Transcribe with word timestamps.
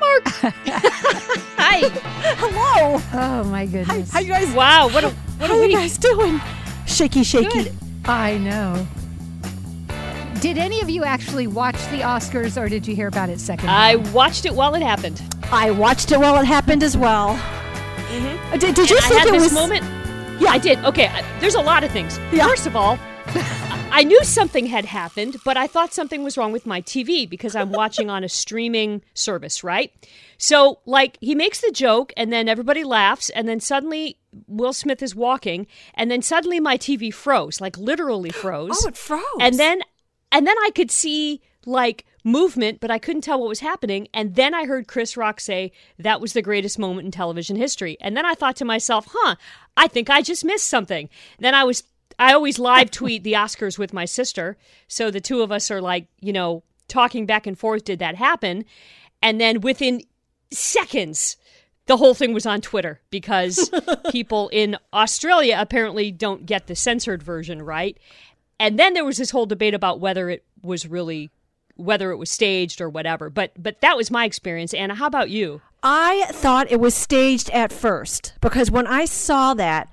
Mark. 0.00 0.22
Hi. 1.58 1.88
Hello. 2.38 3.00
Oh 3.12 3.44
my 3.44 3.66
goodness. 3.66 4.10
How 4.10 4.20
you 4.20 4.28
guys? 4.28 4.52
Wow. 4.52 4.88
What 4.88 5.04
a 5.04 5.10
what 5.10 5.50
How 5.50 5.60
a 5.60 5.66
you 5.66 5.72
guys 5.76 5.98
doing? 5.98 6.40
Shaky, 6.86 7.22
shaky. 7.24 7.64
Good. 7.64 7.72
I 8.04 8.38
know. 8.38 8.86
Did 10.40 10.58
any 10.58 10.80
of 10.80 10.90
you 10.90 11.02
actually 11.04 11.46
watch 11.46 11.76
the 11.90 12.00
Oscars 12.00 12.60
or 12.60 12.68
did 12.68 12.86
you 12.86 12.94
hear 12.94 13.08
about 13.08 13.30
it 13.30 13.40
second? 13.40 13.68
I 13.70 13.96
watched 13.96 14.44
it 14.44 14.54
while 14.54 14.74
it 14.74 14.82
happened. 14.82 15.20
I 15.50 15.70
watched 15.70 16.12
it 16.12 16.20
while 16.20 16.36
it 16.40 16.44
happened 16.44 16.82
as 16.82 16.96
well. 16.96 17.30
Uh, 18.50 18.56
Did, 18.56 18.74
did 18.74 18.88
you 18.90 18.96
And 18.96 19.04
I 19.04 19.08
think 19.08 19.18
had 19.20 19.28
it 19.28 19.32
this 19.32 19.42
was? 19.44 19.52
moment. 19.54 19.82
Yeah. 20.40 20.50
I 20.50 20.58
did. 20.58 20.78
Okay, 20.84 21.08
I- 21.08 21.22
there's 21.40 21.54
a 21.54 21.60
lot 21.60 21.82
of 21.84 21.90
things. 21.90 22.18
Yeah. 22.32 22.46
First 22.46 22.66
of 22.66 22.76
all, 22.76 22.98
I 23.96 24.02
knew 24.02 24.22
something 24.24 24.66
had 24.66 24.84
happened, 24.84 25.38
but 25.42 25.56
I 25.56 25.66
thought 25.66 25.94
something 25.94 26.22
was 26.22 26.36
wrong 26.36 26.52
with 26.52 26.66
my 26.66 26.82
TV 26.82 27.26
because 27.26 27.56
I'm 27.56 27.72
watching 27.72 28.10
on 28.10 28.24
a 28.24 28.28
streaming 28.28 29.00
service, 29.14 29.64
right? 29.64 29.90
So, 30.36 30.80
like, 30.84 31.16
he 31.22 31.34
makes 31.34 31.62
the 31.62 31.70
joke, 31.70 32.12
and 32.14 32.30
then 32.30 32.46
everybody 32.46 32.84
laughs, 32.84 33.30
and 33.30 33.48
then 33.48 33.58
suddenly 33.58 34.18
Will 34.46 34.74
Smith 34.74 35.02
is 35.02 35.14
walking, 35.14 35.66
and 35.94 36.10
then 36.10 36.20
suddenly 36.20 36.60
my 36.60 36.76
TV 36.76 37.12
froze, 37.12 37.58
like 37.58 37.78
literally 37.78 38.28
froze. 38.28 38.76
Oh, 38.84 38.88
it 38.88 38.98
froze. 38.98 39.22
And 39.40 39.58
then 39.58 39.80
and 40.30 40.46
then 40.46 40.56
I 40.58 40.70
could 40.74 40.90
see 40.90 41.40
like 41.64 42.04
movement, 42.22 42.80
but 42.80 42.90
I 42.90 42.98
couldn't 42.98 43.22
tell 43.22 43.40
what 43.40 43.48
was 43.48 43.60
happening. 43.60 44.08
And 44.12 44.34
then 44.34 44.52
I 44.52 44.66
heard 44.66 44.88
Chris 44.88 45.16
Rock 45.16 45.40
say 45.40 45.72
that 45.98 46.20
was 46.20 46.34
the 46.34 46.42
greatest 46.42 46.78
moment 46.78 47.06
in 47.06 47.12
television 47.12 47.56
history. 47.56 47.96
And 48.02 48.14
then 48.14 48.26
I 48.26 48.34
thought 48.34 48.56
to 48.56 48.64
myself, 48.66 49.06
huh, 49.10 49.36
I 49.76 49.88
think 49.88 50.10
I 50.10 50.20
just 50.20 50.44
missed 50.44 50.66
something. 50.66 51.08
Then 51.38 51.54
I 51.54 51.64
was 51.64 51.82
I 52.18 52.32
always 52.32 52.58
live 52.58 52.90
tweet 52.90 53.24
the 53.24 53.34
Oscars 53.34 53.78
with 53.78 53.92
my 53.92 54.04
sister. 54.04 54.56
So 54.88 55.10
the 55.10 55.20
two 55.20 55.42
of 55.42 55.52
us 55.52 55.70
are 55.70 55.80
like, 55.80 56.06
you 56.20 56.32
know, 56.32 56.62
talking 56.88 57.26
back 57.26 57.46
and 57.46 57.58
forth, 57.58 57.84
did 57.84 57.98
that 57.98 58.16
happen? 58.16 58.64
And 59.22 59.40
then 59.40 59.60
within 59.60 60.02
seconds, 60.50 61.36
the 61.86 61.96
whole 61.96 62.14
thing 62.14 62.32
was 62.32 62.46
on 62.46 62.60
Twitter 62.60 63.00
because 63.10 63.70
people 64.10 64.48
in 64.48 64.76
Australia 64.92 65.56
apparently 65.58 66.10
don't 66.10 66.46
get 66.46 66.66
the 66.66 66.76
censored 66.76 67.22
version 67.22 67.62
right. 67.62 67.98
And 68.58 68.78
then 68.78 68.94
there 68.94 69.04
was 69.04 69.18
this 69.18 69.30
whole 69.30 69.46
debate 69.46 69.74
about 69.74 70.00
whether 70.00 70.30
it 70.30 70.44
was 70.62 70.86
really 70.86 71.30
whether 71.76 72.10
it 72.10 72.16
was 72.16 72.30
staged 72.30 72.80
or 72.80 72.88
whatever. 72.88 73.28
But 73.28 73.52
but 73.62 73.80
that 73.82 73.96
was 73.96 74.10
my 74.10 74.24
experience. 74.24 74.72
Anna, 74.72 74.94
how 74.94 75.06
about 75.06 75.30
you? 75.30 75.60
I 75.82 76.26
thought 76.30 76.72
it 76.72 76.80
was 76.80 76.94
staged 76.94 77.50
at 77.50 77.72
first 77.72 78.34
because 78.40 78.70
when 78.70 78.86
I 78.86 79.04
saw 79.04 79.54
that, 79.54 79.88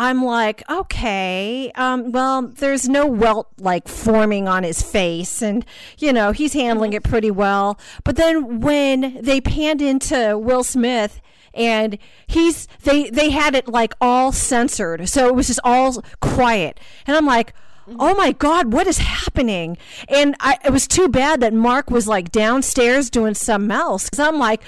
I'm 0.00 0.24
like, 0.24 0.62
okay, 0.70 1.70
um, 1.74 2.10
well, 2.10 2.40
there's 2.40 2.88
no 2.88 3.06
welt 3.06 3.48
like 3.58 3.86
forming 3.86 4.48
on 4.48 4.62
his 4.62 4.80
face, 4.80 5.42
and 5.42 5.62
you 5.98 6.10
know 6.10 6.32
he's 6.32 6.54
handling 6.54 6.94
it 6.94 7.04
pretty 7.04 7.30
well. 7.30 7.78
But 8.02 8.16
then 8.16 8.60
when 8.60 9.18
they 9.20 9.42
panned 9.42 9.82
into 9.82 10.38
Will 10.38 10.64
Smith. 10.64 11.20
And 11.52 11.98
he's 12.28 12.68
they 12.84 13.10
they 13.10 13.30
had 13.30 13.56
it 13.56 13.66
like 13.66 13.92
all 14.00 14.30
censored, 14.30 15.08
so 15.08 15.26
it 15.26 15.34
was 15.34 15.48
just 15.48 15.58
all 15.64 16.00
quiet. 16.20 16.78
And 17.08 17.16
I'm 17.16 17.26
like, 17.26 17.54
oh 17.98 18.14
my 18.14 18.30
god 18.30 18.72
what 18.72 18.86
is 18.86 18.98
happening 18.98 19.76
and 20.08 20.36
I, 20.38 20.58
it 20.64 20.70
was 20.70 20.86
too 20.86 21.08
bad 21.08 21.40
that 21.40 21.52
mark 21.52 21.90
was 21.90 22.06
like 22.06 22.30
downstairs 22.30 23.10
doing 23.10 23.34
something 23.34 23.72
else 23.72 24.04
because 24.04 24.20
i'm 24.20 24.38
like 24.38 24.62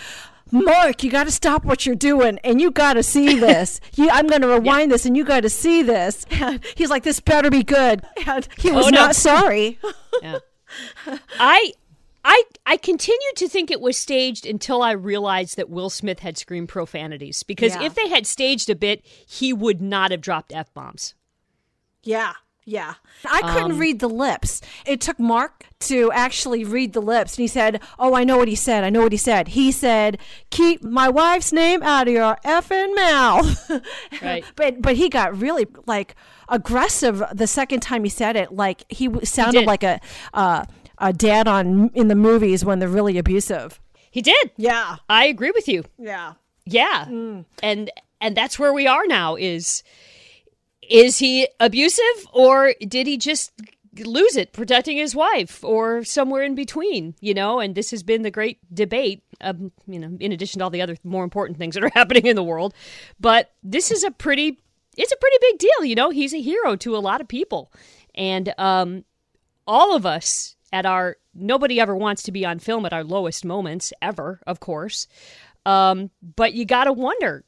mark 0.53 1.03
you 1.03 1.11
got 1.11 1.25
to 1.25 1.31
stop 1.33 1.64
what 1.64 1.84
you're 1.86 1.95
doing 1.95 2.39
and 2.45 2.61
you 2.61 2.70
got 2.70 2.92
to 2.95 3.03
see 3.03 3.39
this 3.41 3.81
you, 3.97 4.08
i'm 4.11 4.27
going 4.27 4.42
to 4.42 4.48
rewind 4.48 4.92
this 4.92 5.05
and 5.06 5.17
you 5.17 5.25
got 5.25 5.41
to 5.41 5.48
see 5.50 5.83
this 5.83 6.25
and 6.31 6.61
he's 6.77 6.91
like 6.91 7.03
this 7.03 7.19
better 7.20 7.50
be 7.50 7.62
good 7.62 8.03
and 8.27 8.47
he 8.58 8.70
oh, 8.70 8.75
was 8.75 8.86
Oh, 8.86 8.91
no. 8.91 9.00
not 9.06 9.17
sorry 9.17 9.78
Yeah. 10.23 10.39
I 11.41 11.73
I 12.25 12.45
I 12.67 12.77
continued 12.77 13.36
to 13.36 13.48
think 13.48 13.70
it 13.70 13.80
was 13.80 13.97
staged 13.98 14.47
until 14.47 14.83
I 14.83 14.92
realized 14.92 15.56
that 15.56 15.69
Will 15.69 15.91
Smith 15.91 16.20
had 16.20 16.39
screamed 16.39 16.69
profanities. 16.69 17.42
Because 17.42 17.75
Yeah. 17.75 17.83
if 17.83 17.95
they 17.95 18.08
had 18.08 18.27
staged 18.27 18.70
a 18.70 18.77
bit, 18.77 19.05
he 19.27 19.53
would 19.53 19.83
not 19.83 20.12
have 20.12 20.20
dropped 20.20 20.53
F 20.55 20.73
bombs. 20.73 21.14
yeah 22.05 22.34
yeah 22.64 22.95
i 23.28 23.40
couldn't 23.52 23.77
read 23.78 23.98
the 23.98 24.08
lips 24.08 24.61
it 24.86 25.00
took 25.00 25.18
mark 25.18 25.67
to 25.80 26.12
actually 26.12 26.64
read 26.64 26.92
the 26.92 27.00
lips 27.02 27.33
and 27.36 27.42
he 27.42 27.48
said 27.48 27.80
oh 27.98 28.14
i 28.14 28.23
know 28.23 28.36
what 28.36 28.46
he 28.46 28.55
said 28.55 28.84
i 28.84 28.90
know 28.90 29.02
what 29.02 29.11
he 29.12 29.18
said 29.18 29.48
he 29.48 29.73
said 29.73 30.17
keep 30.50 30.83
my 30.84 31.08
wife's 31.08 31.52
name 31.52 31.83
out 31.83 32.06
of 32.06 32.14
your 32.14 32.36
effing 32.45 32.95
mouth 32.95 33.70
Right. 34.22 34.45
but 34.55 34.80
but 34.80 34.95
he 34.96 35.08
got 35.08 35.36
really 35.36 35.67
like 35.86 36.14
aggressive 36.48 37.22
the 37.33 37.46
second 37.46 37.80
time 37.80 38.05
he 38.05 38.11
said 38.11 38.36
it 38.36 38.52
like 38.52 38.84
he 38.89 39.08
sounded 39.24 39.61
did. 39.61 39.67
like 39.67 39.83
a 39.83 40.01
uh, 40.34 40.64
a 40.98 41.12
dad 41.12 41.48
on 41.48 41.90
in 41.95 42.06
the 42.08 42.14
movies 42.14 42.64
when 42.64 42.78
they're 42.78 42.89
really 42.89 43.18
abusive 43.18 43.80
He 44.11 44.22
did. 44.22 44.51
yeah 44.56 44.96
I 45.08 45.24
agree 45.27 45.51
with 45.51 45.67
you. 45.67 45.84
yeah 45.98 46.34
Yeah. 46.64 47.06
And 47.62 47.90
and 48.20 48.36
that's 48.36 48.56
where 48.58 48.72
we 48.72 48.86
are 48.86 49.05
now 49.06 49.34
is 49.34 49.83
is 50.89 51.19
he 51.19 51.48
abusive 51.61 52.27
or 52.33 52.75
did 52.87 53.07
he 53.07 53.17
just 53.17 53.53
lose 53.98 54.37
it 54.37 54.53
protecting 54.53 54.97
his 54.97 55.15
wife 55.15 55.63
or 55.63 56.03
somewhere 56.03 56.43
in 56.43 56.55
between, 56.55 57.15
you 57.20 57.35
know? 57.35 57.61
And 57.61 57.75
this 57.75 57.91
has 57.91 58.03
been 58.03 58.23
the 58.23 58.31
great 58.31 58.59
debate, 58.75 59.23
um, 59.41 59.73
you 59.87 59.98
know, 59.98 60.17
in 60.19 60.33
addition 60.33 60.59
to 60.59 60.65
all 60.65 60.70
the 60.70 60.83
other 60.83 60.97
more 61.05 61.25
important 61.25 61.59
things 61.59 61.75
that 61.75 61.85
are 61.85 61.91
happening 61.95 62.27
in 62.27 62.37
the 62.37 62.43
world. 62.43 62.75
But 63.20 63.53
this 63.63 63.91
is 63.91 64.05
a 64.05 64.11
pretty 64.11 64.59
it's 64.97 65.13
a 65.13 65.17
pretty 65.17 65.37
big 65.41 65.59
deal, 65.59 65.85
you 65.87 65.95
know? 65.95 66.11
He's 66.11 66.35
a 66.35 66.41
hero 66.41 66.77
to 66.77 66.97
a 66.97 66.99
lot 66.99 67.20
of 67.20 67.29
people. 67.29 67.73
And 68.14 68.53
um 68.59 69.05
all 69.67 69.95
of 69.95 70.05
us 70.05 70.57
at 70.73 70.87
our 70.87 71.17
nobody 71.35 71.81
ever 71.81 71.95
wants 71.95 72.23
to 72.25 72.33
be 72.33 72.45
on 72.45 72.59
film 72.59 72.85
at 72.87 72.93
our 72.93 73.05
lowest 73.05 73.45
moments 73.45 73.93
ever, 74.03 74.41
of 74.47 74.61
course. 74.61 75.07
Um, 75.64 76.11
but 76.37 76.55
you 76.55 76.64
got 76.64 76.85
to 76.85 76.93
wonder 76.93 77.45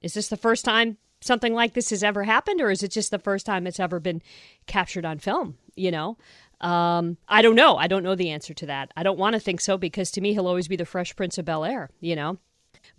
is 0.00 0.14
this 0.14 0.28
the 0.28 0.36
first 0.36 0.64
time 0.64 0.96
something 1.20 1.54
like 1.54 1.74
this 1.74 1.90
has 1.90 2.02
ever 2.02 2.24
happened, 2.24 2.60
or 2.60 2.70
is 2.70 2.82
it 2.82 2.90
just 2.90 3.10
the 3.10 3.18
first 3.18 3.46
time 3.46 3.66
it's 3.66 3.80
ever 3.80 4.00
been 4.00 4.22
captured 4.66 5.04
on 5.04 5.18
film? 5.18 5.56
You 5.74 5.90
know? 5.90 6.18
Um, 6.60 7.16
I 7.28 7.40
don't 7.42 7.54
know. 7.54 7.76
I 7.76 7.86
don't 7.86 8.02
know 8.02 8.14
the 8.14 8.30
answer 8.30 8.52
to 8.52 8.66
that. 8.66 8.92
I 8.96 9.02
don't 9.02 9.18
want 9.18 9.34
to 9.34 9.40
think 9.40 9.60
so 9.60 9.78
because 9.78 10.10
to 10.12 10.20
me, 10.20 10.34
he'll 10.34 10.46
always 10.46 10.68
be 10.68 10.76
the 10.76 10.84
Fresh 10.84 11.16
Prince 11.16 11.38
of 11.38 11.46
Bel 11.46 11.64
Air, 11.64 11.90
you 12.00 12.14
know? 12.14 12.38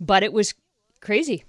But 0.00 0.22
it 0.22 0.32
was 0.32 0.54
crazy. 1.00 1.44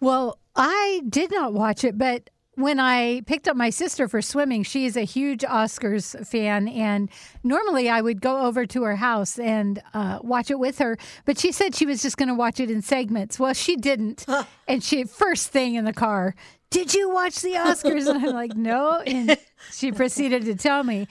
Well, 0.00 0.38
I 0.56 1.02
did 1.08 1.30
not 1.30 1.52
watch 1.52 1.84
it, 1.84 1.98
but 1.98 2.30
when 2.54 2.78
I 2.78 3.22
picked 3.22 3.48
up 3.48 3.56
my 3.56 3.70
sister 3.70 4.08
for 4.08 4.20
swimming, 4.20 4.62
she 4.62 4.84
is 4.84 4.96
a 4.96 5.04
huge 5.04 5.40
Oscars 5.40 6.26
fan, 6.26 6.68
and 6.68 7.08
normally 7.42 7.88
I 7.88 8.02
would 8.02 8.20
go 8.20 8.42
over 8.42 8.66
to 8.66 8.82
her 8.82 8.96
house 8.96 9.38
and 9.38 9.82
uh, 9.94 10.18
watch 10.22 10.50
it 10.50 10.58
with 10.58 10.78
her. 10.78 10.98
But 11.24 11.38
she 11.38 11.50
said 11.50 11.74
she 11.74 11.86
was 11.86 12.02
just 12.02 12.18
going 12.18 12.28
to 12.28 12.34
watch 12.34 12.60
it 12.60 12.70
in 12.70 12.82
segments. 12.82 13.38
Well, 13.38 13.54
she 13.54 13.76
didn't, 13.76 14.26
and 14.68 14.84
she 14.84 15.04
first 15.04 15.48
thing 15.48 15.76
in 15.76 15.86
the 15.86 15.94
car. 15.94 16.34
Did 16.68 16.94
you 16.94 17.10
watch 17.10 17.40
the 17.40 17.52
Oscars? 17.52 18.06
And 18.06 18.24
I'm 18.24 18.34
like, 18.34 18.54
no. 18.54 19.00
And 19.06 19.36
she 19.70 19.92
proceeded 19.92 20.44
to 20.46 20.54
tell 20.54 20.84
me. 20.84 21.06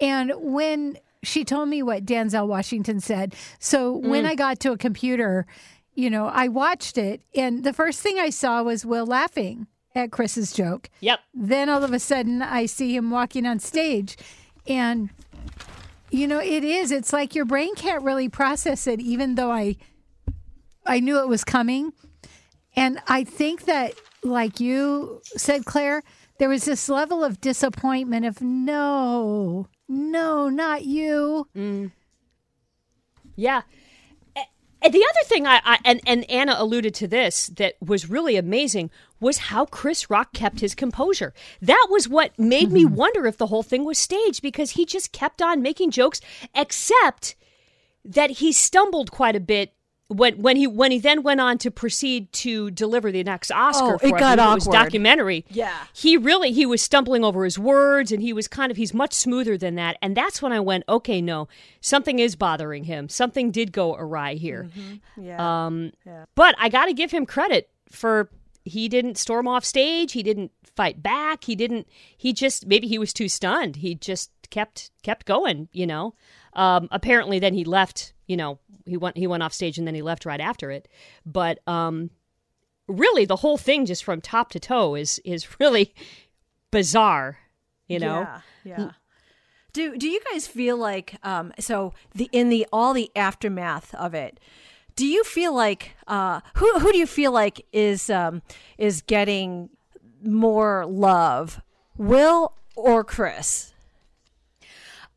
And 0.00 0.32
when 0.36 0.98
she 1.22 1.44
told 1.44 1.68
me 1.68 1.82
what 1.82 2.04
Denzel 2.04 2.46
Washington 2.46 3.00
said, 3.00 3.34
so 3.58 3.92
when 3.92 4.26
I 4.26 4.34
got 4.34 4.60
to 4.60 4.72
a 4.72 4.78
computer, 4.78 5.46
you 5.94 6.10
know, 6.10 6.26
I 6.26 6.48
watched 6.48 6.98
it, 6.98 7.22
and 7.34 7.64
the 7.64 7.72
first 7.72 8.00
thing 8.00 8.18
I 8.18 8.30
saw 8.30 8.62
was 8.62 8.84
Will 8.86 9.06
laughing 9.06 9.66
at 9.96 10.12
Chris's 10.12 10.52
joke. 10.52 10.90
Yep. 11.00 11.20
Then 11.34 11.68
all 11.68 11.82
of 11.82 11.92
a 11.92 11.98
sudden, 11.98 12.42
I 12.42 12.66
see 12.66 12.94
him 12.94 13.10
walking 13.10 13.46
on 13.46 13.58
stage, 13.58 14.16
and 14.68 15.10
you 16.10 16.28
know, 16.28 16.38
it 16.38 16.62
is. 16.62 16.92
It's 16.92 17.12
like 17.12 17.34
your 17.34 17.44
brain 17.44 17.74
can't 17.74 18.04
really 18.04 18.28
process 18.28 18.86
it, 18.86 19.00
even 19.00 19.34
though 19.34 19.50
I, 19.50 19.76
I 20.84 21.00
knew 21.00 21.18
it 21.18 21.28
was 21.28 21.42
coming, 21.42 21.92
and 22.76 23.00
I 23.08 23.24
think 23.24 23.64
that, 23.64 23.94
like 24.22 24.60
you 24.60 25.22
said, 25.36 25.64
Claire, 25.64 26.02
there 26.38 26.48
was 26.50 26.66
this 26.66 26.88
level 26.88 27.24
of 27.24 27.40
disappointment 27.40 28.26
of 28.26 28.42
no, 28.42 29.66
no, 29.88 30.48
not 30.50 30.84
you. 30.84 31.48
Mm. 31.56 31.90
Yeah. 33.34 33.62
And 34.86 34.94
the 34.94 35.04
other 35.04 35.24
thing 35.26 35.48
I, 35.48 35.60
I 35.64 35.78
and, 35.84 36.00
and 36.06 36.30
Anna 36.30 36.54
alluded 36.56 36.94
to 36.94 37.08
this 37.08 37.48
that 37.56 37.74
was 37.84 38.08
really 38.08 38.36
amazing 38.36 38.88
was 39.18 39.38
how 39.38 39.64
Chris 39.64 40.08
Rock 40.08 40.32
kept 40.32 40.60
his 40.60 40.76
composure. 40.76 41.34
That 41.60 41.88
was 41.90 42.08
what 42.08 42.38
made 42.38 42.70
me 42.70 42.84
mm-hmm. 42.84 42.94
wonder 42.94 43.26
if 43.26 43.36
the 43.36 43.48
whole 43.48 43.64
thing 43.64 43.84
was 43.84 43.98
staged 43.98 44.42
because 44.42 44.70
he 44.70 44.86
just 44.86 45.10
kept 45.10 45.42
on 45.42 45.60
making 45.60 45.90
jokes, 45.90 46.20
except 46.54 47.34
that 48.04 48.30
he 48.30 48.52
stumbled 48.52 49.10
quite 49.10 49.34
a 49.34 49.40
bit 49.40 49.72
when 50.08 50.40
when 50.40 50.56
he 50.56 50.66
when 50.68 50.92
he 50.92 51.00
then 51.00 51.22
went 51.24 51.40
on 51.40 51.58
to 51.58 51.70
proceed 51.70 52.32
to 52.32 52.70
deliver 52.70 53.10
the 53.10 53.24
next 53.24 53.50
Oscar 53.50 53.94
Oh, 53.94 53.98
for 53.98 54.06
it 54.06 54.10
got 54.10 54.36
believe 54.36 54.52
it 54.52 54.54
was 54.54 54.66
awkward. 54.68 54.72
documentary. 54.84 55.44
Yeah. 55.50 55.74
He 55.92 56.16
really 56.16 56.52
he 56.52 56.64
was 56.64 56.80
stumbling 56.80 57.24
over 57.24 57.44
his 57.44 57.58
words 57.58 58.12
and 58.12 58.22
he 58.22 58.32
was 58.32 58.46
kind 58.46 58.70
of 58.70 58.76
he's 58.76 58.94
much 58.94 59.12
smoother 59.12 59.58
than 59.58 59.74
that. 59.74 59.96
And 60.00 60.16
that's 60.16 60.40
when 60.40 60.52
I 60.52 60.60
went, 60.60 60.84
okay, 60.88 61.20
no, 61.20 61.48
something 61.80 62.18
is 62.20 62.36
bothering 62.36 62.84
him. 62.84 63.08
Something 63.08 63.50
did 63.50 63.72
go 63.72 63.96
awry 63.96 64.34
here. 64.34 64.68
yeah 65.16 65.66
Um 65.66 65.90
but 66.36 66.54
I 66.58 66.68
got 66.68 66.86
to 66.86 66.92
give 66.92 67.10
him 67.10 67.26
credit 67.26 67.68
for 67.90 68.30
he 68.64 68.88
didn't 68.88 69.16
storm 69.16 69.46
off 69.48 69.64
stage, 69.64 70.12
he 70.12 70.22
didn't 70.22 70.52
fight 70.76 71.02
back, 71.02 71.44
he 71.44 71.56
didn't 71.56 71.88
he 72.16 72.32
just 72.32 72.66
maybe 72.66 72.86
he 72.86 72.98
was 72.98 73.12
too 73.12 73.28
stunned. 73.28 73.76
He 73.76 73.94
just 73.96 74.30
kept 74.50 74.50
kept 74.52 74.90
kept 75.02 75.26
going. 75.26 75.68
You 75.72 75.86
know, 75.88 76.14
um, 76.52 76.86
apparently 76.92 77.40
then 77.40 77.54
he 77.54 77.64
left. 77.64 78.12
You 78.28 78.36
know, 78.36 78.58
he 78.86 78.96
went 78.96 79.16
he 79.16 79.26
went 79.26 79.42
off 79.42 79.52
stage 79.52 79.78
and 79.78 79.86
then 79.86 79.94
he 79.94 80.02
left 80.02 80.24
right 80.24 80.40
after 80.40 80.70
it. 80.70 80.88
But 81.24 81.58
um, 81.66 82.10
really, 82.88 83.24
the 83.24 83.36
whole 83.36 83.58
thing, 83.58 83.86
just 83.86 84.04
from 84.04 84.20
top 84.20 84.50
to 84.50 84.60
toe, 84.60 84.94
is 84.94 85.20
is 85.24 85.46
really 85.60 85.94
bizarre. 86.70 87.38
You 87.88 88.00
know, 88.00 88.20
Yeah, 88.20 88.40
yeah. 88.78 88.90
Do 89.72 89.96
do 89.96 90.08
you 90.08 90.20
guys 90.32 90.46
feel 90.46 90.76
like 90.76 91.16
um 91.22 91.52
so 91.60 91.92
the 92.14 92.28
in 92.32 92.48
the 92.48 92.66
all 92.72 92.94
the 92.94 93.10
aftermath 93.14 93.94
of 93.94 94.14
it? 94.14 94.40
Do 94.96 95.06
you 95.06 95.22
feel 95.24 95.54
like 95.54 95.96
uh 96.06 96.40
who 96.54 96.78
who 96.78 96.92
do 96.92 96.98
you 96.98 97.06
feel 97.06 97.30
like 97.30 97.64
is 97.72 98.08
um 98.08 98.42
is 98.78 99.02
getting 99.02 99.68
more 100.22 100.86
love, 100.86 101.60
Will 101.96 102.54
or 102.74 103.04
Chris? 103.04 103.74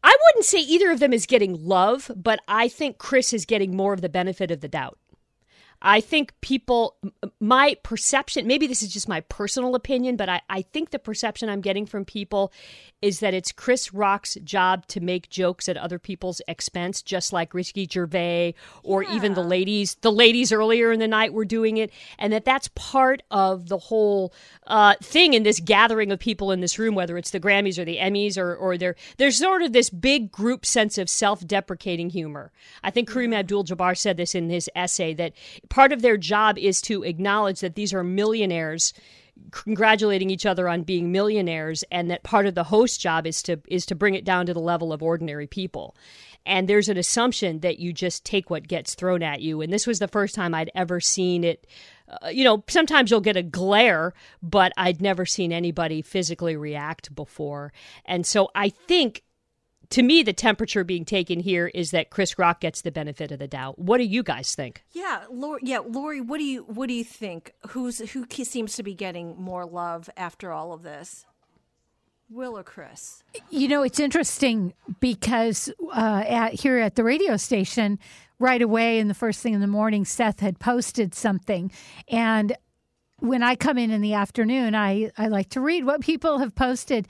I 0.03 0.15
wouldn't 0.25 0.45
say 0.45 0.59
either 0.59 0.91
of 0.91 0.99
them 0.99 1.13
is 1.13 1.25
getting 1.25 1.65
love, 1.65 2.11
but 2.15 2.39
I 2.47 2.67
think 2.67 2.97
Chris 2.97 3.33
is 3.33 3.45
getting 3.45 3.75
more 3.75 3.93
of 3.93 4.01
the 4.01 4.09
benefit 4.09 4.51
of 4.51 4.61
the 4.61 4.67
doubt. 4.67 4.97
I 5.81 6.01
think 6.01 6.33
people, 6.41 6.97
my 7.39 7.77
perception, 7.83 8.47
maybe 8.47 8.67
this 8.67 8.81
is 8.81 8.91
just 8.91 9.07
my 9.07 9.21
personal 9.21 9.75
opinion, 9.75 10.17
but 10.17 10.27
I, 10.27 10.41
I 10.49 10.61
think 10.61 10.89
the 10.89 10.99
perception 10.99 11.49
I'm 11.49 11.61
getting 11.61 11.85
from 11.85 12.03
people 12.03 12.51
is 13.01 13.21
that 13.21 13.33
it's 13.33 13.53
Chris 13.53 13.93
Rock's 13.93 14.35
job 14.43 14.85
to 14.87 14.99
make 14.99 15.29
jokes 15.29 15.69
at 15.69 15.77
other 15.77 15.97
people's 15.97 16.41
expense, 16.49 17.01
just 17.01 17.31
like 17.31 17.53
Ricky 17.53 17.87
Gervais 17.89 18.55
or 18.83 19.03
even 19.03 19.35
the 19.35 19.43
ladies, 19.43 19.95
the 20.01 20.11
ladies 20.11 20.51
earlier 20.51 20.91
in 20.91 20.99
the 20.99 21.07
night 21.07 21.33
were 21.33 21.45
doing 21.45 21.77
it, 21.77 21.91
and 22.17 22.33
that 22.33 22.43
that's 22.43 22.67
part 22.75 23.23
of 23.31 23.69
the 23.69 23.77
whole 23.77 24.33
uh, 24.67 24.95
thing 25.01 25.33
in 25.33 25.43
this 25.43 25.61
gathering 25.61 26.11
of 26.11 26.19
people 26.19 26.51
in 26.51 26.59
this 26.59 26.77
room, 26.77 26.93
whether 26.93 27.17
it's 27.17 27.31
the 27.31 27.39
Grammys 27.39 27.77
or 27.77 27.85
the 27.85 27.97
Emmys 27.97 28.37
or 28.37 28.53
or 28.53 28.77
there, 28.77 28.95
there's 29.17 29.37
sort 29.37 29.61
of 29.61 29.71
this 29.71 29.89
big 29.89 30.29
group 30.29 30.65
sense 30.65 30.97
of 30.97 31.09
self-deprecating 31.09 32.09
humor. 32.09 32.51
I 32.83 32.91
think 32.91 33.09
Kareem 33.09 33.33
Abdul-Jabbar 33.33 33.97
said 33.97 34.17
this 34.17 34.35
in 34.35 34.49
his 34.49 34.69
essay 34.75 35.13
that 35.13 35.31
part 35.69 35.91
of 35.91 36.01
their 36.01 36.17
job 36.17 36.57
is 36.57 36.81
to 36.83 37.03
acknowledge 37.03 37.59
that 37.61 37.75
these 37.75 37.93
are 37.93 38.03
millionaires 38.03 38.93
congratulating 39.51 40.29
each 40.29 40.45
other 40.45 40.67
on 40.67 40.83
being 40.83 41.11
millionaires 41.11 41.83
and 41.91 42.11
that 42.11 42.23
part 42.23 42.45
of 42.45 42.55
the 42.55 42.63
host 42.65 42.99
job 42.99 43.25
is 43.25 43.41
to 43.43 43.59
is 43.67 43.85
to 43.85 43.95
bring 43.95 44.13
it 44.13 44.25
down 44.25 44.45
to 44.45 44.53
the 44.53 44.59
level 44.59 44.93
of 44.93 45.01
ordinary 45.01 45.47
people. 45.47 45.95
And 46.45 46.67
there's 46.67 46.89
an 46.89 46.97
assumption 46.97 47.59
that 47.59 47.79
you 47.79 47.93
just 47.93 48.25
take 48.25 48.49
what 48.49 48.67
gets 48.67 48.95
thrown 48.95 49.21
at 49.21 49.41
you. 49.41 49.61
And 49.61 49.71
this 49.71 49.87
was 49.87 49.99
the 49.99 50.07
first 50.07 50.35
time 50.35 50.53
i'd 50.53 50.71
ever 50.75 50.99
seen 50.99 51.43
it. 51.43 51.67
Uh, 52.09 52.29
you 52.29 52.43
know 52.43 52.63
sometimes 52.67 53.11
you'll 53.11 53.21
get 53.21 53.37
a 53.37 53.43
glare 53.43 54.13
but 54.41 54.71
i'd 54.77 55.01
never 55.01 55.25
seen 55.25 55.51
anybody 55.51 56.01
physically 56.01 56.55
react 56.55 57.13
before. 57.15 57.71
And 58.05 58.25
so 58.25 58.49
i 58.55 58.69
think 58.69 59.23
to 59.89 60.03
me 60.03 60.23
the 60.23 60.33
temperature 60.33 60.83
being 60.83 61.05
taken 61.05 61.39
here 61.39 61.67
is 61.67 61.91
that 61.91 62.09
chris 62.09 62.37
rock 62.37 62.61
gets 62.61 62.81
the 62.81 62.91
benefit 62.91 63.31
of 63.31 63.39
the 63.39 63.47
doubt 63.47 63.77
what 63.79 63.97
do 63.97 64.03
you 64.03 64.23
guys 64.23 64.55
think 64.55 64.83
Yeah, 64.93 65.23
Laurie. 65.31 65.61
Yeah, 65.63 65.79
Laurie. 65.79 66.21
What 66.21 66.37
do 66.37 66.43
you 66.43 66.63
what 66.63 66.87
do 66.87 66.93
you 66.93 67.03
think? 67.03 67.53
Who's 67.69 67.99
who 68.11 68.25
seems 68.27 68.75
to 68.75 68.83
be 68.83 68.93
getting 68.93 69.35
more 69.39 69.65
love 69.65 70.09
after 70.17 70.51
all 70.51 70.73
of 70.73 70.83
this? 70.83 71.25
Will 72.29 72.57
or 72.57 72.63
Chris? 72.63 73.23
You 73.49 73.67
know, 73.67 73.81
it's 73.81 73.99
interesting 73.99 74.73
because 74.99 75.71
uh, 75.95 76.23
at, 76.27 76.53
here 76.53 76.77
at 76.77 76.95
the 76.95 77.03
radio 77.03 77.37
station, 77.37 77.97
right 78.37 78.61
away 78.61 78.99
in 78.99 79.07
the 79.07 79.15
first 79.15 79.41
thing 79.41 79.55
in 79.55 79.61
the 79.61 79.67
morning, 79.67 80.05
Seth 80.05 80.39
had 80.39 80.59
posted 80.59 81.15
something. 81.15 81.71
And 82.07 82.55
when 83.17 83.41
I 83.41 83.55
come 83.55 83.79
in 83.79 83.89
in 83.89 84.01
the 84.01 84.13
afternoon, 84.13 84.75
I, 84.75 85.11
I 85.17 85.27
like 85.27 85.49
to 85.49 85.61
read 85.61 85.85
what 85.85 86.01
people 86.01 86.37
have 86.37 86.53
posted. 86.53 87.07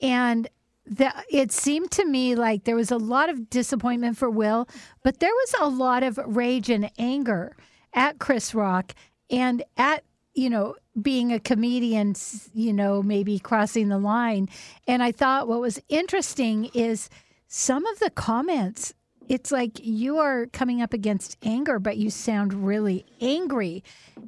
And 0.00 0.48
the, 0.90 1.12
it 1.30 1.52
seemed 1.52 1.90
to 1.92 2.04
me 2.04 2.34
like 2.34 2.64
there 2.64 2.76
was 2.76 2.90
a 2.90 2.98
lot 2.98 3.28
of 3.30 3.48
disappointment 3.48 4.18
for 4.18 4.28
Will, 4.28 4.68
but 5.02 5.20
there 5.20 5.32
was 5.32 5.54
a 5.60 5.68
lot 5.68 6.02
of 6.02 6.18
rage 6.26 6.68
and 6.68 6.90
anger 6.98 7.56
at 7.94 8.18
Chris 8.18 8.54
Rock 8.54 8.94
and 9.30 9.62
at 9.76 10.04
you 10.34 10.48
know, 10.48 10.76
being 11.00 11.32
a 11.32 11.40
comedian, 11.40 12.14
you 12.54 12.72
know, 12.72 13.02
maybe 13.02 13.38
crossing 13.38 13.88
the 13.88 13.98
line. 13.98 14.48
And 14.86 15.02
I 15.02 15.12
thought 15.12 15.48
what 15.48 15.60
was 15.60 15.80
interesting 15.88 16.66
is 16.72 17.08
some 17.48 17.84
of 17.86 17.98
the 17.98 18.10
comments, 18.10 18.94
it's 19.28 19.50
like 19.50 19.84
you 19.84 20.18
are 20.18 20.46
coming 20.46 20.82
up 20.82 20.92
against 20.92 21.36
anger, 21.42 21.78
but 21.78 21.96
you 21.96 22.10
sound 22.10 22.66
really 22.66 23.04
angry. 23.20 23.82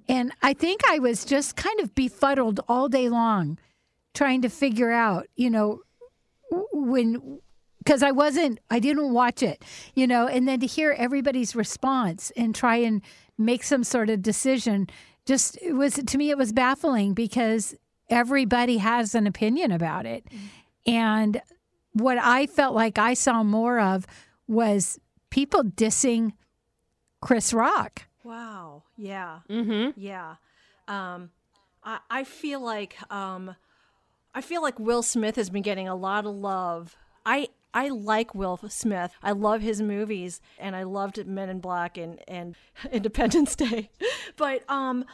And 0.08 0.32
I 0.42 0.54
think 0.54 0.80
I 0.88 0.98
was 0.98 1.24
just 1.24 1.56
kind 1.56 1.80
of 1.80 1.94
befuddled 1.94 2.60
all 2.68 2.88
day 2.88 3.08
long 3.08 3.58
trying 4.14 4.42
to 4.42 4.48
figure 4.48 4.90
out, 4.90 5.26
you 5.36 5.50
know, 5.50 5.80
when 6.90 7.40
because 7.78 8.02
I 8.04 8.12
wasn't, 8.12 8.60
I 8.70 8.78
didn't 8.78 9.12
watch 9.12 9.42
it, 9.42 9.64
you 9.94 10.06
know, 10.06 10.28
and 10.28 10.46
then 10.46 10.60
to 10.60 10.66
hear 10.66 10.94
everybody's 10.96 11.56
response 11.56 12.30
and 12.36 12.54
try 12.54 12.76
and 12.76 13.02
make 13.36 13.64
some 13.64 13.82
sort 13.82 14.08
of 14.08 14.22
decision, 14.22 14.86
just 15.26 15.58
it 15.60 15.72
was 15.72 15.94
to 15.94 16.18
me, 16.18 16.30
it 16.30 16.38
was 16.38 16.52
baffling 16.52 17.12
because 17.12 17.74
everybody 18.08 18.78
has 18.78 19.14
an 19.14 19.26
opinion 19.26 19.72
about 19.72 20.06
it. 20.06 20.24
And 20.86 21.40
what 21.92 22.18
I 22.18 22.46
felt 22.46 22.74
like 22.74 22.98
I 22.98 23.14
saw 23.14 23.42
more 23.42 23.80
of 23.80 24.06
was 24.46 25.00
people 25.30 25.64
dissing 25.64 26.32
Chris 27.20 27.52
Rock. 27.52 28.06
Wow. 28.22 28.84
Yeah. 28.96 29.40
mm-hmm 29.50 29.98
Yeah. 30.00 30.36
Um, 30.86 31.30
I, 31.82 31.98
I 32.10 32.24
feel 32.24 32.60
like 32.60 32.96
um, 33.10 33.56
I 34.34 34.40
feel 34.40 34.62
like 34.62 34.78
Will 34.78 35.02
Smith 35.02 35.36
has 35.36 35.50
been 35.50 35.62
getting 35.62 35.88
a 35.88 35.94
lot 35.94 36.24
of 36.26 36.34
love. 36.34 36.96
I 37.26 37.48
I 37.74 37.88
like 37.88 38.34
Will 38.34 38.60
Smith. 38.68 39.12
I 39.22 39.32
love 39.32 39.62
his 39.62 39.80
movies, 39.80 40.42
and 40.58 40.76
I 40.76 40.82
loved 40.82 41.26
Men 41.26 41.48
in 41.48 41.60
Black 41.60 41.96
and 41.96 42.18
and 42.28 42.54
Independence 42.92 43.56
Day. 43.56 43.90
But 44.36 44.62
um, 44.68 45.04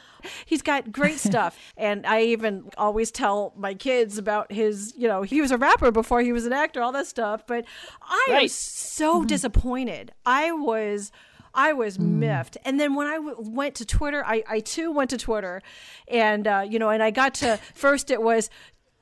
he's 0.47 0.63
got 0.63 0.93
great 0.93 1.19
stuff, 1.19 1.59
and 1.77 2.07
I 2.07 2.23
even 2.23 2.71
always 2.79 3.11
tell 3.11 3.53
my 3.57 3.75
kids 3.75 4.17
about 4.17 4.53
his. 4.53 4.95
You 4.97 5.09
know, 5.09 5.23
he 5.23 5.41
was 5.41 5.51
a 5.51 5.59
rapper 5.59 5.91
before 5.91 6.21
he 6.23 6.33
was 6.33 6.47
an 6.47 6.53
actor, 6.53 6.81
all 6.81 6.93
that 6.93 7.07
stuff. 7.09 7.45
But 7.47 7.65
I 8.01 8.27
am 8.31 8.35
Right. 8.37 8.51
so 8.51 9.25
disappointed. 9.25 10.13
I 10.25 10.53
was. 10.53 11.11
I 11.55 11.73
was 11.73 11.99
miffed. 11.99 12.57
And 12.65 12.79
then 12.79 12.95
when 12.95 13.07
I 13.09 13.15
w- 13.17 13.37
went 13.41 13.75
to 13.77 13.85
Twitter, 13.87 14.23
I, 14.25 14.45
I 14.49 14.61
too 14.61 14.93
went 14.93 15.11
to 15.11 15.19
Twitter, 15.19 15.63
and 16.07 16.47
uh, 16.47 16.65
you 16.69 16.79
know, 16.79 16.91
and 16.91 17.03
I 17.03 17.11
got 17.11 17.35
to 17.35 17.59
first 17.75 18.11
it 18.13 18.23
was, 18.23 18.49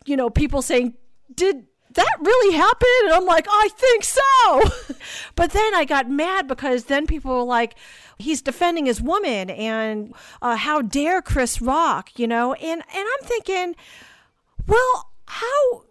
you 0.06 0.16
know, 0.16 0.30
people 0.30 0.62
saying, 0.62 0.94
"Did 1.34 1.66
that 1.94 2.16
really 2.20 2.56
happen?" 2.56 2.88
And 3.04 3.12
I'm 3.14 3.26
like, 3.26 3.46
"I 3.50 3.68
think 3.76 4.04
so." 4.04 4.96
but 5.34 5.52
then 5.52 5.74
I 5.74 5.84
got 5.84 6.10
mad 6.10 6.46
because 6.48 6.84
then 6.84 7.06
people 7.06 7.32
were 7.32 7.42
like, 7.42 7.76
"He's 8.18 8.42
defending 8.42 8.86
his 8.86 9.00
woman," 9.00 9.50
and 9.50 10.14
uh, 10.40 10.56
how 10.56 10.82
dare 10.82 11.22
Chris 11.22 11.60
Rock, 11.60 12.18
you 12.18 12.26
know? 12.26 12.54
And 12.54 12.82
and 12.94 13.06
I'm 13.08 13.28
thinking, 13.28 13.74
well, 14.66 15.12
how? 15.26 15.82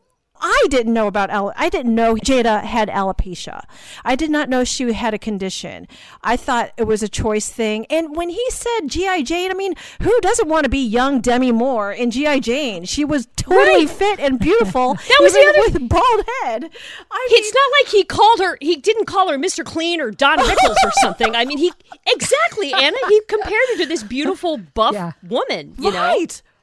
I 0.48 0.68
didn't 0.70 0.94
know 0.94 1.08
about 1.08 1.32
al- 1.32 1.54
I 1.56 1.70
didn't 1.70 1.96
know 1.96 2.14
Jada 2.16 2.64
had 2.64 2.88
alopecia. 2.88 3.64
I 4.04 4.16
did 4.16 4.30
not 4.30 4.48
know 4.48 4.64
she 4.64 4.94
had 4.94 5.14
a 5.14 5.18
condition. 5.18 5.88
I 6.24 6.38
thought 6.38 6.72
it 6.78 6.84
was 6.84 7.02
a 7.02 7.10
choice 7.10 7.50
thing. 7.50 7.88
And 7.90 8.16
when 8.16 8.30
he 8.30 8.44
said 8.52 8.82
GI 8.88 9.24
Jane, 9.24 9.50
I 9.50 9.56
mean, 9.56 9.74
who 10.04 10.20
doesn't 10.22 10.48
want 10.48 10.66
to 10.66 10.70
be 10.70 10.78
young 10.86 11.20
Demi 11.20 11.52
Moore 11.52 11.92
in 11.92 12.12
GI 12.12 12.42
Jane? 12.42 12.86
She 12.86 13.04
was 13.04 13.28
totally 13.36 13.86
Right. 13.88 13.90
fit 13.90 14.20
and 14.20 14.38
beautiful. 14.40 14.94
That 15.08 15.20
was 15.22 15.34
the 15.34 15.40
other- 15.50 15.60
with 15.80 15.90
bald 15.90 16.22
head. 16.44 16.70
I 17.12 17.28
It's 17.32 17.54
not 17.54 17.72
like 17.80 17.92
he 17.92 18.04
called 18.04 18.40
her. 18.40 18.58
He 18.62 18.76
didn't 18.76 19.06
call 19.06 19.30
her 19.32 19.38
Mr. 19.40 19.66
Clean 19.66 20.00
or 20.00 20.12
Don 20.12 20.38
Rickles 20.38 20.76
or 20.84 20.92
something. 21.02 21.36
I 21.36 21.46
mean, 21.46 21.58
he 21.58 21.72
exactly 22.06 22.72
Anna. 22.72 22.98
He 23.10 23.22
compared 23.28 23.54
her 23.74 23.78
to 23.78 23.86
this 23.88 24.04
beautiful 24.04 24.58
buff 24.58 24.94
Yeah. 24.94 25.14
woman. 25.28 25.74
You 25.80 25.92
know, 25.92 26.04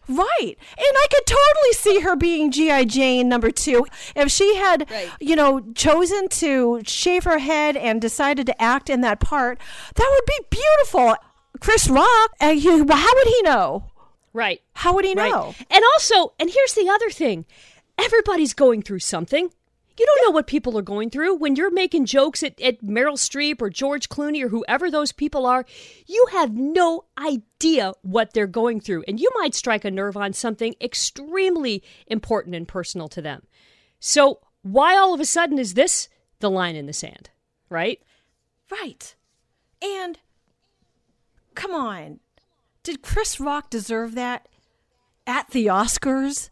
right. 0.08 0.18
Right. 0.40 0.56
And 0.76 0.96
I 0.96 1.06
could 1.10 1.26
totally 1.26 1.72
see 1.72 2.00
her 2.00 2.16
being 2.16 2.50
G.I. 2.50 2.84
Jane 2.84 3.28
number 3.28 3.50
two. 3.50 3.86
If 4.16 4.30
she 4.30 4.56
had, 4.56 4.90
Right. 4.90 5.08
you 5.20 5.36
know, 5.36 5.60
chosen 5.74 6.28
to 6.28 6.80
shave 6.84 7.24
her 7.24 7.38
head 7.38 7.76
and 7.76 8.00
decided 8.00 8.46
to 8.46 8.62
act 8.62 8.90
in 8.90 9.00
that 9.02 9.20
part, 9.20 9.58
that 9.94 10.08
would 10.10 10.26
be 10.26 10.56
beautiful. 10.58 11.14
Chris 11.60 11.88
Rock, 11.88 12.30
uh, 12.40 12.54
well, 12.64 12.96
how 12.98 13.14
would 13.14 13.26
he 13.28 13.42
know? 13.42 13.84
right? 14.34 14.60
How 14.74 14.94
would 14.94 15.04
he 15.04 15.14
Right. 15.14 15.30
know? 15.30 15.54
And 15.70 15.84
also, 15.94 16.32
and 16.38 16.50
here's 16.50 16.72
the 16.74 16.88
other 16.88 17.10
thing: 17.10 17.44
everybody's 17.98 18.54
going 18.54 18.82
through 18.82 19.00
something. 19.00 19.50
You 19.98 20.06
don't 20.06 20.26
know 20.26 20.32
what 20.32 20.46
people 20.46 20.78
are 20.78 20.82
going 20.82 21.10
through 21.10 21.36
when 21.36 21.56
you're 21.56 21.70
making 21.70 22.06
jokes 22.06 22.42
at, 22.42 22.60
at 22.60 22.82
Meryl 22.82 23.18
Streep 23.18 23.60
or 23.60 23.68
George 23.68 24.08
Clooney 24.08 24.42
or 24.42 24.48
whoever 24.48 24.90
those 24.90 25.12
people 25.12 25.46
are. 25.46 25.66
You 26.06 26.26
have 26.32 26.54
no 26.54 27.04
idea 27.18 27.92
what 28.02 28.32
they're 28.32 28.46
going 28.46 28.80
through, 28.80 29.04
and 29.06 29.20
you 29.20 29.30
might 29.34 29.54
strike 29.54 29.84
a 29.84 29.90
nerve 29.90 30.16
on 30.16 30.32
something 30.32 30.74
extremely 30.80 31.82
important 32.06 32.54
and 32.54 32.66
personal 32.66 33.08
to 33.08 33.20
them. 33.20 33.42
So, 34.00 34.40
why 34.62 34.96
all 34.96 35.12
of 35.12 35.20
a 35.20 35.26
sudden 35.26 35.58
is 35.58 35.74
this 35.74 36.08
the 36.40 36.50
line 36.50 36.76
in 36.76 36.86
the 36.86 36.92
sand, 36.92 37.30
right? 37.68 38.00
Right. 38.70 39.14
And 39.82 40.18
come 41.54 41.72
on. 41.72 42.20
Did 42.82 43.02
Chris 43.02 43.38
Rock 43.38 43.70
deserve 43.70 44.14
that 44.14 44.48
at 45.26 45.50
the 45.50 45.66
Oscars? 45.66 46.50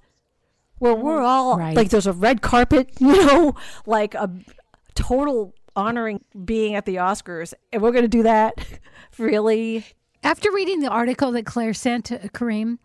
Where 0.80 0.94
we're 0.94 1.22
all 1.22 1.56
Right. 1.56 1.76
like 1.76 1.90
there's 1.90 2.08
a 2.08 2.12
red 2.12 2.42
carpet, 2.42 2.90
you 2.98 3.24
know, 3.26 3.54
like 3.86 4.14
a 4.14 4.28
total 4.94 5.54
honoring 5.76 6.24
being 6.44 6.74
at 6.74 6.84
the 6.84 6.96
Oscars, 6.96 7.54
and 7.72 7.80
we're 7.80 7.92
going 7.92 8.02
to 8.02 8.08
do 8.08 8.24
that. 8.24 8.54
really? 9.18 9.84
After 10.24 10.50
reading 10.50 10.80
the 10.80 10.88
article 10.90 11.30
that 11.32 11.46
Claire 11.46 11.72
sent 11.72 12.04
to 12.06 12.18
Kareem, 12.30 12.78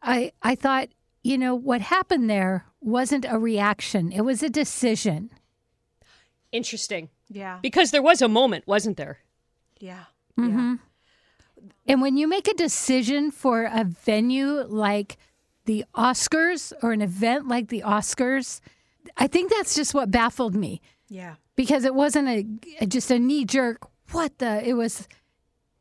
I 0.00 0.32
I 0.42 0.54
thought, 0.54 0.88
you 1.22 1.36
know, 1.36 1.54
what 1.54 1.80
happened 1.80 2.30
there 2.30 2.64
wasn't 2.80 3.26
a 3.28 3.38
reaction; 3.38 4.12
it 4.12 4.22
was 4.22 4.42
a 4.42 4.48
decision. 4.48 5.30
Interesting. 6.52 7.10
Yeah. 7.28 7.58
Because 7.62 7.90
there 7.90 8.02
was 8.02 8.20
a 8.22 8.28
moment, 8.28 8.66
wasn't 8.66 8.96
there? 8.96 9.18
Yeah. 9.78 10.04
Mm-hmm. 10.38 10.74
And 11.86 12.02
when 12.02 12.16
you 12.16 12.26
make 12.26 12.48
a 12.48 12.54
decision 12.54 13.30
for 13.30 13.64
a 13.64 13.84
venue 13.84 14.64
like 14.66 15.16
the 15.70 15.84
Oscars 15.94 16.72
or 16.82 16.90
an 16.90 17.00
event 17.00 17.46
like 17.46 17.68
the 17.68 17.82
Oscars, 17.86 18.60
I 19.16 19.28
think 19.28 19.52
that's 19.52 19.76
just 19.76 19.94
what 19.94 20.10
baffled 20.10 20.56
me 20.56 20.80
Yeah. 21.08 21.36
because 21.54 21.84
it 21.84 21.94
wasn't 21.94 22.28
a, 22.28 22.44
a- 22.80 22.86
just 22.86 23.08
a 23.12 23.20
knee 23.20 23.44
jerk. 23.44 23.78
What 24.10 24.38
the? 24.38 24.66
It 24.68 24.74
was. 24.74 25.06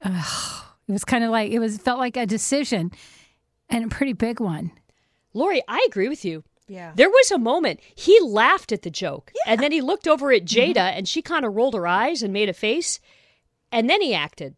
ugh, 0.04 0.64
it 0.88 0.92
was 0.92 1.04
kind 1.04 1.24
of 1.24 1.32
like 1.32 1.52
it 1.52 1.58
was 1.58 1.80
felt 1.80 1.98
like 1.98 2.18
a 2.18 2.28
decision, 2.28 2.92
and 3.68 3.84
a 3.86 3.88
pretty 3.88 4.14
big 4.14 4.40
one. 4.40 4.72
Laurie, 5.34 5.64
I 5.68 5.84
agree 5.90 6.08
with 6.10 6.24
you. 6.24 6.44
Yeah. 6.68 6.92
There 6.96 7.10
was 7.10 7.32
a 7.32 7.40
moment 7.40 7.80
he 7.96 8.20
laughed 8.22 8.72
at 8.72 8.84
the 8.84 8.92
joke, 8.92 9.32
and 9.48 9.60
then 9.60 9.72
he 9.72 9.82
looked 9.82 10.08
over 10.08 10.32
at 10.32 10.46
Jada, 10.46 10.94
and 10.96 11.08
she 11.08 11.24
kind 11.24 11.46
of 11.46 11.56
rolled 11.56 11.74
her 11.74 11.88
eyes 11.88 12.22
and 12.22 12.32
made 12.32 12.50
a 12.50 12.54
face, 12.54 13.00
and 13.72 13.90
then 13.90 14.02
he 14.04 14.14
acted. 14.14 14.54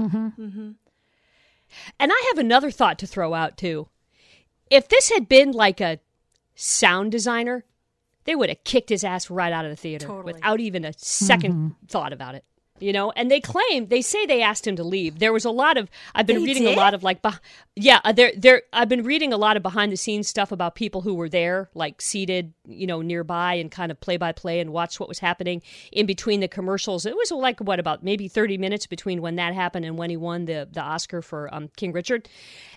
Mm-hmm. 0.00 0.28
Mm-hmm. 0.42 0.70
And 2.00 2.12
I 2.12 2.24
have 2.30 2.38
another 2.38 2.70
thought 2.70 2.98
to 3.00 3.06
throw 3.06 3.34
out 3.34 3.58
too. 3.58 3.88
If 4.70 4.88
this 4.88 5.10
had 5.10 5.28
been 5.28 5.52
like 5.52 5.80
a 5.80 5.98
sound 6.54 7.12
designer, 7.12 7.64
they 8.24 8.34
would 8.34 8.48
have 8.48 8.64
kicked 8.64 8.88
his 8.88 9.04
ass 9.04 9.30
right 9.30 9.52
out 9.52 9.64
of 9.64 9.70
the 9.70 9.76
theater 9.76 10.06
Totally. 10.06 10.32
without 10.32 10.60
even 10.60 10.84
a 10.84 10.92
2nd 10.92 11.74
thought 11.88 12.12
about 12.12 12.34
it. 12.34 12.44
You 12.80 12.92
know, 12.92 13.12
and 13.12 13.30
they 13.30 13.40
claim 13.40 13.86
they 13.86 14.02
say 14.02 14.26
they 14.26 14.42
asked 14.42 14.66
him 14.66 14.74
to 14.76 14.82
leave. 14.82 15.20
There 15.20 15.32
was 15.32 15.44
a 15.44 15.50
lot 15.50 15.76
of 15.76 15.88
I've 16.12 16.26
been 16.26 16.40
They 16.40 16.44
reading 16.44 16.66
a 16.66 16.72
lot 16.72 16.92
of 16.92 17.04
like, 17.04 17.22
beh- 17.22 17.38
yeah, 17.76 18.00
uh, 18.04 18.10
there 18.10 18.32
there 18.36 18.62
I've 18.72 18.88
been 18.88 19.04
reading 19.04 19.32
a 19.32 19.36
lot 19.36 19.56
of 19.56 19.62
behind 19.62 19.92
the 19.92 19.96
scenes 19.96 20.26
stuff 20.26 20.50
about 20.50 20.74
people 20.74 21.02
who 21.02 21.14
were 21.14 21.28
there, 21.28 21.70
like 21.74 22.02
seated, 22.02 22.52
you 22.66 22.88
know, 22.88 23.00
nearby 23.00 23.54
and 23.54 23.70
kind 23.70 23.92
of 23.92 24.00
play 24.00 24.16
by 24.16 24.32
play 24.32 24.58
and 24.58 24.72
watched 24.72 24.98
what 24.98 25.08
was 25.08 25.20
happening 25.20 25.62
in 25.92 26.04
between 26.04 26.40
the 26.40 26.48
commercials. 26.48 27.06
It 27.06 27.16
was 27.16 27.30
like 27.30 27.60
what 27.60 27.78
about 27.78 28.02
maybe 28.02 28.26
thirty 28.26 28.58
minutes 28.58 28.88
between 28.88 29.22
when 29.22 29.36
that 29.36 29.54
happened 29.54 29.84
and 29.84 29.96
when 29.96 30.10
he 30.10 30.16
won 30.16 30.46
the 30.46 30.68
the 30.70 30.82
Oscar 30.82 31.22
for 31.22 31.54
um, 31.54 31.68
King 31.76 31.92
Richard, 31.92 32.28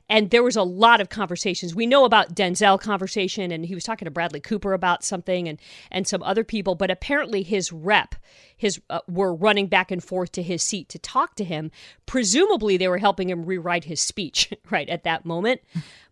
and 0.09 0.29
there 0.29 0.43
was 0.43 0.55
a 0.55 0.63
lot 0.63 1.01
of 1.01 1.09
conversations. 1.09 1.75
We 1.75 1.85
know 1.85 2.05
about 2.05 2.33
Denzel 2.33 2.79
conversation, 2.79 3.51
and 3.51 3.65
he 3.65 3.75
was 3.75 3.83
talking 3.83 4.05
to 4.05 4.11
Bradley 4.11 4.39
Cooper 4.39 4.73
about 4.73 5.03
something, 5.03 5.47
and 5.47 5.59
and 5.91 6.07
some 6.07 6.23
other 6.23 6.43
people. 6.43 6.75
But 6.75 6.91
apparently, 6.91 7.43
his 7.43 7.73
rep, 7.73 8.15
his 8.55 8.81
uh, 8.89 9.01
were 9.07 9.33
running 9.33 9.67
back 9.67 9.91
and 9.91 10.03
forth 10.03 10.31
to 10.33 10.43
his 10.43 10.63
seat 10.63 10.89
to 10.89 10.99
talk 10.99 11.35
to 11.35 11.43
him. 11.43 11.71
Presumably, 12.05 12.77
they 12.77 12.87
were 12.87 12.99
helping 12.99 13.29
him 13.29 13.45
rewrite 13.45 13.85
his 13.85 13.99
speech 14.01 14.53
right 14.69 14.87
at 14.89 15.03
that 15.03 15.25
moment. 15.25 15.61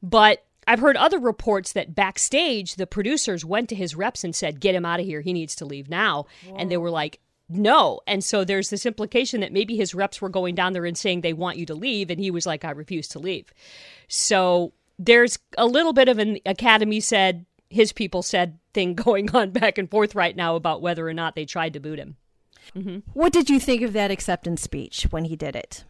But 0.03 0.45
I've 0.67 0.79
heard 0.79 0.97
other 0.97 1.19
reports 1.19 1.71
that 1.73 1.95
backstage, 1.95 2.75
the 2.75 2.87
producers 2.87 3.45
went 3.45 3.69
to 3.69 3.75
his 3.75 3.95
reps 3.95 4.23
and 4.23 4.35
said, 4.35 4.59
"Get 4.59 4.75
him 4.75 4.85
out 4.85 4.99
of 4.99 5.05
here. 5.05 5.21
He 5.21 5.33
needs 5.33 5.55
to 5.55 5.65
leave 5.65 5.89
now." 5.89 6.25
And 6.57 6.69
they 6.69 6.77
were 6.77 6.91
like. 6.91 7.19
No. 7.47 8.01
And 8.07 8.23
so 8.23 8.43
there's 8.43 8.69
this 8.69 8.85
implication 8.85 9.41
that 9.41 9.53
maybe 9.53 9.75
his 9.75 9.93
reps 9.93 10.21
were 10.21 10.29
going 10.29 10.55
down 10.55 10.73
there 10.73 10.85
and 10.85 10.97
saying 10.97 11.21
they 11.21 11.33
want 11.33 11.57
you 11.57 11.65
to 11.67 11.75
leave. 11.75 12.09
And 12.09 12.19
he 12.19 12.31
was 12.31 12.45
like, 12.45 12.65
I 12.65 12.71
refuse 12.71 13.07
to 13.09 13.19
leave. 13.19 13.53
So 14.07 14.73
there's 14.97 15.37
a 15.57 15.65
little 15.65 15.93
bit 15.93 16.09
of 16.09 16.17
an 16.17 16.39
Academy 16.45 16.99
said, 16.99 17.45
his 17.69 17.91
people 17.91 18.23
said 18.23 18.57
thing 18.73 18.93
going 18.95 19.29
on 19.35 19.51
back 19.51 19.77
and 19.77 19.89
forth 19.89 20.15
right 20.15 20.35
now 20.35 20.55
about 20.55 20.81
whether 20.81 21.07
or 21.07 21.13
not 21.13 21.35
they 21.35 21.45
tried 21.45 21.73
to 21.73 21.79
boot 21.79 21.99
him. 21.99 22.17
Mm-hmm. 22.75 22.99
What 23.13 23.33
did 23.33 23.49
you 23.49 23.59
think 23.59 23.83
of 23.83 23.93
that 23.93 24.11
acceptance 24.11 24.61
speech 24.61 25.07
when 25.11 25.25
he 25.25 25.35
did 25.35 25.55
it? 25.55 25.83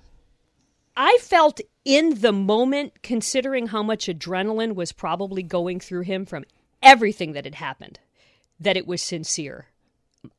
I 0.97 1.17
felt 1.21 1.59
in 1.83 2.21
the 2.21 2.31
moment, 2.31 3.01
considering 3.01 3.67
how 3.67 3.83
much 3.83 4.07
adrenaline 4.07 4.75
was 4.75 4.91
probably 4.91 5.43
going 5.43 5.79
through 5.79 6.01
him 6.01 6.25
from 6.25 6.45
everything 6.81 7.33
that 7.33 7.45
had 7.45 7.55
happened, 7.55 7.99
that 8.59 8.77
it 8.77 8.87
was 8.87 9.01
sincere. 9.01 9.67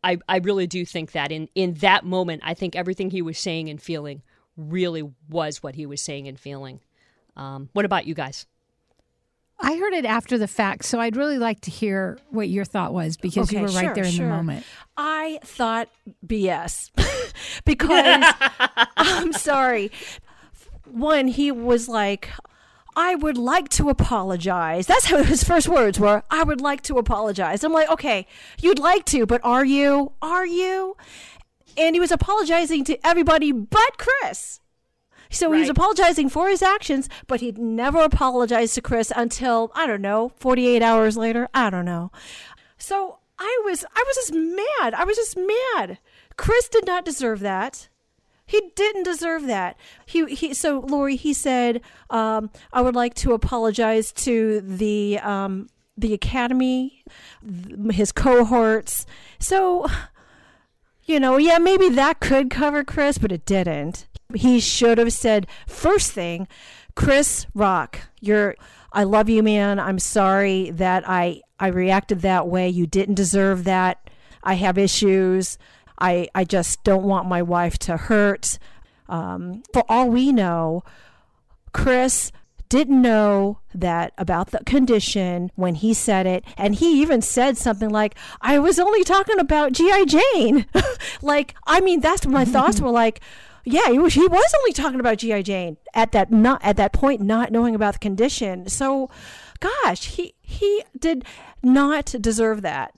I, 0.04 0.18
I 0.28 0.38
really 0.38 0.66
do 0.66 0.84
think 0.84 1.12
that 1.12 1.32
in, 1.32 1.48
in 1.54 1.74
that 1.74 2.04
moment, 2.04 2.42
I 2.44 2.54
think 2.54 2.76
everything 2.76 3.10
he 3.10 3.22
was 3.22 3.38
saying 3.38 3.68
and 3.68 3.80
feeling 3.80 4.22
really 4.56 5.10
was 5.28 5.62
what 5.62 5.74
he 5.74 5.86
was 5.86 6.00
saying 6.00 6.28
and 6.28 6.38
feeling. 6.38 6.80
Um, 7.36 7.68
what 7.72 7.84
about 7.84 8.06
you 8.06 8.14
guys? 8.14 8.46
I 9.58 9.76
heard 9.76 9.94
it 9.94 10.04
after 10.04 10.36
the 10.36 10.48
fact, 10.48 10.84
so 10.84 11.00
I'd 11.00 11.16
really 11.16 11.38
like 11.38 11.60
to 11.62 11.70
hear 11.70 12.18
what 12.28 12.48
your 12.48 12.64
thought 12.64 12.92
was 12.92 13.16
because 13.16 13.50
you 13.50 13.58
Okay, 13.58 13.66
were 13.66 13.72
right 13.72 13.86
sure, 13.86 13.94
there 13.94 14.04
in 14.04 14.12
sure. 14.12 14.26
the 14.26 14.32
moment. 14.34 14.66
I 14.98 15.38
thought 15.42 15.88
BS 16.26 16.90
because 17.64 18.34
I'm 18.96 19.32
sorry. 19.32 19.90
One, 20.84 21.26
he 21.28 21.50
was 21.52 21.88
like, 21.88 22.30
I 22.96 23.14
would 23.14 23.36
like 23.36 23.68
to 23.70 23.90
apologize. 23.90 24.86
That's 24.86 25.04
how 25.04 25.22
his 25.22 25.44
first 25.44 25.68
words 25.68 26.00
were. 26.00 26.22
I 26.30 26.42
would 26.42 26.62
like 26.62 26.80
to 26.84 26.96
apologize. 26.96 27.62
I'm 27.62 27.72
like, 27.72 27.90
okay, 27.90 28.26
you'd 28.60 28.78
like 28.78 29.04
to, 29.06 29.26
but 29.26 29.42
are 29.44 29.64
you? 29.64 30.12
Are 30.22 30.46
you? 30.46 30.96
And 31.76 31.94
he 31.94 32.00
was 32.00 32.10
apologizing 32.10 32.84
to 32.84 33.06
everybody 33.06 33.52
but 33.52 33.98
Chris. 33.98 34.60
So 35.28 35.52
he 35.52 35.60
was 35.60 35.68
apologizing 35.68 36.30
for 36.30 36.48
his 36.48 36.62
actions, 36.62 37.08
but 37.26 37.40
he'd 37.40 37.58
never 37.58 37.98
apologized 37.98 38.74
to 38.76 38.80
Chris 38.80 39.12
until, 39.14 39.72
I 39.74 39.86
don't 39.86 40.00
know, 40.00 40.30
48 40.36 40.82
hours 40.82 41.16
later. 41.16 41.48
I 41.52 41.68
don't 41.68 41.84
know. 41.84 42.12
So 42.78 43.18
I 43.38 43.62
was 43.64 43.84
I 43.94 44.04
was 44.06 44.16
just 44.16 44.32
mad. 44.32 44.94
I 44.94 45.04
was 45.04 45.16
just 45.16 45.36
mad. 45.36 45.98
Chris 46.36 46.68
did 46.68 46.86
not 46.86 47.04
deserve 47.04 47.40
that. 47.40 47.88
He 48.46 48.70
didn't 48.76 49.02
deserve 49.02 49.46
that. 49.46 49.76
He 50.06 50.24
he. 50.26 50.54
So 50.54 50.80
Laurie, 50.80 51.16
he 51.16 51.32
said, 51.32 51.80
um, 52.10 52.50
"I 52.72 52.80
would 52.80 52.94
like 52.94 53.14
to 53.14 53.32
apologize 53.32 54.12
to 54.12 54.60
the 54.60 55.18
um, 55.18 55.68
the 55.96 56.14
academy, 56.14 57.02
his 57.90 58.12
cohorts." 58.12 59.04
So, 59.40 59.86
you 61.04 61.18
know, 61.18 61.38
yeah, 61.38 61.58
maybe 61.58 61.88
that 61.90 62.20
could 62.20 62.48
cover 62.48 62.84
Chris, 62.84 63.18
but 63.18 63.32
it 63.32 63.44
didn't. 63.44 64.06
He 64.34 64.60
should 64.60 64.98
have 64.98 65.12
said 65.12 65.48
first 65.66 66.12
thing, 66.12 66.46
Chris 66.94 67.46
Rock, 67.52 68.00
you're 68.20 68.54
I 68.92 69.04
love 69.04 69.28
you, 69.28 69.42
man. 69.42 69.78
I'm 69.78 69.98
sorry 69.98 70.70
that 70.70 71.02
I 71.06 71.42
I 71.58 71.68
reacted 71.68 72.22
that 72.22 72.48
way. 72.48 72.68
You 72.68 72.86
didn't 72.86 73.16
deserve 73.16 73.64
that. 73.64 74.08
I 74.42 74.54
have 74.54 74.78
issues. 74.78 75.58
I 75.98 76.28
I 76.34 76.44
just 76.44 76.84
don't 76.84 77.04
want 77.04 77.28
my 77.28 77.42
wife 77.42 77.78
to 77.80 77.96
hurt. 77.96 78.58
Um, 79.08 79.62
for 79.72 79.84
all 79.88 80.08
we 80.10 80.32
know, 80.32 80.82
Chris 81.72 82.32
didn't 82.68 83.00
know 83.00 83.60
that 83.74 84.12
about 84.18 84.50
the 84.50 84.58
condition 84.64 85.50
when 85.54 85.76
he 85.76 85.94
said 85.94 86.26
it. 86.26 86.44
And 86.56 86.74
he 86.74 87.00
even 87.00 87.22
said 87.22 87.56
something 87.56 87.90
like 87.90 88.16
i 88.40 88.58
was 88.58 88.78
only 88.78 89.04
talking 89.04 89.38
about 89.38 89.72
gi 89.72 90.04
jane. 90.06 90.66
Like 91.22 91.54
i 91.66 91.80
mean 91.80 92.00
that's 92.00 92.26
what 92.26 92.32
my 92.32 92.44
thoughts 92.54 92.80
were 92.80 92.90
like. 92.90 93.20
Yeah 93.64 93.90
he 93.90 93.98
was, 93.98 94.14
he 94.14 94.26
was 94.26 94.54
only 94.58 94.72
talking 94.72 95.00
about 95.00 95.18
gi 95.18 95.42
jane 95.42 95.76
at 95.94 96.12
that 96.12 96.30
not 96.30 96.60
at 96.64 96.76
that 96.76 96.92
point 96.92 97.20
not 97.20 97.52
knowing 97.52 97.74
about 97.74 97.94
the 97.94 97.98
condition. 98.00 98.68
So 98.68 99.10
gosh 99.60 100.06
he 100.06 100.34
he 100.40 100.82
did 100.98 101.24
not 101.62 102.06
deserve 102.20 102.62
that 102.62 102.94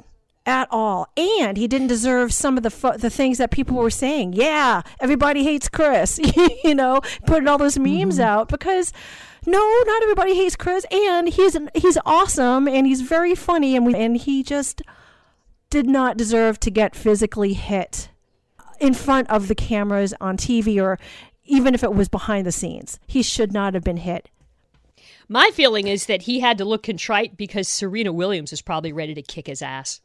at 0.48 0.66
all. 0.70 1.06
And 1.16 1.56
he 1.56 1.68
didn't 1.68 1.88
deserve 1.88 2.32
some 2.32 2.56
of 2.56 2.62
the 2.62 2.70
fu- 2.70 2.96
the 2.96 3.10
things 3.10 3.38
that 3.38 3.50
people 3.50 3.76
were 3.76 3.90
saying. 3.90 4.32
Yeah, 4.32 4.82
everybody 4.98 5.44
hates 5.44 5.68
Chris. 5.68 6.18
you 6.64 6.74
know, 6.74 7.00
putting 7.26 7.46
all 7.46 7.58
those 7.58 7.78
memes 7.78 8.14
mm-hmm. 8.14 8.22
out 8.22 8.48
because 8.48 8.92
no, 9.46 9.58
not 9.86 10.02
everybody 10.02 10.34
hates 10.34 10.56
Chris. 10.56 10.86
And 10.90 11.28
he's 11.28 11.56
he's 11.74 11.98
awesome 12.04 12.66
and 12.66 12.86
he's 12.86 13.02
very 13.02 13.34
funny 13.34 13.76
and 13.76 13.86
we, 13.86 13.94
and 13.94 14.16
he 14.16 14.42
just 14.42 14.82
did 15.70 15.86
not 15.86 16.16
deserve 16.16 16.58
to 16.60 16.70
get 16.70 16.96
physically 16.96 17.52
hit 17.52 18.08
in 18.80 18.94
front 18.94 19.28
of 19.28 19.48
the 19.48 19.54
cameras 19.54 20.14
on 20.20 20.38
TV 20.38 20.82
or 20.82 20.98
even 21.44 21.74
if 21.74 21.84
it 21.84 21.92
was 21.92 22.08
behind 22.08 22.46
the 22.46 22.52
scenes. 22.52 22.98
He 23.06 23.22
should 23.22 23.52
not 23.52 23.74
have 23.74 23.84
been 23.84 23.98
hit. 23.98 24.30
My 25.28 25.50
feeling 25.52 25.88
is 25.88 26.06
that 26.06 26.22
he 26.22 26.40
had 26.40 26.56
to 26.56 26.64
look 26.64 26.82
contrite 26.82 27.36
because 27.36 27.68
Serena 27.68 28.14
Williams 28.14 28.50
is 28.50 28.62
probably 28.62 28.94
ready 28.94 29.14
to 29.14 29.20
kick 29.20 29.46
his 29.46 29.60
ass. 29.60 30.00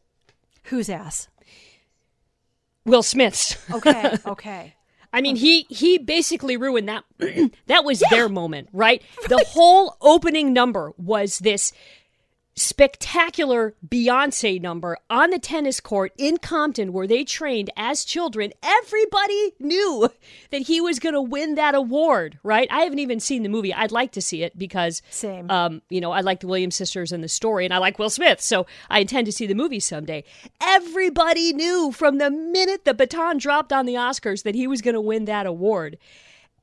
Whose 0.64 0.90
ass? 0.90 1.28
Will 2.86 3.04
Smith's. 3.04 3.58
Okay, 3.72 4.18
okay. 4.26 4.76
I 5.12 5.22
mean, 5.22 5.36
he 5.36 5.66
he 5.70 5.98
basically 6.00 6.58
ruined 6.58 6.90
that. 6.90 7.04
that 7.68 7.86
was 7.86 8.04
their 8.10 8.30
moment, 8.30 8.70
right? 8.74 9.02
The 9.28 9.46
whole 9.48 9.96
opening 10.02 10.54
number 10.54 10.94
was 10.98 11.40
this 11.40 11.72
spectacular 12.56 13.74
Beyonce 13.88 14.62
number 14.62 14.98
on 15.10 15.32
the 15.32 15.40
tennis 15.40 15.80
court 15.80 16.14
in 16.18 16.38
Compton 16.38 16.94
where 16.94 17.08
they 17.08 17.24
trained 17.24 17.70
as 17.76 18.06
children. 18.06 18.54
Everybody 18.62 19.54
knew 19.60 20.10
that 20.52 20.64
he 20.64 20.80
was 20.80 21.00
going 21.00 21.14
to 21.14 21.22
win 21.22 21.56
that 21.56 21.74
award, 21.76 22.38
right? 22.44 22.68
I 22.72 22.82
haven't 22.82 23.00
even 23.00 23.20
seen 23.20 23.44
the 23.44 23.50
movie. 23.50 23.74
I'd 23.74 23.92
like 23.92 24.12
to 24.14 24.22
see 24.22 24.44
it 24.44 24.58
because 24.58 25.02
Same. 25.10 25.50
um, 25.50 25.82
you 25.90 26.00
know, 26.00 26.12
I 26.12 26.22
like 26.22 26.42
the 26.42 26.48
Williams 26.48 26.76
sisters 26.76 27.12
and 27.12 27.24
the 27.24 27.28
story 27.28 27.66
and 27.66 27.74
I 27.74 27.80
like 27.80 27.98
Will 27.98 28.10
Smith, 28.10 28.40
so 28.42 28.68
I 28.90 29.00
intend 29.00 29.26
to 29.26 29.32
see 29.32 29.48
the 29.48 29.56
movie 29.56 29.80
someday. 29.80 30.24
Everybody 30.62 31.54
knew 31.54 31.92
from 31.92 32.18
the 32.20 32.30
minute 32.30 32.86
the 32.86 32.94
baton 32.94 33.38
dropped 33.38 33.74
on 33.74 33.86
the 33.86 33.96
Oscars 33.96 34.44
that 34.44 34.56
he 34.56 34.68
was 34.68 34.82
going 34.82 34.96
to 34.96 35.02
win 35.02 35.26
that 35.26 35.46
award. 35.46 35.98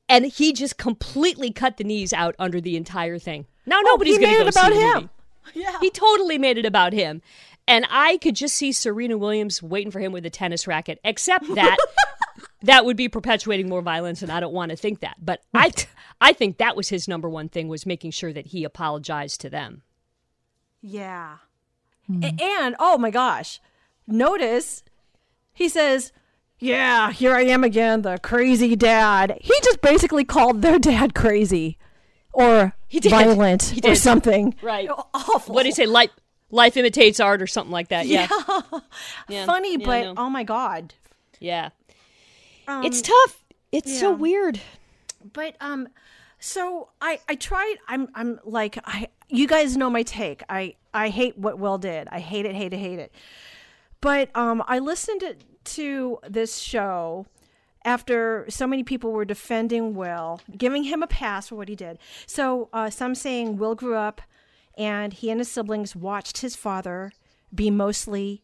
And 0.07 0.25
he 0.25 0.51
just 0.51 0.77
completely 0.77 1.51
cut 1.51 1.77
the 1.77 1.85
knees 1.85 2.11
out 2.11 2.35
under 2.37 2.59
the 2.59 2.75
entire 2.75 3.17
thing. 3.17 3.45
Now 3.65 3.79
nobody's 3.81 4.17
Oh, 4.17 4.19
he 4.19 4.25
going 4.25 4.37
to 4.37 4.43
go 4.43 4.47
it 4.47 4.53
about 4.53 4.71
see 4.73 4.79
the 4.79 4.99
him. 4.99 5.09
Movie. 5.45 5.59
Yeah. 5.59 5.77
He 5.81 5.89
totally 5.89 6.37
made 6.37 6.57
it 6.57 6.65
about 6.65 6.93
him. 6.93 7.21
And 7.67 7.85
I 7.89 8.17
could 8.17 8.35
just 8.35 8.55
see 8.55 8.71
Serena 8.71 9.17
Williams 9.17 9.61
waiting 9.61 9.91
for 9.91 9.99
him 9.99 10.11
with 10.11 10.25
a 10.25 10.29
tennis 10.29 10.65
racket, 10.67 10.99
except 11.03 11.53
that 11.55 11.77
that 12.63 12.85
would 12.85 12.97
be 12.97 13.07
perpetuating 13.09 13.69
more 13.69 13.81
violence 13.81 14.21
and 14.21 14.31
I 14.31 14.39
don't 14.39 14.53
want 14.53 14.71
to 14.71 14.75
think 14.75 14.99
that. 15.01 15.17
But 15.21 15.41
I 15.53 15.71
I 16.19 16.33
think 16.33 16.57
that 16.57 16.75
was 16.75 16.89
his 16.89 17.07
number 17.07 17.29
one 17.29 17.49
thing 17.49 17.67
was 17.67 17.85
making 17.85 18.11
sure 18.11 18.33
that 18.33 18.47
he 18.47 18.63
apologized 18.63 19.41
to 19.41 19.49
them. 19.49 19.83
Yeah. 20.81 21.37
Hmm. 22.07 22.23
A- 22.23 22.35
and 22.41 22.75
oh 22.79 22.97
my 22.97 23.11
gosh, 23.11 23.59
notice 24.07 24.83
he 25.53 25.69
says, 25.69 26.11
"Yeah, 26.59 27.11
here 27.11 27.35
I 27.35 27.43
am 27.43 27.63
again, 27.63 28.01
the 28.01 28.17
crazy 28.17 28.75
dad." 28.75 29.37
He 29.41 29.53
just 29.63 29.81
basically 29.81 30.23
called 30.25 30.61
their 30.61 30.79
dad 30.79 31.13
crazy 31.13 31.77
or 32.33 32.73
He 32.87 32.99
did. 32.99 33.09
violent 33.11 33.63
He 33.63 33.81
or 33.83 33.95
something. 33.95 34.55
Right. 34.61 34.89
Awful. 35.13 35.53
What 35.55 35.63
do 35.63 35.69
you 35.69 35.75
say? 35.75 35.85
Life 35.85 36.11
life 36.49 36.75
imitates 36.77 37.19
art 37.19 37.41
or 37.41 37.47
something 37.47 37.71
like 37.71 37.89
that. 37.89 38.07
Yeah. 38.07 38.27
Yeah. 39.29 39.45
Funny, 39.45 39.77
Yeah, 39.77 39.85
but 39.85 40.03
know. 40.03 40.13
oh 40.17 40.29
my 40.29 40.43
god. 40.43 40.93
Yeah. 41.39 41.69
Um, 42.67 42.83
it's 42.83 43.01
tough. 43.01 43.43
It's 43.71 43.99
so 43.99 44.11
weird. 44.11 44.59
But 45.33 45.55
um, 45.61 45.87
so 46.39 46.89
I 47.01 47.19
I 47.27 47.35
tried. 47.35 47.75
I'm 47.87 48.07
I'm 48.15 48.39
like 48.43 48.77
I. 48.85 49.07
You 49.33 49.47
guys 49.47 49.77
know 49.77 49.89
my 49.89 50.03
take. 50.03 50.43
I 50.49 50.75
I 50.93 51.07
hate 51.09 51.37
what 51.37 51.57
Will 51.57 51.77
did. 51.77 52.09
I 52.11 52.19
hate 52.19 52.45
it. 52.45 52.53
Hate 52.53 52.73
it. 52.73 52.77
Hate 52.79 52.99
it. 52.99 53.13
But 54.01 54.35
um, 54.35 54.61
I 54.67 54.79
listened 54.79 55.21
to, 55.21 55.35
to 55.75 56.19
this 56.27 56.57
show 56.57 57.27
after 57.83 58.45
so 58.49 58.67
many 58.67 58.83
people 58.83 59.11
were 59.11 59.25
defending 59.25 59.95
Will, 59.95 60.41
giving 60.57 60.83
him 60.83 61.01
a 61.01 61.07
pass 61.07 61.47
for 61.47 61.55
what 61.55 61.69
he 61.69 61.75
did. 61.75 61.97
So 62.25 62.69
uh, 62.73 62.89
some 62.89 63.15
saying 63.15 63.57
Will 63.57 63.75
grew 63.75 63.95
up, 63.95 64.21
and 64.77 65.13
he 65.13 65.29
and 65.29 65.39
his 65.39 65.49
siblings 65.49 65.95
watched 65.95 66.39
his 66.39 66.55
father 66.55 67.11
be 67.53 67.69
mostly 67.69 68.43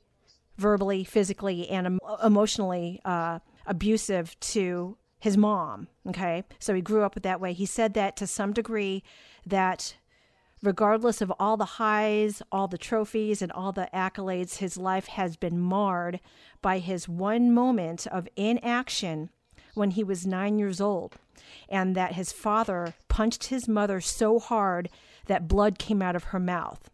verbally, 0.57 1.03
physically, 1.03 1.69
and 1.69 1.85
em- 1.85 1.99
emotionally 2.23 2.99
uh, 3.05 3.39
abusive 3.65 4.39
to 4.39 4.97
his 5.19 5.37
mom. 5.37 5.87
Okay, 6.07 6.43
so 6.59 6.73
he 6.73 6.81
grew 6.81 7.03
up 7.03 7.15
that 7.15 7.39
way. 7.39 7.53
He 7.53 7.65
said 7.65 7.93
that 7.93 8.15
to 8.17 8.27
some 8.27 8.53
degree, 8.53 9.03
that 9.45 9.95
regardless 10.61 11.21
of 11.21 11.31
all 11.39 11.57
the 11.57 11.65
highs, 11.65 12.41
all 12.51 12.67
the 12.67 12.77
trophies, 12.77 13.41
and 13.41 13.51
all 13.51 13.71
the 13.71 13.89
accolades, 13.93 14.57
his 14.57 14.77
life 14.77 15.07
has 15.07 15.37
been 15.37 15.59
marred 15.59 16.19
by 16.61 16.79
his 16.79 17.07
one 17.07 17.53
moment 17.53 18.07
of 18.07 18.27
inaction 18.35 19.29
when 19.73 19.91
he 19.91 20.03
was 20.03 20.25
nine 20.25 20.57
years 20.57 20.81
old, 20.81 21.15
and 21.69 21.95
that 21.95 22.13
his 22.13 22.31
father 22.31 22.95
punched 23.07 23.45
his 23.45 23.67
mother 23.67 24.01
so 24.01 24.39
hard 24.39 24.89
that 25.27 25.47
blood 25.47 25.77
came 25.77 26.01
out 26.01 26.15
of 26.15 26.25
her 26.25 26.39
mouth. 26.39 26.89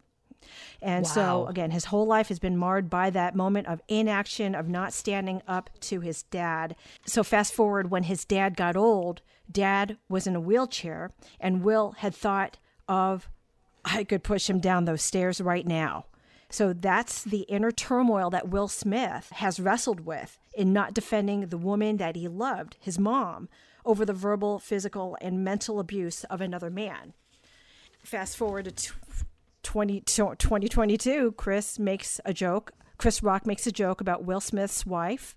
And 0.82 1.06
so, 1.06 1.46
again, 1.46 1.70
his 1.70 1.86
whole 1.86 2.06
life 2.06 2.28
has 2.28 2.38
been 2.38 2.58
marred 2.58 2.90
by 2.90 3.08
that 3.10 3.34
moment 3.34 3.66
of 3.66 3.80
inaction, 3.88 4.54
of 4.54 4.68
not 4.68 4.92
standing 4.92 5.40
up 5.48 5.70
to 5.80 6.00
his 6.00 6.24
dad. 6.24 6.76
So, 7.06 7.22
fast 7.22 7.54
forward 7.54 7.90
when 7.90 8.02
his 8.04 8.26
dad 8.26 8.54
got 8.56 8.76
old, 8.76 9.22
dad 9.50 9.96
was 10.08 10.26
in 10.26 10.36
a 10.36 10.40
wheelchair, 10.40 11.10
and 11.40 11.62
Will 11.62 11.92
had 11.98 12.14
thought 12.14 12.58
of, 12.86 13.30
I 13.84 14.04
could 14.04 14.22
push 14.22 14.48
him 14.48 14.60
down 14.60 14.84
those 14.84 15.02
stairs 15.02 15.40
right 15.40 15.66
now. 15.66 16.06
So, 16.50 16.72
that's 16.72 17.24
the 17.24 17.40
inner 17.42 17.72
turmoil 17.72 18.30
that 18.30 18.48
Will 18.48 18.68
Smith 18.68 19.30
has 19.34 19.58
wrestled 19.58 20.00
with 20.00 20.38
in 20.54 20.72
not 20.72 20.94
defending 20.94 21.46
the 21.46 21.58
woman 21.58 21.96
that 21.96 22.14
he 22.14 22.28
loved, 22.28 22.76
his 22.78 22.98
mom, 22.98 23.48
over 23.84 24.04
the 24.04 24.12
verbal, 24.12 24.58
physical, 24.60 25.16
and 25.20 25.44
mental 25.44 25.80
abuse 25.80 26.22
of 26.24 26.40
another 26.40 26.70
man 26.70 27.14
fast 28.04 28.36
forward 28.36 28.66
to 28.66 28.70
t- 28.70 28.90
20, 29.62 30.00
2022 30.02 31.32
chris 31.32 31.78
makes 31.78 32.20
a 32.26 32.34
joke 32.34 32.72
chris 32.98 33.22
rock 33.22 33.46
makes 33.46 33.66
a 33.66 33.72
joke 33.72 34.00
about 34.00 34.24
will 34.24 34.40
smith's 34.40 34.84
wife 34.84 35.34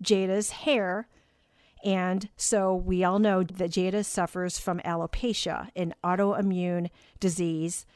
jada's 0.00 0.50
hair 0.50 1.08
and 1.84 2.28
so 2.36 2.74
we 2.74 3.04
all 3.04 3.18
know 3.18 3.42
that 3.42 3.70
jada 3.70 4.04
suffers 4.04 4.58
from 4.58 4.80
alopecia 4.80 5.68
an 5.76 5.94
autoimmune 6.02 6.88
disease 7.20 7.86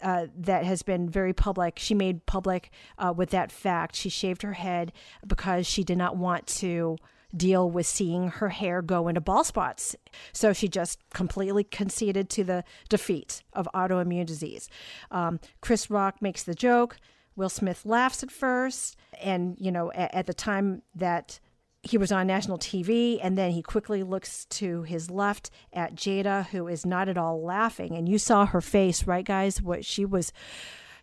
uh, 0.00 0.26
that 0.36 0.64
has 0.64 0.82
been 0.82 1.08
very 1.08 1.32
public. 1.32 1.78
She 1.78 1.94
made 1.94 2.24
public 2.26 2.70
uh, 2.98 3.12
with 3.16 3.30
that 3.30 3.50
fact. 3.50 3.96
She 3.96 4.08
shaved 4.08 4.42
her 4.42 4.52
head 4.52 4.92
because 5.26 5.66
she 5.66 5.82
did 5.82 5.98
not 5.98 6.16
want 6.16 6.46
to 6.48 6.98
deal 7.34 7.68
with 7.70 7.86
seeing 7.86 8.28
her 8.28 8.50
hair 8.50 8.82
go 8.82 9.08
into 9.08 9.20
ball 9.20 9.42
spots. 9.42 9.96
So 10.32 10.52
she 10.52 10.68
just 10.68 10.98
completely 11.14 11.64
conceded 11.64 12.28
to 12.30 12.44
the 12.44 12.64
defeat 12.88 13.42
of 13.54 13.68
autoimmune 13.74 14.26
disease. 14.26 14.68
Um, 15.10 15.40
Chris 15.60 15.90
Rock 15.90 16.20
makes 16.20 16.42
the 16.42 16.54
joke. 16.54 16.98
Will 17.34 17.48
Smith 17.48 17.86
laughs 17.86 18.22
at 18.22 18.30
first. 18.30 18.96
And, 19.20 19.56
you 19.58 19.72
know, 19.72 19.90
at, 19.92 20.14
at 20.14 20.26
the 20.26 20.34
time 20.34 20.82
that 20.94 21.40
he 21.82 21.98
was 21.98 22.12
on 22.12 22.28
national 22.28 22.58
TV, 22.58 23.18
and 23.20 23.36
then 23.36 23.50
he 23.50 23.62
quickly 23.62 24.02
looks 24.04 24.44
to 24.46 24.82
his 24.82 25.10
left 25.10 25.50
at 25.72 25.96
Jada, 25.96 26.46
who 26.46 26.68
is 26.68 26.86
not 26.86 27.08
at 27.08 27.18
all 27.18 27.42
laughing. 27.42 27.96
And 27.96 28.08
you 28.08 28.18
saw 28.18 28.46
her 28.46 28.60
face, 28.60 29.06
right, 29.06 29.24
guys? 29.24 29.60
What 29.60 29.84
she 29.84 30.04
was, 30.04 30.32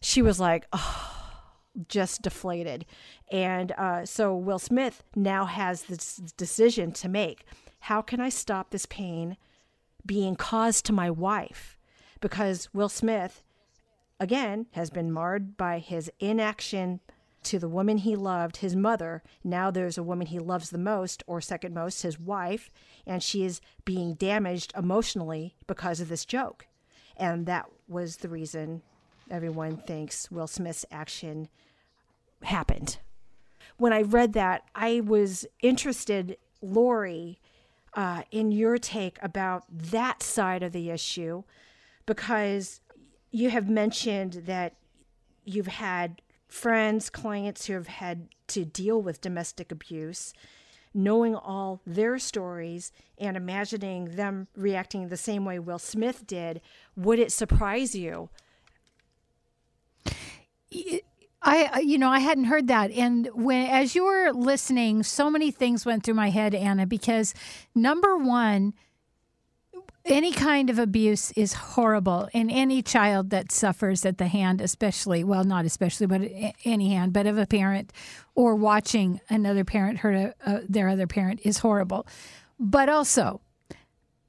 she 0.02 0.22
was 0.22 0.39
like, 0.39 0.68
oh, 0.72 1.20
just 1.89 2.22
deflated. 2.22 2.86
And 3.30 3.74
uh, 3.74 4.06
so 4.06 4.36
Will 4.36 4.60
Smith 4.60 5.04
now 5.15 5.46
has 5.46 5.84
this 5.84 6.15
decision 6.38 6.94
to 6.94 7.10
make: 7.10 7.44
How 7.82 8.02
can 8.02 8.22
I 8.22 8.30
stop 8.30 8.70
this 8.70 8.86
pain 8.86 9.36
being 10.06 10.36
caused 10.36 10.86
to 10.86 10.94
my 10.94 11.10
wife? 11.10 11.78
Because 12.22 12.70
Will 12.74 12.89
Smith, 12.89 13.44
again, 14.20 14.68
has 14.72 14.89
been 14.89 15.12
marred 15.12 15.58
by 15.58 15.80
his 15.80 16.10
inaction 16.20 17.02
to 17.43 17.60
the 17.60 17.69
woman 17.69 17.99
he 17.99 18.15
loved, 18.15 18.58
his 18.58 18.75
mother. 18.75 19.23
Now 19.43 19.71
there's 19.71 19.97
a 19.97 20.04
woman 20.04 20.28
he 20.28 20.39
loves 20.39 20.69
the 20.69 20.78
most, 20.78 21.23
or 21.28 21.41
second 21.41 21.73
most, 21.73 22.02
his 22.02 22.19
wife, 22.19 22.69
and 23.06 23.23
she 23.23 23.43
is 23.43 23.62
being 23.86 24.13
damaged 24.13 24.73
emotionally 24.78 25.56
because 25.67 25.99
of 25.99 26.10
this 26.10 26.25
joke. 26.25 26.67
And 27.17 27.45
that 27.45 27.67
was 27.88 28.17
the 28.17 28.30
reason 28.30 28.82
everyone 29.30 29.78
thinks 29.78 30.32
Will 30.32 30.47
Smith's 30.47 30.86
action 30.91 31.49
happened. 32.43 32.99
When 33.78 33.93
I 33.93 34.02
read 34.02 34.34
that, 34.34 34.63
I 34.75 35.02
was 35.02 35.45
interested, 35.62 36.38
Laurie, 36.62 37.39
uh, 37.93 38.23
in 38.32 38.52
your 38.52 38.78
take 38.78 39.17
about 39.21 39.63
that 39.69 40.21
side 40.21 40.63
of 40.63 40.71
the 40.71 40.89
issue, 40.89 41.43
because 42.06 42.82
you 43.32 43.49
have 43.49 43.69
mentioned 43.69 44.43
that 44.45 44.75
you've 45.45 45.67
had 45.67 46.21
friends, 46.50 47.10
clients 47.10 47.68
who 47.68 47.74
have 47.74 47.88
had 47.88 48.28
to 48.48 48.66
deal 48.66 49.02
with 49.02 49.22
domestic 49.22 49.72
abuse, 49.72 50.34
knowing 50.94 51.36
all 51.36 51.82
their 51.86 52.18
stories 52.20 52.92
and 53.18 53.38
imagining 53.38 54.16
them 54.16 54.48
reacting 54.56 55.08
the 55.08 55.18
same 55.18 55.46
way 55.46 55.60
Will 55.60 55.80
Smith 55.80 56.26
did, 56.28 56.60
would 56.96 57.20
it 57.20 57.32
surprise 57.32 57.94
you? 57.96 58.30
I, 61.42 61.70
I- 61.74 61.80
you 61.80 61.98
know, 61.98 62.10
I 62.10 62.20
hadn't 62.20 62.46
heard 62.46 62.68
that. 62.68 62.92
And 62.92 63.30
when, 63.34 63.70
as 63.70 63.96
you 63.96 64.04
were 64.06 64.32
listening, 64.34 65.04
so 65.04 65.30
many 65.30 65.52
things 65.52 65.86
went 65.86 66.04
through 66.04 66.16
my 66.16 66.30
head, 66.30 66.54
Anna, 66.54 66.86
because 66.86 67.34
number 67.74 68.18
one, 68.18 68.74
any 70.10 70.32
kind 70.32 70.69
of 70.69 70.80
abuse 70.80 71.32
is 71.32 71.54
horrible. 71.54 72.28
And 72.34 72.52
any 72.52 72.82
child 72.82 73.30
that 73.30 73.52
suffers 73.52 74.06
at 74.06 74.17
the 74.17 74.28
hand, 74.28 74.60
especially, 74.60 75.24
well, 75.24 75.43
not 75.43 75.65
especially, 75.65 76.08
but 76.08 76.22
any 76.65 76.89
hand, 76.89 77.13
but 77.13 77.28
of 77.28 77.38
a 77.38 77.45
parent 77.45 77.93
or 78.36 78.56
watching 78.56 79.22
another 79.30 79.63
parent 79.63 80.00
hurt 80.00 80.15
a, 80.15 80.36
uh, 80.45 80.60
their 80.67 80.89
other 80.89 81.08
parent 81.08 81.41
is 81.43 81.60
horrible. 81.60 82.08
But 82.60 82.89
also, 82.89 83.39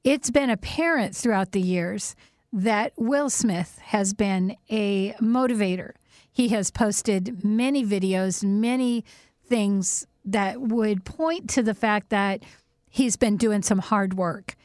it's 0.03 0.29
been 0.29 0.49
apparent 0.49 1.15
throughout 1.15 1.51
the 1.51 1.61
years 1.61 2.15
that 2.53 2.93
Will 2.95 3.29
Smith 3.29 3.79
has 3.85 4.13
been 4.13 4.55
a 4.69 5.13
motivator. 5.13 5.93
He 6.31 6.49
has 6.49 6.69
posted 6.71 7.43
many 7.43 7.85
videos, 7.85 8.43
many 8.43 9.03
things 9.45 10.05
that 10.23 10.61
would 10.61 11.03
point 11.03 11.49
to 11.49 11.63
the 11.63 11.73
fact 11.73 12.09
that 12.09 12.43
he's 12.89 13.15
been 13.15 13.37
doing 13.37 13.61
some 13.61 13.79
hard 13.79 14.13
work. 14.13 14.55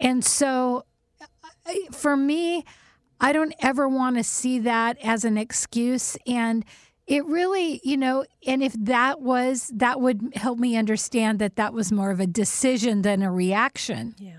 And 0.00 0.24
so 0.24 0.84
for 1.92 2.16
me, 2.16 2.64
I 3.20 3.32
don't 3.32 3.54
ever 3.60 3.88
want 3.88 4.16
to 4.16 4.24
see 4.24 4.58
that 4.60 4.98
as 5.02 5.24
an 5.24 5.38
excuse. 5.38 6.16
And 6.26 6.64
it 7.06 7.24
really, 7.26 7.80
you 7.84 7.96
know, 7.96 8.24
and 8.46 8.62
if 8.62 8.74
that 8.78 9.20
was, 9.20 9.70
that 9.74 10.00
would 10.00 10.32
help 10.34 10.58
me 10.58 10.76
understand 10.76 11.38
that 11.38 11.56
that 11.56 11.72
was 11.72 11.92
more 11.92 12.10
of 12.10 12.20
a 12.20 12.26
decision 12.26 13.02
than 13.02 13.22
a 13.22 13.30
reaction. 13.30 14.14
Yeah. 14.18 14.38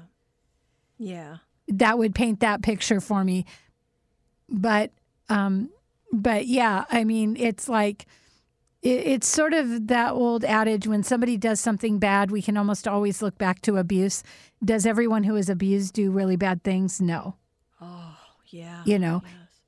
Yeah. 0.98 1.38
That 1.68 1.98
would 1.98 2.15
paint 2.15 2.39
that 2.41 2.62
picture 2.62 3.02
for 3.02 3.24
me. 3.24 3.46
But, 4.50 4.91
um, 5.30 5.70
but 6.12 6.48
yeah, 6.48 6.86
I 6.91 7.04
mean, 7.04 7.36
it's 7.38 7.68
like, 7.68 8.06
it, 8.82 9.08
it's 9.08 9.28
sort 9.28 9.54
of 9.54 9.88
that 9.88 10.12
old 10.12 10.46
adage 10.46 10.88
when 10.88 11.04
somebody 11.04 11.38
does 11.38 11.60
something 11.60 11.98
bad, 11.98 12.32
we 12.32 12.41
can 12.41 12.56
almost 12.56 12.88
always 12.88 13.22
look 13.22 13.38
back 13.38 13.62
to 13.63 13.78
abuse. 13.78 14.24
Does 14.65 14.86
everyone 14.88 15.23
who 15.23 15.36
is 15.36 15.49
abused 15.49 15.93
do 15.93 16.10
really 16.12 16.36
bad 16.36 16.63
things? 16.63 16.99
No. 16.99 17.36
Oh, 17.80 18.17
yeah. 18.47 18.82
You 18.86 18.97
know, 18.97 19.21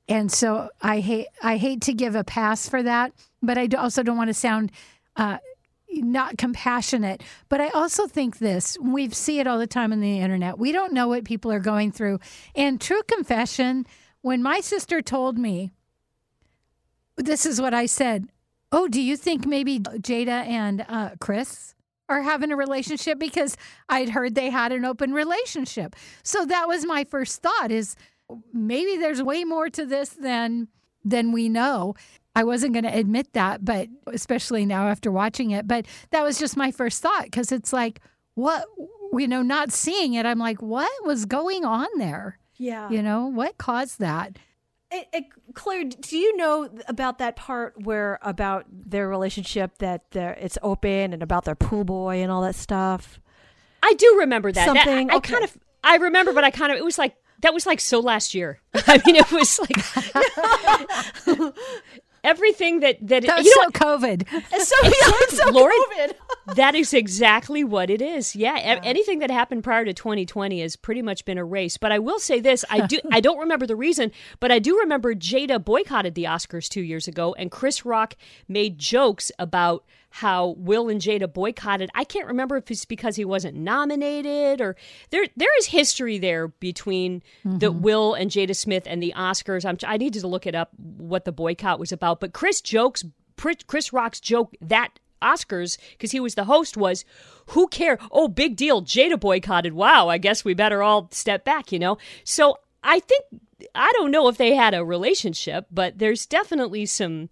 and 0.08 0.32
so 0.32 0.70
I 0.82 1.00
hate 1.00 1.28
I 1.42 1.56
hate 1.56 1.82
to 1.82 1.94
give 1.94 2.14
a 2.14 2.24
pass 2.24 2.68
for 2.68 2.82
that, 2.82 3.12
but 3.42 3.56
I 3.56 3.68
also 3.78 4.02
don't 4.02 4.16
want 4.16 4.28
to 4.28 4.34
sound 4.34 4.72
uh, 5.16 5.38
not 5.90 6.38
compassionate. 6.38 7.22
But 7.48 7.60
I 7.60 7.68
also 7.68 8.06
think 8.06 8.38
this: 8.38 8.76
we 8.80 9.10
see 9.10 9.38
it 9.38 9.46
all 9.46 9.58
the 9.58 9.66
time 9.66 9.92
on 9.92 10.00
the 10.00 10.20
internet. 10.20 10.58
We 10.58 10.72
don't 10.72 10.92
know 10.92 11.08
what 11.08 11.24
people 11.24 11.52
are 11.52 11.60
going 11.60 11.92
through. 11.92 12.18
And 12.54 12.80
true 12.80 13.02
confession, 13.06 13.86
when 14.22 14.42
my 14.42 14.60
sister 14.60 15.00
told 15.02 15.38
me, 15.38 15.70
this 17.16 17.46
is 17.46 17.60
what 17.60 17.74
I 17.74 17.86
said. 17.86 18.28
Oh, 18.72 18.88
do 18.88 19.00
you 19.00 19.16
think 19.16 19.46
maybe 19.46 19.78
Jada 19.78 20.46
and 20.46 20.84
uh, 20.88 21.10
Chris 21.20 21.74
are 22.08 22.22
having 22.22 22.50
a 22.50 22.56
relationship? 22.56 23.18
Because 23.18 23.56
I'd 23.88 24.10
heard 24.10 24.34
they 24.34 24.50
had 24.50 24.72
an 24.72 24.84
open 24.84 25.12
relationship. 25.12 25.96
So 26.22 26.44
that 26.46 26.68
was 26.68 26.86
my 26.86 27.04
first 27.04 27.42
thought: 27.42 27.70
is 27.70 27.96
maybe 28.52 28.96
there's 28.96 29.22
way 29.22 29.44
more 29.44 29.68
to 29.70 29.86
this 29.86 30.10
than 30.10 30.68
than 31.04 31.32
we 31.32 31.48
know. 31.48 31.94
I 32.34 32.44
wasn't 32.44 32.72
going 32.72 32.84
to 32.84 32.96
admit 32.96 33.32
that, 33.32 33.64
but 33.64 33.88
especially 34.06 34.64
now 34.64 34.88
after 34.88 35.10
watching 35.10 35.50
it, 35.50 35.66
but 35.66 35.86
that 36.10 36.22
was 36.22 36.38
just 36.38 36.56
my 36.56 36.70
first 36.70 37.02
thought 37.02 37.24
because 37.24 37.50
it's 37.50 37.72
like 37.72 38.00
what 38.34 38.64
you 39.12 39.26
know, 39.28 39.42
not 39.42 39.72
seeing 39.72 40.14
it, 40.14 40.26
I'm 40.26 40.38
like, 40.38 40.60
what 40.60 40.90
was 41.04 41.24
going 41.24 41.64
on 41.64 41.86
there? 41.96 42.38
Yeah. 42.56 42.90
You 42.90 43.02
know, 43.02 43.26
what 43.26 43.58
caused 43.58 44.00
that? 44.00 44.38
It, 44.90 45.06
it, 45.12 45.24
Claire, 45.54 45.84
do 45.84 46.16
you 46.16 46.36
know 46.36 46.68
about 46.88 47.18
that 47.18 47.36
part 47.36 47.74
where 47.84 48.18
about 48.22 48.64
their 48.70 49.06
relationship 49.08 49.78
that 49.78 50.04
it's 50.14 50.56
open 50.62 51.12
and 51.12 51.22
about 51.22 51.44
their 51.44 51.54
pool 51.54 51.84
boy 51.84 52.22
and 52.22 52.32
all 52.32 52.40
that 52.42 52.54
stuff? 52.54 53.20
I 53.82 53.92
do 53.94 54.16
remember 54.20 54.50
that. 54.50 54.66
That- 54.66 54.84
Something- 54.84 55.10
I, 55.10 55.14
I 55.14 55.16
okay. 55.18 55.32
kind 55.32 55.44
of 55.44 55.56
I 55.84 55.96
remember, 55.96 56.32
but 56.32 56.42
I 56.42 56.50
kind 56.50 56.72
of 56.72 56.78
it 56.78 56.84
was 56.84 56.98
like 56.98 57.16
that 57.40 57.52
was 57.54 57.66
like 57.66 57.80
so 57.80 58.00
last 58.00 58.34
year. 58.34 58.60
I 58.74 59.00
mean, 59.04 59.16
it 59.16 59.30
was 59.30 59.60
like 59.60 59.76
everything 62.28 62.80
that 62.80 62.98
that 63.00 63.24
That 63.24 63.44
you 63.44 63.56
know 63.56 63.62
so 63.64 63.70
COVID. 63.70 64.28
So, 64.28 64.76
yeah, 64.84 65.26
so 65.28 65.52
COVID. 65.52 66.14
That 66.56 66.74
is 66.74 66.94
exactly 66.94 67.62
what 67.62 67.90
it 67.90 68.00
is. 68.00 68.34
Yeah, 68.34 68.56
a- 68.56 68.82
anything 68.82 69.18
that 69.18 69.30
happened 69.30 69.62
prior 69.64 69.84
to 69.84 69.92
2020 69.92 70.62
has 70.62 70.76
pretty 70.76 71.02
much 71.02 71.26
been 71.26 71.36
erased. 71.36 71.78
But 71.78 71.92
I 71.92 71.98
will 71.98 72.18
say 72.18 72.40
this: 72.40 72.64
I 72.70 72.86
do 72.86 72.98
I 73.12 73.20
don't 73.20 73.38
remember 73.38 73.66
the 73.66 73.76
reason, 73.76 74.12
but 74.40 74.50
I 74.50 74.58
do 74.58 74.78
remember 74.78 75.14
Jada 75.14 75.62
boycotted 75.62 76.14
the 76.14 76.24
Oscars 76.24 76.68
two 76.68 76.80
years 76.80 77.06
ago, 77.06 77.34
and 77.38 77.50
Chris 77.50 77.84
Rock 77.84 78.16
made 78.48 78.78
jokes 78.78 79.30
about 79.38 79.84
how 80.10 80.54
Will 80.58 80.88
and 80.88 81.00
Jada 81.00 81.32
boycotted. 81.32 81.90
I 81.94 82.04
can't 82.04 82.26
remember 82.26 82.56
if 82.56 82.70
it's 82.70 82.84
because 82.84 83.16
he 83.16 83.24
wasn't 83.24 83.56
nominated 83.56 84.60
or 84.60 84.76
there 85.10 85.26
there 85.36 85.58
is 85.58 85.66
history 85.66 86.18
there 86.18 86.48
between 86.48 87.22
the 87.44 87.70
mm-hmm. 87.70 87.80
Will 87.82 88.14
and 88.14 88.30
Jada 88.30 88.56
Smith 88.56 88.84
and 88.86 89.02
the 89.02 89.12
Oscars. 89.16 89.64
I'm 89.64 89.76
I 89.86 89.96
needed 89.96 90.20
to 90.20 90.28
look 90.28 90.46
it 90.46 90.54
up 90.54 90.70
what 90.78 91.24
the 91.24 91.32
boycott 91.32 91.78
was 91.78 91.92
about, 91.92 92.20
but 92.20 92.32
Chris 92.32 92.60
jokes 92.60 93.04
Chris 93.36 93.92
Rock's 93.92 94.20
joke 94.20 94.54
that 94.60 94.98
Oscars 95.22 95.78
because 95.92 96.12
he 96.12 96.20
was 96.20 96.34
the 96.34 96.44
host 96.44 96.76
was 96.76 97.04
who 97.48 97.66
care 97.68 97.98
oh 98.10 98.28
big 98.28 98.56
deal 98.56 98.82
Jada 98.82 99.18
boycotted 99.18 99.72
wow 99.72 100.08
I 100.08 100.18
guess 100.18 100.44
we 100.44 100.54
better 100.54 100.82
all 100.82 101.08
step 101.10 101.44
back 101.44 101.72
you 101.72 101.78
know 101.78 101.98
so 102.24 102.58
I 102.84 103.00
think 103.00 103.24
I 103.74 103.90
don't 103.94 104.12
know 104.12 104.28
if 104.28 104.36
they 104.36 104.54
had 104.54 104.74
a 104.74 104.84
relationship 104.84 105.66
but 105.72 105.98
there's 105.98 106.24
definitely 106.24 106.86
some 106.86 107.30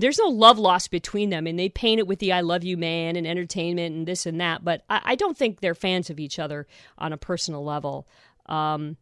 there's 0.00 0.18
no 0.18 0.26
love 0.26 0.58
lost 0.58 0.90
between 0.90 1.30
them 1.30 1.46
and 1.46 1.58
they 1.58 1.68
paint 1.68 1.98
it 1.98 2.06
with 2.06 2.18
the 2.18 2.32
I 2.32 2.42
love 2.42 2.64
you 2.64 2.76
man 2.76 3.16
and 3.16 3.26
entertainment 3.26 3.94
and 3.94 4.06
this 4.06 4.26
and 4.26 4.40
that 4.40 4.64
but 4.64 4.84
I, 4.88 5.00
I 5.04 5.14
don't 5.14 5.36
think 5.36 5.60
they're 5.60 5.74
fans 5.74 6.10
of 6.10 6.20
each 6.20 6.38
other 6.38 6.66
on 6.98 7.12
a 7.12 7.16
personal 7.16 7.64
level 7.64 8.06
um, 8.46 8.96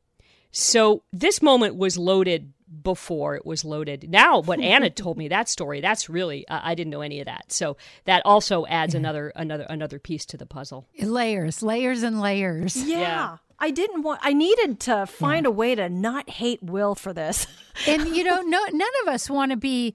so 0.51 1.03
this 1.13 1.43
moment 1.43 1.77
was 1.77 1.99
loaded 1.99 2.53
before 2.83 3.35
it 3.37 3.45
was 3.45 3.65
loaded. 3.65 4.09
Now, 4.09 4.41
what 4.41 4.61
Anna 4.73 4.91
told 4.91 5.17
me 5.19 5.29
that 5.29 5.49
story, 5.49 5.81
that's 5.81 6.09
really 6.09 6.47
uh, 6.49 6.61
I 6.63 6.75
didn't 6.75 6.91
know 6.91 7.01
any 7.01 7.21
of 7.21 7.27
that. 7.27 7.53
So 7.53 7.77
that 8.05 8.23
also 8.25 8.65
adds 8.67 8.95
another 8.95 9.33
another 9.35 9.67
another 9.69 9.99
piece 9.99 10.25
to 10.27 10.37
the 10.37 10.47
puzzle. 10.47 10.87
Layers, 11.01 11.63
layers, 11.63 12.03
and 12.03 12.21
layers. 12.21 12.77
Yeah. 12.77 12.99
Yeah. 13.01 13.37
I 13.59 13.71
didn't 13.71 14.03
want, 14.03 14.21
I 14.23 14.33
needed 14.33 14.81
to 14.81 15.07
find 15.07 15.47
a 15.47 15.51
way 15.51 15.77
to 15.77 15.89
not 15.89 16.29
hate 16.29 16.63
Will 16.63 16.95
for 16.95 17.13
this. 17.13 17.47
and 17.87 18.15
you 18.15 18.25
know 18.25 18.41
no 18.47 18.65
none 18.73 18.91
of 19.03 19.09
us 19.09 19.31
want 19.31 19.51
to 19.53 19.57
be 19.57 19.95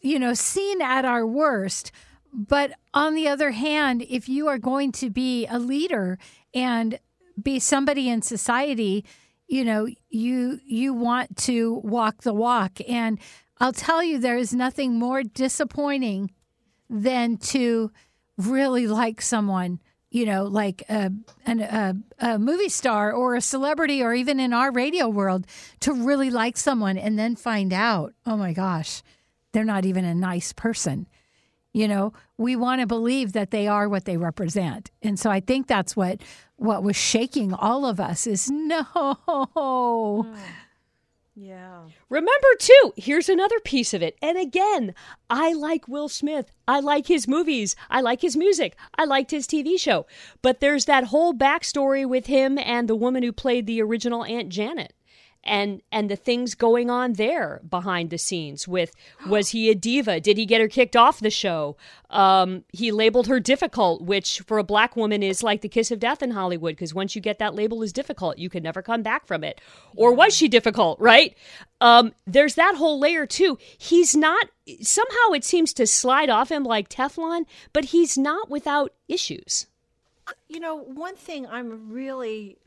you 0.00 0.18
know 0.18 0.34
seen 0.34 0.80
at 0.82 1.04
our 1.04 1.26
worst. 1.26 1.92
But 2.32 2.72
on 2.94 3.14
the 3.14 3.26
other 3.28 3.50
hand 3.50 4.02
if 4.08 4.28
you 4.28 4.48
are 4.48 4.58
going 4.58 4.92
to 4.92 5.10
be 5.10 5.46
a 5.46 5.58
leader 5.58 6.18
and 6.54 6.98
be 7.40 7.58
somebody 7.58 8.08
in 8.08 8.22
society 8.22 9.04
you 9.48 9.64
know 9.64 9.88
you 10.10 10.60
you 10.64 10.94
want 10.94 11.36
to 11.36 11.74
walk 11.84 12.22
the 12.22 12.34
walk. 12.34 12.78
And 12.88 13.18
i'll 13.58 13.72
tell 13.72 14.02
you 14.02 14.18
there 14.18 14.38
is 14.38 14.54
nothing 14.54 14.98
more 14.98 15.22
disappointing 15.22 16.30
than 16.88 17.36
to 17.36 17.90
really 18.36 18.86
like 18.86 19.20
someone, 19.22 19.80
you 20.10 20.26
know, 20.26 20.44
like 20.44 20.82
a, 20.88 21.12
an, 21.46 21.60
a, 21.60 21.94
a 22.18 22.38
movie 22.38 22.68
star 22.68 23.12
or 23.12 23.34
a 23.34 23.40
celebrity, 23.40 24.02
or 24.02 24.12
even 24.12 24.40
in 24.40 24.52
our 24.52 24.72
radio 24.72 25.08
world, 25.08 25.46
to 25.80 25.92
really 25.92 26.30
like 26.30 26.56
someone 26.56 26.98
and 26.98 27.18
then 27.18 27.36
find 27.36 27.72
out, 27.72 28.12
oh 28.26 28.36
my 28.36 28.52
gosh, 28.52 29.02
they're 29.52 29.64
not 29.64 29.84
even 29.84 30.04
a 30.04 30.14
nice 30.14 30.52
person. 30.52 31.06
You 31.72 31.86
know, 31.86 32.12
we 32.36 32.56
want 32.56 32.80
to 32.80 32.86
believe 32.86 33.32
that 33.32 33.52
they 33.52 33.68
are 33.68 33.88
what 33.88 34.04
they 34.04 34.16
represent. 34.16 34.90
And 35.02 35.18
so 35.18 35.30
I 35.30 35.40
think 35.40 35.66
that's 35.66 35.96
what 35.96 36.20
what 36.56 36.82
was 36.82 36.96
shaking 36.96 37.54
all 37.54 37.86
of 37.86 38.00
us 38.00 38.26
is 38.26 38.50
no. 38.52 38.82
Hmm. 38.84 40.34
Yeah. 41.36 41.84
Remember, 42.10 42.48
too, 42.58 42.92
here's 42.96 43.30
another 43.30 43.58
piece 43.60 43.94
of 43.94 44.02
it. 44.02 44.18
And 44.20 44.36
again, 44.36 44.94
I 45.30 45.54
like 45.54 45.88
Will 45.88 46.08
Smith. 46.10 46.50
I 46.68 46.80
like 46.80 47.06
his 47.06 47.26
movies. 47.26 47.76
I 47.88 48.02
like 48.02 48.20
his 48.20 48.36
music. 48.36 48.76
I 48.98 49.06
liked 49.06 49.30
his 49.30 49.46
TV 49.46 49.80
show. 49.80 50.06
But 50.42 50.60
there's 50.60 50.84
that 50.84 51.04
whole 51.04 51.32
backstory 51.32 52.06
with 52.06 52.26
him 52.26 52.58
and 52.58 52.88
the 52.88 52.96
woman 52.96 53.22
who 53.22 53.32
played 53.32 53.66
the 53.66 53.80
original 53.80 54.22
Aunt 54.24 54.50
Janet. 54.50 54.92
And 55.42 55.80
and 55.90 56.10
the 56.10 56.16
things 56.16 56.54
going 56.54 56.90
on 56.90 57.14
there 57.14 57.62
behind 57.68 58.10
the 58.10 58.18
scenes 58.18 58.68
with 58.68 58.94
was 59.26 59.50
he 59.50 59.70
a 59.70 59.74
diva? 59.74 60.20
Did 60.20 60.36
he 60.36 60.44
get 60.44 60.60
her 60.60 60.68
kicked 60.68 60.96
off 60.96 61.20
the 61.20 61.30
show? 61.30 61.76
Um, 62.10 62.64
he 62.72 62.92
labeled 62.92 63.26
her 63.26 63.40
difficult, 63.40 64.02
which 64.02 64.40
for 64.40 64.58
a 64.58 64.64
black 64.64 64.96
woman 64.96 65.22
is 65.22 65.42
like 65.42 65.62
the 65.62 65.68
kiss 65.68 65.90
of 65.90 65.98
death 65.98 66.22
in 66.22 66.32
Hollywood 66.32 66.72
because 66.72 66.92
once 66.92 67.16
you 67.16 67.22
get 67.22 67.38
that 67.38 67.54
label 67.54 67.82
as 67.82 67.92
difficult, 67.92 68.36
you 68.36 68.50
can 68.50 68.62
never 68.62 68.82
come 68.82 69.02
back 69.02 69.26
from 69.26 69.42
it. 69.42 69.62
Or 69.96 70.12
was 70.12 70.36
she 70.36 70.46
difficult? 70.46 71.00
Right? 71.00 71.34
Um, 71.80 72.12
there's 72.26 72.56
that 72.56 72.74
whole 72.74 73.00
layer 73.00 73.24
too. 73.24 73.56
He's 73.78 74.14
not 74.14 74.46
somehow 74.82 75.32
it 75.34 75.44
seems 75.44 75.72
to 75.74 75.86
slide 75.86 76.28
off 76.28 76.50
him 76.50 76.64
like 76.64 76.88
Teflon, 76.88 77.46
but 77.72 77.86
he's 77.86 78.18
not 78.18 78.50
without 78.50 78.92
issues. 79.08 79.66
You 80.48 80.60
know, 80.60 80.76
one 80.76 81.16
thing 81.16 81.46
I'm 81.46 81.90
really, 81.90 82.58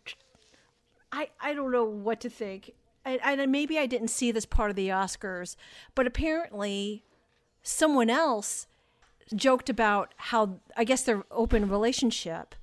I 1.14 1.30
I 1.40 1.54
don't 1.54 1.72
know 1.72 1.86
what 1.86 2.20
to 2.22 2.30
think, 2.30 2.72
and, 3.06 3.20
and 3.24 3.52
maybe 3.52 3.78
I 3.78 3.86
didn't 3.86 4.08
see 4.10 4.32
this 4.32 4.46
part 4.46 4.70
of 4.72 4.76
the 4.76 4.90
Oscars, 4.90 5.56
but 5.96 6.08
apparently, 6.08 7.04
someone 7.62 8.10
else 8.10 8.68
joked 9.36 9.70
about 9.70 10.14
how 10.18 10.60
I 10.76 10.84
guess 10.84 11.04
their 11.04 11.24
open 11.32 11.70
relationship. 11.70 12.56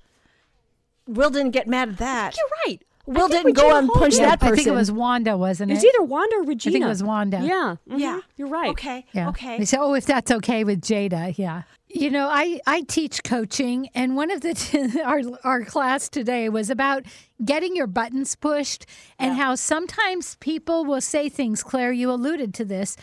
Will 1.07 1.29
didn't 1.29 1.51
get 1.51 1.67
mad 1.67 1.89
at 1.89 1.97
that. 1.97 2.35
You're 2.37 2.49
right. 2.67 2.81
Will 3.07 3.27
didn't 3.27 3.53
go 3.53 3.75
and 3.75 3.89
punch 3.89 4.13
did. 4.15 4.23
that 4.23 4.39
person. 4.39 4.53
I 4.53 4.55
think 4.57 4.67
it 4.67 4.71
was 4.71 4.91
Wanda, 4.91 5.35
wasn't 5.35 5.71
It 5.71 5.73
it? 5.73 5.77
was 5.77 5.85
either 5.85 6.03
Wanda 6.03 6.35
or 6.37 6.43
Regina. 6.43 6.71
I 6.71 6.73
think 6.73 6.85
it 6.85 6.87
was 6.87 7.03
Wanda. 7.03 7.41
Yeah. 7.41 7.75
mhm, 7.89 7.99
Yeah. 7.99 8.19
You're 8.37 8.47
right. 8.47 8.69
Okay. 8.69 9.05
Yeah. 9.11 9.29
Okay. 9.29 9.57
They 9.57 9.65
say, 9.65 9.77
oh, 9.79 9.95
if 9.95 10.05
that's 10.05 10.29
okay 10.29 10.63
with 10.63 10.81
Jada, 10.81 11.35
yeah. 11.37 11.63
You 11.93 12.09
know, 12.09 12.29
I, 12.29 12.59
I 12.65 12.81
teach 12.81 13.23
coaching, 13.23 13.89
and 13.93 14.15
one 14.15 14.31
of 14.31 14.41
the 14.41 15.01
our 15.05 15.21
our 15.43 15.65
class 15.65 16.09
today 16.09 16.47
was 16.49 16.69
about 16.69 17.05
getting 17.43 17.75
your 17.75 17.87
buttons 17.87 18.35
pushed, 18.35 18.85
and 19.19 19.35
how 19.35 19.55
sometimes 19.55 20.35
people 20.35 20.85
will 20.85 21.01
say 21.01 21.27
things. 21.27 21.63
Claire, 21.63 21.91
you 21.91 22.09
alluded 22.11 22.53
to 22.55 22.65
this. 22.65 22.95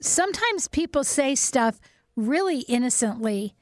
Sometimes 0.00 0.68
people 0.68 1.04
say 1.04 1.34
stuff 1.34 1.80
really 2.16 2.60
innocently, 2.60 3.54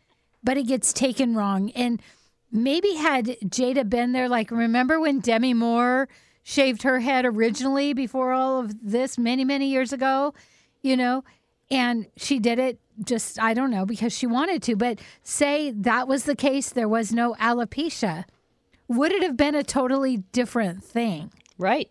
but 0.42 0.56
it 0.56 0.66
gets 0.66 0.92
taken 0.92 1.34
wrong. 1.34 1.70
And 1.72 2.02
maybe 2.50 2.94
had 2.94 3.26
Jada 3.44 3.88
been 3.88 4.12
there, 4.12 4.28
like 4.28 4.50
remember 4.50 4.98
when 4.98 5.20
Demi 5.20 5.54
Moore 5.54 6.08
shaved 6.42 6.82
her 6.82 7.00
head 7.00 7.24
originally 7.24 7.92
before 7.92 8.32
all 8.32 8.60
of 8.60 8.74
this 8.82 9.18
many, 9.18 9.44
many 9.44 9.68
years 9.68 9.92
ago, 9.92 10.34
you 10.82 10.96
know, 10.96 11.24
and 11.70 12.06
she 12.16 12.38
did 12.38 12.58
it 12.58 12.80
just, 13.04 13.40
I 13.40 13.54
don't 13.54 13.70
know, 13.70 13.86
because 13.86 14.16
she 14.16 14.26
wanted 14.26 14.62
to. 14.64 14.76
But 14.76 15.00
say 15.22 15.70
that 15.70 16.08
was 16.08 16.24
the 16.24 16.36
case, 16.36 16.70
there 16.70 16.88
was 16.88 17.12
no 17.12 17.34
alopecia. 17.34 18.24
Would 18.88 19.12
it 19.12 19.22
have 19.22 19.36
been 19.36 19.54
a 19.54 19.62
totally 19.62 20.18
different 20.32 20.84
thing? 20.84 21.32
Right. 21.58 21.90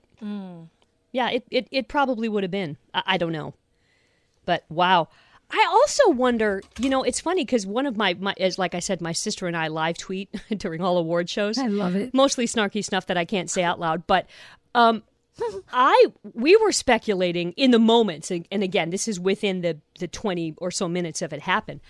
Yeah, 1.11 1.29
it, 1.29 1.45
it, 1.51 1.67
it 1.71 1.87
probably 1.87 2.29
would 2.29 2.43
have 2.43 2.51
been. 2.51 2.77
I, 2.93 3.03
I 3.05 3.17
don't 3.17 3.31
know. 3.31 3.53
But 4.45 4.63
wow. 4.69 5.09
I 5.51 5.67
also 5.69 6.09
wonder, 6.09 6.61
you 6.79 6.89
know, 6.89 7.03
it's 7.03 7.19
funny 7.19 7.45
because 7.45 7.65
one 7.67 7.85
of 7.85 7.97
my, 7.97 8.15
my, 8.15 8.33
as 8.39 8.57
like 8.57 8.73
I 8.73 8.79
said, 8.79 8.99
my 8.99 9.11
sister 9.11 9.47
and 9.47 9.55
I 9.55 9.67
live 9.67 9.97
tweet 9.97 10.29
during 10.57 10.81
all 10.81 10.97
award 10.97 11.29
shows. 11.29 11.57
I 11.57 11.67
love 11.67 11.95
it. 11.95 12.13
Mostly 12.13 12.45
snarky 12.47 12.83
stuff 12.83 13.05
that 13.07 13.17
I 13.17 13.25
can't 13.25 13.49
say 13.49 13.63
out 13.63 13.79
loud. 13.79 14.07
But 14.07 14.27
um, 14.73 15.03
I, 15.71 16.05
we 16.33 16.55
were 16.57 16.71
speculating 16.71 17.51
in 17.53 17.71
the 17.71 17.79
moments, 17.79 18.31
and, 18.31 18.47
and 18.51 18.63
again, 18.63 18.89
this 18.89 19.07
is 19.07 19.19
within 19.19 19.61
the, 19.61 19.79
the 19.99 20.07
20 20.07 20.55
or 20.57 20.71
so 20.71 20.87
minutes 20.87 21.21
of 21.21 21.33
it 21.33 21.41
happened. 21.41 21.81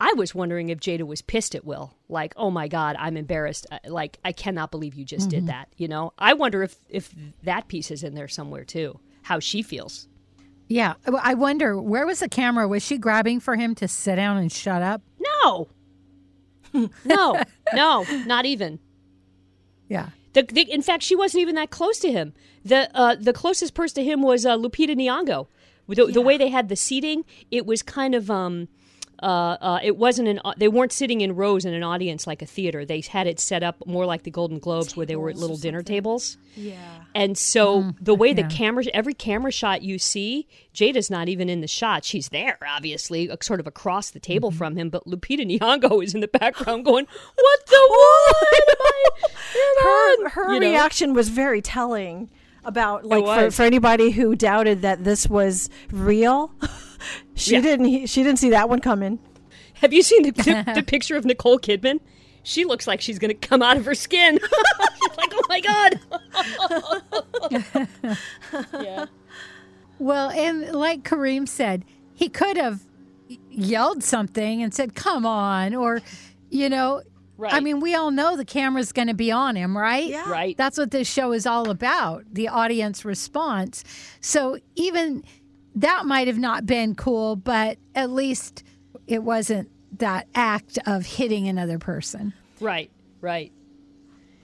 I 0.00 0.12
was 0.16 0.34
wondering 0.34 0.70
if 0.70 0.80
Jada 0.80 1.02
was 1.02 1.22
pissed 1.22 1.54
at 1.54 1.64
Will, 1.64 1.94
like, 2.08 2.34
"Oh 2.36 2.50
my 2.50 2.66
God, 2.66 2.96
I'm 2.98 3.16
embarrassed. 3.16 3.66
Uh, 3.70 3.78
Like, 3.86 4.18
I 4.24 4.32
cannot 4.32 4.70
believe 4.72 4.94
you 4.96 5.04
just 5.04 5.28
did 5.30 5.46
that." 5.46 5.68
You 5.76 5.86
know, 5.86 6.12
I 6.18 6.32
wonder 6.34 6.64
if 6.64 6.74
if 6.88 7.14
that 7.44 7.68
piece 7.68 7.92
is 7.92 8.02
in 8.02 8.14
there 8.14 8.26
somewhere 8.26 8.64
too. 8.64 8.98
How 9.22 9.38
she 9.38 9.62
feels. 9.62 10.08
Yeah. 10.68 10.94
I 11.22 11.34
wonder 11.34 11.80
where 11.80 12.06
was 12.06 12.18
the 12.20 12.28
camera? 12.28 12.66
Was 12.66 12.82
she 12.84 12.98
grabbing 12.98 13.38
for 13.38 13.54
him 13.54 13.74
to 13.76 13.86
sit 13.86 14.16
down 14.16 14.36
and 14.38 14.50
shut 14.50 14.82
up? 14.82 15.00
No, 15.44 15.68
no, 17.04 17.40
no, 17.72 18.02
not 18.26 18.46
even. 18.46 18.80
Yeah. 19.88 20.08
The, 20.34 20.42
the, 20.42 20.70
in 20.70 20.82
fact, 20.82 21.02
she 21.02 21.16
wasn't 21.16 21.42
even 21.42 21.54
that 21.54 21.70
close 21.70 21.98
to 22.00 22.12
him. 22.12 22.34
The 22.64 22.90
uh, 22.94 23.14
the 23.14 23.32
closest 23.32 23.74
person 23.74 23.96
to 23.96 24.04
him 24.04 24.22
was 24.22 24.44
uh, 24.44 24.56
Lupita 24.56 24.94
Nyong'o. 24.94 25.46
The, 25.88 26.06
the 26.06 26.20
way 26.20 26.36
they 26.38 26.48
had 26.48 26.68
the 26.68 26.76
seating, 26.76 27.24
it 27.50 27.66
was 27.66 27.82
kind 27.82 28.14
of 28.14 28.30
um, 28.30 28.68
uh, 29.24 29.56
uh, 29.58 29.80
it 29.82 29.96
wasn't 29.96 30.28
an. 30.28 30.38
They 30.58 30.68
weren't 30.68 30.92
sitting 30.92 31.22
in 31.22 31.34
rows 31.34 31.64
in 31.64 31.72
an 31.72 31.82
audience 31.82 32.26
like 32.26 32.42
a 32.42 32.46
theater. 32.46 32.84
They 32.84 33.00
had 33.00 33.26
it 33.26 33.40
set 33.40 33.62
up 33.62 33.86
more 33.86 34.04
like 34.04 34.24
the 34.24 34.30
Golden 34.30 34.58
Globes, 34.58 34.98
where 34.98 35.06
they 35.06 35.16
were 35.16 35.30
at 35.30 35.36
little 35.36 35.56
dinner 35.56 35.82
tables. 35.82 36.36
Yeah. 36.54 36.76
And 37.14 37.38
so 37.38 37.94
the 37.98 38.14
way 38.14 38.28
yeah. 38.28 38.46
the 38.46 38.54
camera, 38.54 38.84
every 38.92 39.14
camera 39.14 39.50
shot 39.50 39.80
you 39.80 39.98
see, 39.98 40.46
Jada's 40.74 41.10
not 41.10 41.30
even 41.30 41.48
in 41.48 41.62
the 41.62 41.66
shot. 41.66 42.04
She's 42.04 42.28
there, 42.28 42.58
obviously, 42.68 43.30
uh, 43.30 43.36
sort 43.40 43.60
of 43.60 43.66
across 43.66 44.10
the 44.10 44.20
table 44.20 44.50
from 44.50 44.76
him. 44.76 44.90
But 44.90 45.06
Lupita 45.06 45.58
Nyong'o 45.58 46.04
is 46.04 46.14
in 46.14 46.20
the 46.20 46.28
background 46.28 46.84
going, 46.84 47.06
"What 47.34 47.66
the 47.66 47.86
what 47.88 48.68
am 48.68 48.76
I?" 48.78 49.00
Her 49.80 50.28
her 50.28 50.54
You 50.54 50.60
know? 50.60 50.70
reaction 50.70 51.14
was 51.14 51.30
very 51.30 51.62
telling 51.62 52.28
about 52.64 53.04
like 53.04 53.24
for, 53.24 53.50
for 53.50 53.62
anybody 53.62 54.10
who 54.10 54.34
doubted 54.34 54.82
that 54.82 55.04
this 55.04 55.28
was 55.28 55.70
real. 55.90 56.52
she 57.34 57.52
Yeah. 57.52 57.60
didn't 57.60 57.86
he- 57.86 58.06
she 58.06 58.22
didn't 58.22 58.38
see 58.38 58.50
that 58.50 58.68
one 58.68 58.80
coming. 58.80 59.18
Have 59.74 59.92
you 59.92 60.02
seen 60.02 60.22
the, 60.22 60.30
the, 60.30 60.72
the 60.76 60.82
picture 60.86 61.16
of 61.16 61.24
Nicole 61.24 61.58
Kidman? 61.58 62.00
She 62.42 62.64
looks 62.64 62.86
like 62.86 63.00
she's 63.00 63.18
going 63.18 63.30
to 63.38 63.48
come 63.48 63.62
out 63.62 63.76
of 63.76 63.84
her 63.86 63.94
skin. 63.94 64.38
she's 64.42 65.16
like, 65.16 65.32
oh 65.32 65.42
my 65.48 65.60
god. 65.60 66.00
yeah. 68.82 69.06
Well, 69.98 70.30
and 70.30 70.72
like 70.72 71.02
Kareem 71.04 71.48
said, 71.48 71.84
he 72.14 72.28
could 72.28 72.56
have 72.56 72.80
yelled 73.50 74.02
something 74.04 74.62
and 74.62 74.74
said, 74.74 74.94
"Come 74.94 75.24
on," 75.24 75.74
or, 75.74 76.00
you 76.50 76.68
know, 76.68 77.02
I 77.40 77.60
mean, 77.60 77.80
we 77.80 77.94
all 77.94 78.10
know 78.10 78.36
the 78.36 78.44
camera's 78.44 78.92
going 78.92 79.08
to 79.08 79.14
be 79.14 79.30
on 79.32 79.56
him, 79.56 79.76
right? 79.76 80.06
Yeah. 80.06 80.28
Right. 80.30 80.56
That's 80.56 80.78
what 80.78 80.90
this 80.90 81.08
show 81.08 81.32
is 81.32 81.46
all 81.46 81.70
about 81.70 82.24
the 82.32 82.48
audience 82.48 83.04
response. 83.04 83.84
So 84.20 84.58
even 84.74 85.24
that 85.76 86.06
might 86.06 86.26
have 86.26 86.38
not 86.38 86.66
been 86.66 86.94
cool, 86.94 87.36
but 87.36 87.78
at 87.94 88.10
least 88.10 88.62
it 89.06 89.22
wasn't 89.22 89.70
that 89.98 90.26
act 90.34 90.78
of 90.86 91.04
hitting 91.06 91.48
another 91.48 91.78
person. 91.78 92.32
Right. 92.60 92.90
Right. 93.20 93.52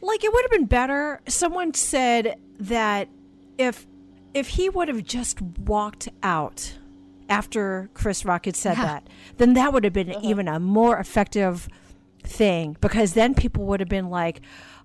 Like 0.00 0.24
it 0.24 0.32
would 0.32 0.42
have 0.44 0.50
been 0.50 0.66
better. 0.66 1.20
Someone 1.28 1.74
said 1.74 2.36
that 2.58 3.08
if 3.58 3.86
if 4.32 4.48
he 4.48 4.68
would 4.68 4.88
have 4.88 5.02
just 5.04 5.40
walked 5.42 6.08
out 6.22 6.74
after 7.28 7.90
Chris 7.94 8.24
Rock 8.24 8.44
had 8.46 8.56
said 8.56 8.76
Yeah. 8.76 8.84
that, 8.84 9.08
then 9.38 9.54
that 9.54 9.72
would 9.72 9.84
have 9.84 9.92
been 9.92 10.10
uh-huh. 10.10 10.20
even 10.22 10.48
a 10.48 10.60
more 10.60 10.98
effective 10.98 11.68
thing 12.22 12.76
because 12.80 13.14
then 13.14 13.34
people 13.34 13.64
would 13.66 13.80
have 13.80 13.88
been 13.88 14.08
like, 14.08 14.40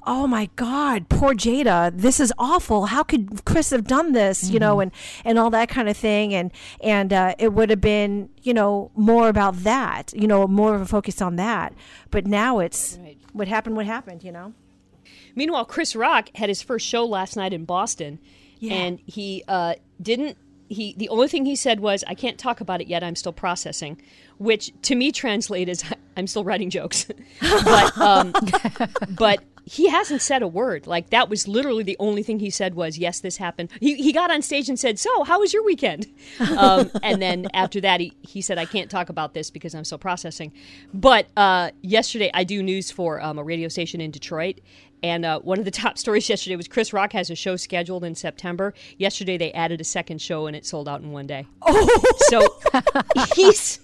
"Oh 0.06 0.28
my 0.28 0.50
God, 0.56 1.10
poor 1.10 1.34
Jada! 1.34 1.92
This 1.96 2.20
is 2.20 2.32
awful. 2.38 2.88
How 2.88 3.04
could 3.04 3.44
Chris 3.46 3.70
have 3.72 3.86
done 3.86 4.12
this?" 4.14 4.50
You 4.50 4.60
know, 4.60 4.80
and 4.80 4.92
and 5.24 5.38
all 5.40 5.50
that 5.52 5.70
kind 5.70 5.90
of 5.90 5.98
thing, 5.98 6.34
and 6.34 6.52
and 6.82 7.12
uh, 7.12 7.36
it 7.40 7.54
would 7.54 7.70
have 7.70 7.82
been 7.82 8.30
you 8.44 8.54
know 8.54 8.92
more 8.96 9.28
about 9.30 9.58
that, 9.64 10.14
you 10.16 10.28
know, 10.28 10.48
more 10.48 10.76
of 10.76 10.82
a 10.82 10.86
focus 10.86 11.22
on 11.22 11.36
that. 11.38 11.74
But 12.12 12.26
now 12.28 12.60
it's 12.60 12.98
Right. 13.02 13.18
what 13.34 13.48
happened. 13.48 13.76
What 13.76 13.86
happened? 13.86 14.24
You 14.24 14.32
know. 14.32 14.54
Meanwhile, 15.36 15.66
Chris 15.66 15.96
Rock 15.96 16.30
had 16.36 16.50
his 16.50 16.62
first 16.62 16.86
show 16.88 17.06
last 17.06 17.36
night 17.36 17.52
in 17.54 17.66
Boston, 17.66 18.20
Yeah. 18.60 18.74
and 18.74 19.00
he 19.06 19.44
uh, 19.48 19.76
didn't. 20.02 20.38
He 20.68 20.96
the 20.98 21.10
only 21.10 21.28
thing 21.28 21.46
he 21.46 21.56
said 21.56 21.80
was, 21.80 22.04
"I 22.08 22.16
can't 22.16 22.38
talk 22.40 22.60
about 22.62 22.82
it 22.82 22.88
yet. 22.88 23.04
I'm 23.04 23.16
still 23.16 23.34
processing," 23.34 24.02
which 24.38 24.72
to 24.84 24.96
me 24.96 25.12
translate 25.12 25.70
as, 25.70 25.84
"I'm 26.18 26.26
still 26.26 26.44
writing 26.44 26.70
jokes." 26.70 27.06
but 27.42 27.98
um, 28.00 28.34
but 29.12 29.44
he 29.66 29.90
hasn't 29.90 30.22
said 30.22 30.44
a 30.44 30.48
word. 30.48 30.86
Like 30.86 31.10
that 31.10 31.28
was 31.28 31.48
literally 31.48 31.84
the 31.84 31.98
only 32.00 32.22
thing 32.22 32.40
he 32.40 32.52
said 32.52 32.76
was, 32.76 32.98
"Yes, 32.98 33.20
this 33.20 33.38
happened." 33.38 33.70
He 33.80 33.96
he 33.96 34.14
got 34.14 34.32
on 34.32 34.42
stage 34.44 34.70
and 34.70 34.80
said, 34.80 35.00
"So, 35.00 35.24
how 35.24 35.40
was 35.40 35.54
your 35.54 35.64
weekend?" 35.64 36.08
Um, 36.56 36.90
and 37.04 37.22
then 37.22 37.48
after 37.54 37.82
that, 37.82 38.00
he 38.00 38.14
he 38.22 38.42
said, 38.42 38.58
"I 38.58 38.66
can't 38.66 38.90
talk 38.90 39.10
about 39.10 39.34
this 39.34 39.50
because 39.50 39.74
I'm 39.74 39.84
still 39.84 39.98
processing." 39.98 40.54
But 40.94 41.28
uh, 41.36 41.72
yesterday, 41.82 42.30
I 42.34 42.44
do 42.44 42.62
news 42.62 42.92
for 42.92 43.22
um, 43.22 43.40
a 43.40 43.44
radio 43.44 43.68
station 43.68 44.00
in 44.00 44.12
Detroit. 44.12 44.62
And 45.04 45.26
uh, 45.26 45.40
one 45.40 45.60
of 45.60 45.66
the 45.66 45.72
top 45.84 45.98
stories 45.98 46.30
yesterday 46.30 46.56
was 46.56 46.68
Chris 46.68 46.94
Rock 46.94 47.14
has 47.14 47.30
a 47.30 47.36
show 47.36 47.56
scheduled 47.56 48.04
in 48.04 48.16
September. 48.16 48.74
Yesterday, 48.98 49.38
they 49.38 49.52
added 49.54 49.82
a 49.82 49.84
second 49.84 50.22
show 50.22 50.48
and 50.48 50.56
it 50.56 50.66
sold 50.66 50.88
out 50.88 51.02
in 51.02 51.12
one 51.12 51.28
day. 51.28 51.48
Oh, 51.62 52.16
So 52.30 52.58
he's 53.36 53.80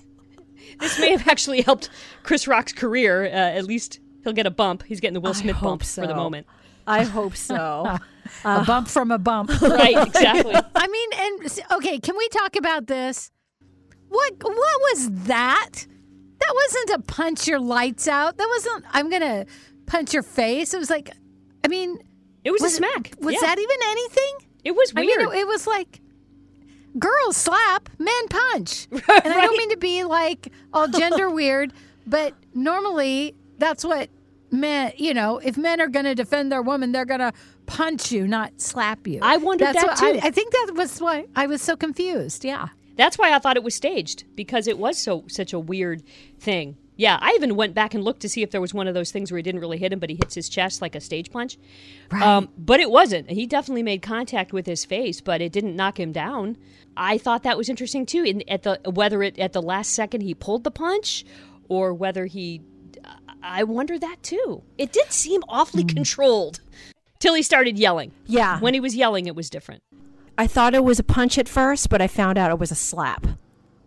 this 0.79 0.99
may 0.99 1.11
have 1.11 1.27
actually 1.27 1.61
helped 1.61 1.89
Chris 2.23 2.47
Rock's 2.47 2.73
career. 2.73 3.25
Uh, 3.25 3.29
at 3.29 3.65
least 3.65 3.99
he'll 4.23 4.33
get 4.33 4.45
a 4.45 4.51
bump. 4.51 4.83
He's 4.83 4.99
getting 4.99 5.13
the 5.13 5.21
Will 5.21 5.33
Smith 5.33 5.55
hope 5.55 5.69
bump 5.69 5.83
for 5.83 6.07
the 6.07 6.15
moment. 6.15 6.47
I 6.87 7.03
hope 7.03 7.35
so. 7.35 7.97
Uh, 8.45 8.59
a 8.61 8.65
bump 8.65 8.87
from 8.87 9.11
a 9.11 9.17
bump. 9.17 9.49
Right, 9.61 10.07
exactly. 10.07 10.55
I 10.75 10.87
mean, 10.87 11.09
and 11.19 11.61
okay, 11.73 11.99
can 11.99 12.15
we 12.17 12.27
talk 12.29 12.55
about 12.55 12.87
this? 12.87 13.29
What 14.07 14.33
what 14.41 14.53
was 14.55 15.09
that? 15.25 15.85
That 16.39 16.53
wasn't 16.53 16.89
a 16.91 16.99
punch 17.11 17.47
your 17.47 17.59
lights 17.59 18.07
out. 18.07 18.37
That 18.37 18.47
wasn't. 18.47 18.85
I'm 18.93 19.09
gonna 19.09 19.45
punch 19.85 20.13
your 20.13 20.23
face. 20.23 20.73
It 20.73 20.77
was 20.77 20.89
like, 20.89 21.09
I 21.65 21.67
mean, 21.67 21.97
It 22.45 22.51
was, 22.51 22.61
was 22.61 22.73
a 22.73 22.75
smack. 22.77 23.13
was 23.19 23.33
Yeah. 23.33 23.41
that 23.41 23.59
even 23.59 23.77
anything? 23.89 24.33
It 24.63 24.75
was 24.75 24.93
I 24.95 25.01
weird. 25.01 25.23
mean, 25.23 25.33
it, 25.35 25.39
it 25.39 25.47
was 25.47 25.67
like 25.67 25.99
girls 26.97 27.35
slap, 27.37 27.89
men 27.99 28.27
punch. 28.29 28.87
And 28.91 29.33
I 29.33 29.41
don't 29.41 29.57
mean 29.57 29.71
to 29.71 29.77
be 29.77 30.03
like 30.03 30.53
all 30.73 30.87
gender 30.87 31.29
weird, 31.29 31.73
but 32.07 32.33
normally 32.53 33.35
that's 33.61 33.85
what 33.85 34.09
men, 34.51 34.91
you 34.97 35.13
know, 35.13 35.37
if 35.37 35.57
men 35.57 35.79
are 35.79 35.87
going 35.87 36.05
to 36.05 36.15
defend 36.15 36.51
their 36.51 36.61
woman, 36.61 36.91
they're 36.91 37.05
going 37.05 37.21
to 37.21 37.31
punch 37.65 38.11
you, 38.11 38.27
not 38.27 38.59
slap 38.59 39.07
you. 39.07 39.19
I 39.21 39.37
wondered 39.37 39.67
that's 39.67 39.83
that 39.83 39.97
too. 39.97 40.19
I, 40.21 40.27
I 40.27 40.31
think 40.31 40.51
that 40.51 40.73
was 40.75 40.99
why 40.99 41.27
I 41.35 41.47
was 41.47 41.61
so 41.61 41.77
confused. 41.77 42.43
Yeah. 42.43 42.69
That's 42.97 43.17
why 43.17 43.33
I 43.33 43.39
thought 43.39 43.55
it 43.55 43.63
was 43.63 43.75
staged 43.75 44.25
because 44.35 44.67
it 44.67 44.77
was 44.77 44.97
so 44.97 45.23
such 45.27 45.53
a 45.53 45.59
weird 45.59 46.03
thing. 46.39 46.77
Yeah, 46.97 47.17
I 47.19 47.31
even 47.31 47.55
went 47.55 47.73
back 47.73 47.95
and 47.95 48.03
looked 48.03 48.19
to 48.21 48.29
see 48.29 48.43
if 48.43 48.51
there 48.51 48.61
was 48.61 48.75
one 48.75 48.87
of 48.87 48.93
those 48.93 49.11
things 49.11 49.31
where 49.31 49.37
he 49.37 49.41
didn't 49.41 49.61
really 49.61 49.79
hit 49.79 49.91
him, 49.91 49.97
but 49.97 50.09
he 50.09 50.17
hits 50.17 50.35
his 50.35 50.49
chest 50.49 50.83
like 50.83 50.93
a 50.93 50.99
stage 50.99 51.31
punch. 51.31 51.57
Right. 52.11 52.21
Um, 52.21 52.49
but 52.57 52.79
it 52.79 52.91
wasn't. 52.91 53.31
He 53.31 53.47
definitely 53.47 53.81
made 53.81 54.03
contact 54.03 54.53
with 54.53 54.67
his 54.67 54.85
face, 54.85 55.19
but 55.19 55.41
it 55.41 55.51
didn't 55.51 55.75
knock 55.75 55.99
him 55.99 56.11
down. 56.11 56.57
I 56.95 57.17
thought 57.17 57.41
that 57.43 57.57
was 57.57 57.69
interesting 57.69 58.05
too. 58.05 58.23
In 58.23 58.43
at 58.47 58.63
the 58.63 58.79
whether 58.85 59.23
it 59.23 59.39
at 59.39 59.53
the 59.53 59.61
last 59.61 59.93
second 59.93 60.21
he 60.21 60.35
pulled 60.35 60.63
the 60.63 60.69
punch, 60.69 61.25
or 61.69 61.93
whether 61.93 62.25
he, 62.25 62.61
I 63.43 63.63
wonder 63.63 63.97
that 63.99 64.23
too. 64.23 64.63
It 64.77 64.91
did 64.91 65.11
seem 65.11 65.41
awfully 65.49 65.83
hmm. 65.83 65.89
controlled 65.89 66.59
till 67.19 67.33
he 67.33 67.41
started 67.41 67.77
yelling. 67.77 68.11
Yeah. 68.25 68.59
When 68.59 68.73
he 68.73 68.79
was 68.79 68.95
yelling, 68.95 69.27
it 69.27 69.35
was 69.35 69.49
different. 69.49 69.83
I 70.37 70.47
thought 70.47 70.73
it 70.73 70.83
was 70.83 70.99
a 70.99 71.03
punch 71.03 71.37
at 71.37 71.47
first, 71.47 71.89
but 71.89 72.01
I 72.01 72.07
found 72.07 72.37
out 72.37 72.51
it 72.51 72.59
was 72.59 72.71
a 72.71 72.75
slap. 72.75 73.27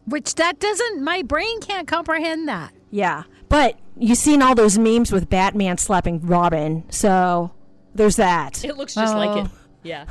Which 0.07 0.35
that 0.37 0.61
doesn't, 0.61 1.03
my 1.03 1.23
brain 1.23 1.61
can't 1.61 1.89
comprehend 1.89 2.47
that. 2.49 2.73
Yeah. 2.91 3.25
But 3.49 3.79
you've 3.99 4.19
seen 4.19 4.43
all 4.43 4.55
those 4.55 4.79
memes 4.79 5.11
with 5.11 5.29
Batman 5.31 5.79
slapping 5.79 6.21
Robin, 6.27 6.85
so 6.91 7.53
there's 7.95 8.17
that. 8.17 8.65
It 8.65 8.77
looks 8.77 8.95
just 8.95 9.15
like 9.15 9.45
it. 9.45 9.51
Oh. 9.53 9.59
Yeah. 9.83 10.07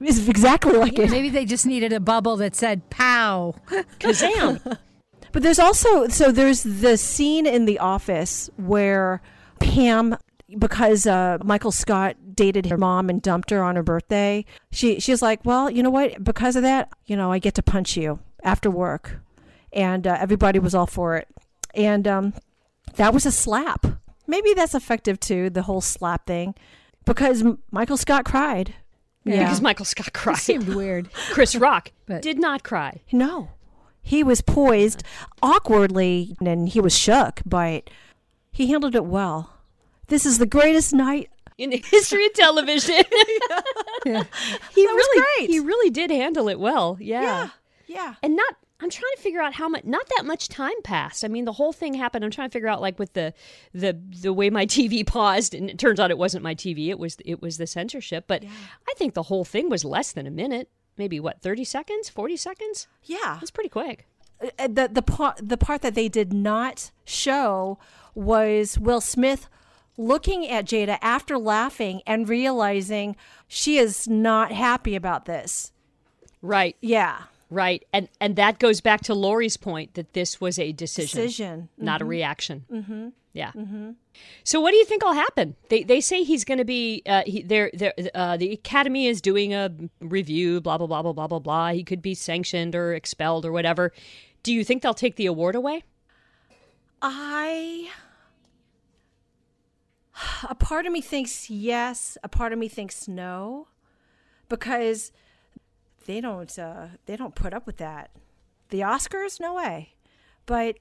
It's 0.00 0.28
exactly 0.28 0.72
like 0.72 0.98
it. 0.98 1.10
Maybe 1.10 1.30
they 1.30 1.44
just 1.44 1.64
needed 1.64 1.92
a 1.92 2.00
bubble 2.00 2.36
that 2.36 2.54
said 2.54 2.90
pow. 2.90 3.54
Kazam. 3.98 4.78
But 5.36 5.42
there's 5.42 5.58
also 5.58 6.08
so 6.08 6.32
there's 6.32 6.62
the 6.62 6.96
scene 6.96 7.44
in 7.44 7.66
the 7.66 7.78
office 7.78 8.48
where 8.56 9.20
Pam 9.60 10.16
because 10.58 11.06
uh, 11.06 11.36
Michael 11.44 11.72
Scott 11.72 12.16
dated 12.34 12.64
her 12.64 12.78
mom 12.78 13.10
and 13.10 13.20
dumped 13.20 13.50
her 13.50 13.62
on 13.62 13.76
her 13.76 13.82
birthday. 13.82 14.46
She 14.72 14.98
she's 14.98 15.20
like, 15.20 15.44
well, 15.44 15.68
you 15.68 15.82
know 15.82 15.90
what? 15.90 16.24
Because 16.24 16.56
of 16.56 16.62
that, 16.62 16.88
you 17.04 17.18
know, 17.18 17.30
I 17.30 17.38
get 17.38 17.52
to 17.56 17.62
punch 17.62 17.98
you 17.98 18.18
after 18.44 18.70
work, 18.70 19.20
and 19.74 20.06
uh, 20.06 20.16
everybody 20.18 20.58
was 20.58 20.74
all 20.74 20.86
for 20.86 21.18
it. 21.18 21.28
And 21.74 22.08
um, 22.08 22.32
that 22.94 23.12
was 23.12 23.26
a 23.26 23.30
slap. 23.30 23.84
Maybe 24.26 24.54
that's 24.54 24.74
effective 24.74 25.20
too. 25.20 25.50
The 25.50 25.64
whole 25.64 25.82
slap 25.82 26.24
thing, 26.26 26.54
because 27.04 27.42
M- 27.42 27.58
Michael 27.70 27.98
Scott 27.98 28.24
cried. 28.24 28.72
Yeah. 29.26 29.40
Because 29.40 29.60
Michael 29.60 29.84
Scott 29.84 30.14
cried. 30.14 30.38
It 30.38 30.40
seemed 30.40 30.68
weird. 30.70 31.12
Chris 31.30 31.54
Rock 31.56 31.92
But- 32.06 32.22
did 32.22 32.38
not 32.38 32.62
cry. 32.62 33.02
No. 33.12 33.50
He 34.06 34.22
was 34.22 34.40
poised 34.40 35.02
awkwardly 35.42 36.36
and 36.44 36.68
he 36.68 36.80
was 36.80 36.96
shook, 36.96 37.40
but 37.44 37.90
he 38.52 38.68
handled 38.68 38.94
it 38.94 39.04
well. 39.04 39.50
This 40.06 40.24
is 40.24 40.38
the 40.38 40.46
greatest 40.46 40.92
night. 40.92 41.28
in 41.58 41.70
the 41.70 41.78
history 41.78 42.26
of 42.26 42.32
television. 42.34 43.02
Yeah. 44.04 44.22
he 44.72 44.84
That 44.86 44.94
was 44.94 45.08
really, 45.08 45.26
great. 45.38 45.50
he 45.50 45.58
really 45.58 45.90
did 45.90 46.10
handle 46.12 46.48
it 46.48 46.60
well. 46.60 46.96
Yeah. 47.00 47.48
Yeah. 47.88 48.14
and 48.22 48.36
not. 48.36 48.54
I'm 48.78 48.90
trying 48.90 49.10
to 49.16 49.22
figure 49.22 49.40
out 49.40 49.54
how 49.54 49.68
much. 49.68 49.82
Not 49.84 50.06
that 50.16 50.24
much 50.24 50.48
time 50.48 50.80
passed. 50.84 51.24
I 51.24 51.28
mean, 51.28 51.44
the 51.44 51.52
whole 51.54 51.72
thing 51.72 51.94
happened. 51.94 52.24
I'm 52.24 52.30
trying 52.30 52.48
to 52.50 52.52
figure 52.52 52.68
out 52.68 52.80
like 52.80 52.98
with 53.00 53.14
the 53.14 53.34
the 53.74 53.98
the 54.22 54.32
way 54.32 54.48
my 54.50 54.64
TV 54.76 55.04
paused, 55.04 55.54
and 55.54 55.68
it 55.68 55.78
turns 55.78 55.98
out 55.98 56.12
it 56.12 56.18
wasn't 56.18 56.44
my 56.44 56.54
TV. 56.54 56.88
It 56.88 57.00
was 57.00 57.16
it 57.24 57.42
was 57.42 57.56
the 57.58 57.66
censorship. 57.66 58.26
But 58.28 58.44
I 58.88 58.94
think 58.94 59.14
the 59.14 59.24
whole 59.24 59.44
thing 59.44 59.68
was 59.70 59.84
less 59.84 60.12
than 60.12 60.26
a 60.28 60.30
minute. 60.30 60.68
Maybe 60.98 61.20
what, 61.20 61.40
30 61.42 61.64
seconds, 61.64 62.08
40 62.08 62.36
seconds? 62.36 62.86
Yeah. 63.04 63.36
That's 63.40 63.50
pretty 63.50 63.68
quick. 63.70 64.06
Uh, 64.58 64.68
The 64.68 64.88
the 64.92 65.02
part 65.02 65.38
the 65.42 65.56
part 65.56 65.82
that 65.82 65.94
they 65.94 66.08
did 66.08 66.32
not 66.32 66.90
show 67.04 67.78
was 68.14 68.78
Will 68.78 69.00
Smith 69.00 69.48
looking 69.98 70.46
at 70.48 70.66
Jada 70.66 70.98
after 71.00 71.38
laughing 71.38 72.02
and 72.06 72.28
realizing 72.28 73.16
she 73.48 73.78
is 73.78 74.06
not 74.08 74.52
happy 74.52 74.94
about 74.94 75.24
this. 75.24 75.72
Right, 76.42 76.76
Yeah. 76.82 77.22
right. 77.50 77.82
And 77.94 78.08
and 78.20 78.36
that 78.36 78.58
goes 78.58 78.80
back 78.82 79.00
to 79.02 79.14
Laurie's 79.14 79.56
point 79.56 79.94
that 79.94 80.12
this 80.12 80.38
was 80.40 80.58
a 80.58 80.72
decision. 80.72 81.20
Decision. 81.22 81.68
not 81.78 82.02
a 82.02 82.04
reaction. 82.04 82.64
Mm-hmm. 82.70 83.08
Yeah. 83.36 83.52
Mm-hmm. 83.54 83.90
So, 84.44 84.62
what 84.62 84.70
do 84.70 84.78
you 84.78 84.86
think 84.86 85.04
will 85.04 85.12
happen? 85.12 85.56
They 85.68 85.82
they 85.82 86.00
say 86.00 86.24
he's 86.24 86.42
going 86.42 86.56
to 86.56 86.64
be. 86.64 87.02
Uh, 87.04 87.22
he, 87.26 87.42
they're, 87.42 87.70
they're, 87.74 87.92
uh, 88.14 88.38
the 88.38 88.50
Academy 88.52 89.06
is 89.08 89.20
doing 89.20 89.52
a 89.52 89.70
review. 90.00 90.62
Blah 90.62 90.78
blah 90.78 90.86
blah 90.86 91.02
blah 91.02 91.12
blah 91.12 91.26
blah 91.26 91.38
blah. 91.38 91.68
He 91.72 91.84
could 91.84 92.00
be 92.00 92.14
sanctioned 92.14 92.74
or 92.74 92.94
expelled 92.94 93.44
or 93.44 93.52
whatever. 93.52 93.92
Do 94.42 94.54
you 94.54 94.64
think 94.64 94.82
they'll 94.82 94.94
take 94.94 95.16
the 95.16 95.26
award 95.26 95.54
away? 95.54 95.84
I 97.02 97.90
a 100.48 100.54
part 100.54 100.86
of 100.86 100.92
me 100.92 101.02
thinks 101.02 101.50
yes, 101.50 102.16
a 102.24 102.28
part 102.28 102.54
of 102.54 102.58
me 102.58 102.68
thinks 102.68 103.06
no 103.06 103.68
because 104.48 105.12
they 106.06 106.22
don't 106.22 106.58
uh 106.58 106.86
they 107.04 107.16
don't 107.16 107.34
put 107.34 107.52
up 107.52 107.66
with 107.66 107.76
that. 107.76 108.10
The 108.70 108.80
Oscars 108.80 109.40
no 109.40 109.52
way. 109.52 109.92
But 110.46 110.78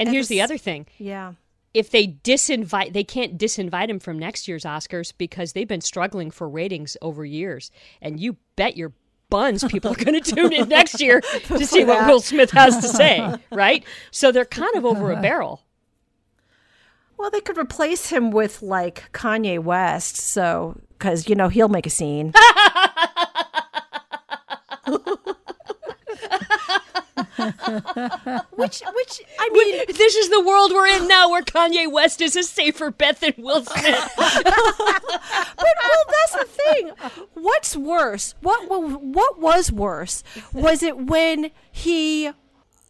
And 0.00 0.08
here's 0.08 0.28
the 0.28 0.40
other 0.40 0.56
thing: 0.56 0.86
yeah. 0.96 1.34
If 1.74 1.90
they 1.90 2.06
disinvite, 2.06 2.92
they 2.92 3.04
can't 3.04 3.38
disinvite 3.38 3.88
him 3.88 3.98
from 3.98 4.18
next 4.18 4.48
year's 4.48 4.64
Oscars 4.64 5.12
because 5.16 5.52
they've 5.52 5.68
been 5.68 5.80
struggling 5.80 6.30
for 6.30 6.48
ratings 6.48 6.96
over 7.02 7.24
years. 7.24 7.70
And 8.00 8.18
you 8.18 8.36
bet 8.56 8.76
your 8.76 8.92
buns 9.30 9.62
people 9.64 9.92
are 9.92 10.04
going 10.04 10.20
to 10.20 10.34
tune 10.34 10.52
in 10.52 10.68
next 10.68 11.00
year 11.00 11.20
to 11.44 11.66
see 11.66 11.84
what. 11.84 12.06
Will 12.06 12.20
Smith 12.20 12.50
has 12.52 12.78
to 12.78 12.88
say, 12.88 13.34
right? 13.52 13.84
So 14.10 14.32
they're 14.32 14.44
kind 14.44 14.74
of 14.76 14.84
over 14.84 15.12
a 15.12 15.20
barrel. 15.20 15.62
Well, 17.18 17.30
they 17.30 17.40
could 17.40 17.58
replace 17.58 18.10
him 18.10 18.30
with 18.30 18.62
like 18.62 19.10
Kanye 19.12 19.58
West, 19.58 20.16
so 20.16 20.80
cuz 20.98 21.28
you 21.28 21.34
know 21.34 21.48
he'll 21.48 21.68
make 21.68 21.86
a 21.86 21.90
scene. 21.90 22.32
which 27.38 28.82
which 28.94 29.20
I 29.38 29.48
mean 29.50 29.84
This 29.88 30.14
is 30.16 30.28
the 30.28 30.42
world 30.44 30.72
we're 30.72 30.86
in 30.86 31.08
now, 31.08 31.30
where 31.30 31.42
Kanye 31.42 31.90
West 31.90 32.20
is 32.20 32.36
a 32.36 32.42
safer 32.42 32.90
bet 32.90 33.20
than 33.20 33.34
Will 33.38 33.64
Smith. 33.64 34.14
But 34.18 35.74
well, 35.82 36.04
that's 36.08 36.32
the 36.32 36.62
thing. 36.62 36.90
What's 37.34 37.76
worse? 37.76 38.34
What 38.42 38.68
what 38.68 39.40
was 39.40 39.72
worse? 39.72 40.22
Was 40.52 40.82
it 40.82 41.06
when 41.06 41.50
he 41.70 42.30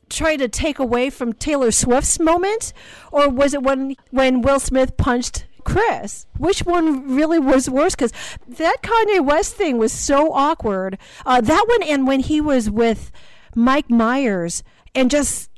tried 0.08 0.36
to 0.36 0.48
take 0.48 0.78
away 0.78 1.10
from 1.10 1.32
Taylor 1.32 1.70
Swift's 1.70 2.18
moment, 2.18 2.72
or 3.12 3.28
was 3.28 3.54
it 3.54 3.62
when 3.62 3.96
when 4.10 4.42
Will 4.42 4.60
Smith 4.60 4.96
punched 4.96 5.46
Chris? 5.64 6.26
Which 6.36 6.60
one 6.60 7.14
really 7.14 7.38
was 7.38 7.68
worse? 7.68 7.94
Because 7.94 8.12
that 8.46 8.76
Kanye 8.82 9.24
West 9.24 9.54
thing 9.54 9.78
was 9.78 9.92
so 9.92 10.32
awkward. 10.32 10.98
Uh, 11.24 11.40
that 11.40 11.64
one, 11.68 11.82
and 11.82 12.06
when 12.06 12.20
he 12.20 12.40
was 12.40 12.70
with 12.70 13.10
Mike 13.58 13.90
Myers 13.90 14.62
and 14.94 15.10
just. 15.10 15.50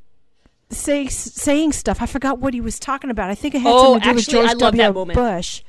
Say, 0.73 1.09
saying 1.09 1.73
stuff. 1.73 2.01
I 2.01 2.07
forgot 2.07 2.39
what 2.39 2.55
he 2.55 2.61
was 2.61 2.79
talking 2.79 3.11
about. 3.11 3.29
I 3.29 3.35
think 3.35 3.57
it 3.57 3.59
had 3.61 3.73
Oh, 3.75 3.95
something 3.95 4.01
to 4.03 4.09
do 4.11 4.15
with 4.15 4.29
George 4.29 4.45
I 4.51 4.53
love 4.53 4.59
W. 4.75 4.83
that 4.83 4.95
moment. 4.95 5.17
Bush. 5.17 5.65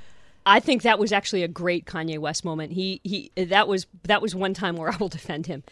I 0.45 0.59
think 0.59 0.83
that 0.83 0.99
was 0.99 1.11
actually 1.11 1.41
a 1.41 1.47
great 1.47 1.85
Kanye 1.85 2.19
West 2.19 2.45
moment. 2.45 2.73
He 2.73 3.01
he 3.03 3.31
that 3.35 3.67
was 3.67 3.87
that 4.03 4.21
was 4.21 4.35
one 4.35 4.53
time 4.53 4.75
where 4.75 4.89
I 4.93 4.97
will 4.97 5.07
defend 5.09 5.47
him. 5.47 5.63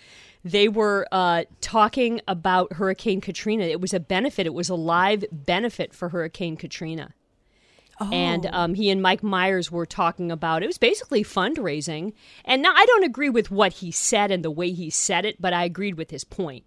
They 0.43 0.67
were 0.67 1.08
uh, 1.12 1.43
talking 1.62 2.22
about 2.28 2.74
Hurricane 2.74 3.22
Katrina. 3.22 3.65
It 3.65 3.80
was 3.80 3.93
a 3.93 4.00
benefit. 4.00 4.48
It 4.48 4.54
was 4.56 4.67
a 4.67 4.74
live 4.74 5.24
benefit 5.32 5.93
for 5.93 6.10
Hurricane 6.10 6.58
Katrina. 6.58 7.13
And 7.99 8.45
um, 8.47 8.73
he 8.73 8.89
and 8.89 9.01
Mike 9.01 9.23
Myers 9.23 9.71
were 9.71 9.85
talking 9.85 10.31
about 10.31 10.63
it 10.63 10.67
was 10.67 10.77
basically 10.77 11.23
fundraising. 11.23 12.13
And 12.45 12.62
now 12.62 12.73
I 12.75 12.85
don't 12.85 13.03
agree 13.03 13.29
with 13.29 13.51
what 13.51 13.73
he 13.73 13.91
said 13.91 14.31
and 14.31 14.43
the 14.43 14.51
way 14.51 14.71
he 14.71 14.89
said 14.89 15.25
it, 15.25 15.41
but 15.41 15.53
I 15.53 15.65
agreed 15.65 15.95
with 15.95 16.12
his 16.12 16.23
point, 16.23 16.63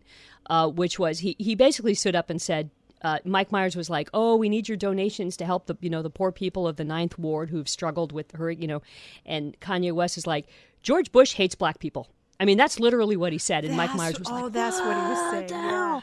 uh, 0.51 0.69
which 0.69 0.99
was 0.99 1.21
he, 1.21 1.37
he 1.39 1.55
basically 1.55 1.95
stood 1.95 2.15
up 2.15 2.29
and 2.29 2.41
said, 2.41 2.71
uh, 3.03 3.19
Mike 3.25 3.51
Myers 3.51 3.75
was 3.75 3.91
like, 3.91 4.09
"Oh, 4.15 4.37
we 4.37 4.49
need 4.49 4.69
your 4.69 4.77
donations 4.77 5.37
to 5.39 5.45
help 5.45 5.67
the 5.67 5.77
you 5.81 5.91
know 5.91 6.03
the 6.03 6.11
poor 6.11 6.31
people 6.31 6.69
of 6.69 6.77
the 6.77 6.85
Ninth 6.85 7.19
Ward 7.19 7.51
who've 7.51 7.69
struggled 7.69 8.13
with 8.13 8.31
her, 8.33 8.51
you 8.51 8.69
know." 8.69 8.81
And 9.27 9.59
Kanye 9.61 9.93
West 9.93 10.17
is 10.17 10.27
like, 10.27 10.47
"George 10.83 11.11
Bush 11.11 11.35
hates 11.35 11.57
black 11.57 11.81
people." 11.81 12.09
I 12.39 12.45
mean, 12.45 12.59
that's 12.59 12.81
literally 12.81 13.17
what 13.17 13.33
he 13.33 13.39
said, 13.39 13.65
and 13.65 13.77
Mike 13.77 13.95
Myers 13.95 14.19
was 14.19 14.29
oh, 14.29 14.45
like, 14.45 14.53
that's 14.53 14.79
what 14.81 14.97
he 14.97 15.03
was 15.03 15.31
saying. 15.31 15.49
Yeah. 15.51 16.01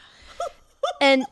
and 1.00 1.24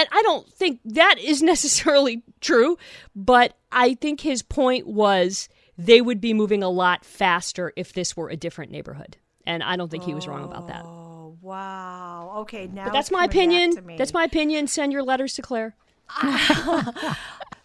and 0.00 0.08
I 0.10 0.22
don't 0.22 0.48
think 0.48 0.80
that 0.84 1.16
is 1.18 1.42
necessarily 1.54 2.22
true, 2.40 2.78
but 3.14 3.56
I 3.70 3.94
think 3.94 4.20
his 4.20 4.42
point 4.42 4.86
was 4.86 5.48
they 5.78 6.00
would 6.00 6.20
be 6.20 6.34
moving 6.34 6.62
a 6.62 6.68
lot 6.68 7.04
faster 7.04 7.72
if 7.76 7.92
this 7.92 8.16
were 8.16 8.28
a 8.28 8.36
different 8.36 8.70
neighborhood. 8.70 9.16
And 9.46 9.62
I 9.62 9.76
don't 9.76 9.90
think 9.90 10.04
he 10.04 10.14
was 10.14 10.28
wrong 10.28 10.44
about 10.44 10.68
that. 10.68 10.84
Oh 10.84 11.36
wow! 11.40 12.34
Okay, 12.38 12.66
now 12.66 12.84
But 12.84 12.92
that's 12.92 13.10
my 13.10 13.24
opinion. 13.24 13.96
That's 13.96 14.12
my 14.12 14.24
opinion. 14.24 14.66
Send 14.66 14.92
your 14.92 15.02
letters 15.02 15.34
to 15.34 15.42
Claire. 15.42 15.74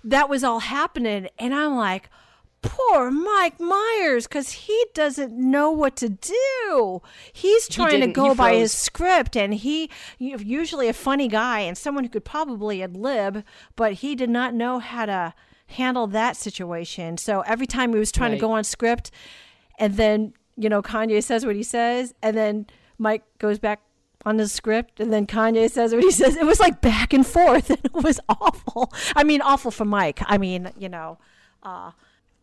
That 0.05 0.29
was 0.29 0.43
all 0.43 0.59
happening, 0.59 1.29
and 1.39 1.53
I'm 1.53 1.75
like, 1.75 2.11
poor 2.65 3.11
Mike 3.11 3.59
Myers, 3.59 4.27
because 4.27 4.51
he 4.51 4.85
doesn't 4.93 5.33
know 5.33 5.71
what 5.71 5.95
to 5.97 6.09
do. 6.09 7.01
He's 7.33 7.67
trying 7.67 8.01
to 8.01 8.07
go 8.07 8.35
by 8.35 8.55
his 8.55 8.71
script, 8.73 9.35
and 9.37 9.53
he 9.53 9.89
usually 10.19 10.87
a 10.87 10.93
funny 10.93 11.27
guy 11.27 11.59
and 11.61 11.77
someone 11.77 12.03
who 12.03 12.09
could 12.09 12.25
probably 12.25 12.81
ad 12.83 12.97
lib, 12.97 13.43
but 13.75 13.93
he 13.93 14.15
did 14.15 14.29
not 14.29 14.53
know 14.53 14.79
how 14.79 15.05
to 15.05 15.33
handle 15.67 16.07
that 16.07 16.35
situation. 16.37 17.17
So 17.17 17.41
every 17.41 17.67
time 17.67 17.93
he 17.93 17.99
was 17.99 18.11
trying 18.11 18.31
Right. 18.31 18.37
to 18.37 18.41
go 18.41 18.51
on 18.51 18.63
script, 18.63 19.11
and 19.79 19.95
then 19.95 20.33
you 20.57 20.69
know 20.69 20.81
Kanye 20.81 21.23
says 21.23 21.45
what 21.45 21.55
he 21.55 21.63
says, 21.63 22.13
and 22.21 22.35
then 22.37 22.67
Mike 22.97 23.23
goes 23.39 23.59
back 23.59 23.81
on 24.25 24.37
the 24.37 24.47
script, 24.47 24.99
and 24.99 25.11
then 25.13 25.27
Kanye 25.27 25.69
says 25.69 25.93
what 25.93 26.03
he 26.03 26.11
says. 26.11 26.35
It 26.35 26.45
was 26.45 26.59
like 26.59 26.81
back 26.81 27.13
and 27.13 27.25
forth, 27.25 27.69
and 27.75 27.79
it 27.83 27.93
was 27.93 28.19
awful. 28.29 28.91
I 29.15 29.23
mean, 29.23 29.41
awful 29.41 29.69
for 29.71 29.85
Mike. 29.85 30.19
I 30.25 30.37
mean, 30.37 30.71
you 30.77 30.89
know, 30.89 31.17
uh, 31.63 31.91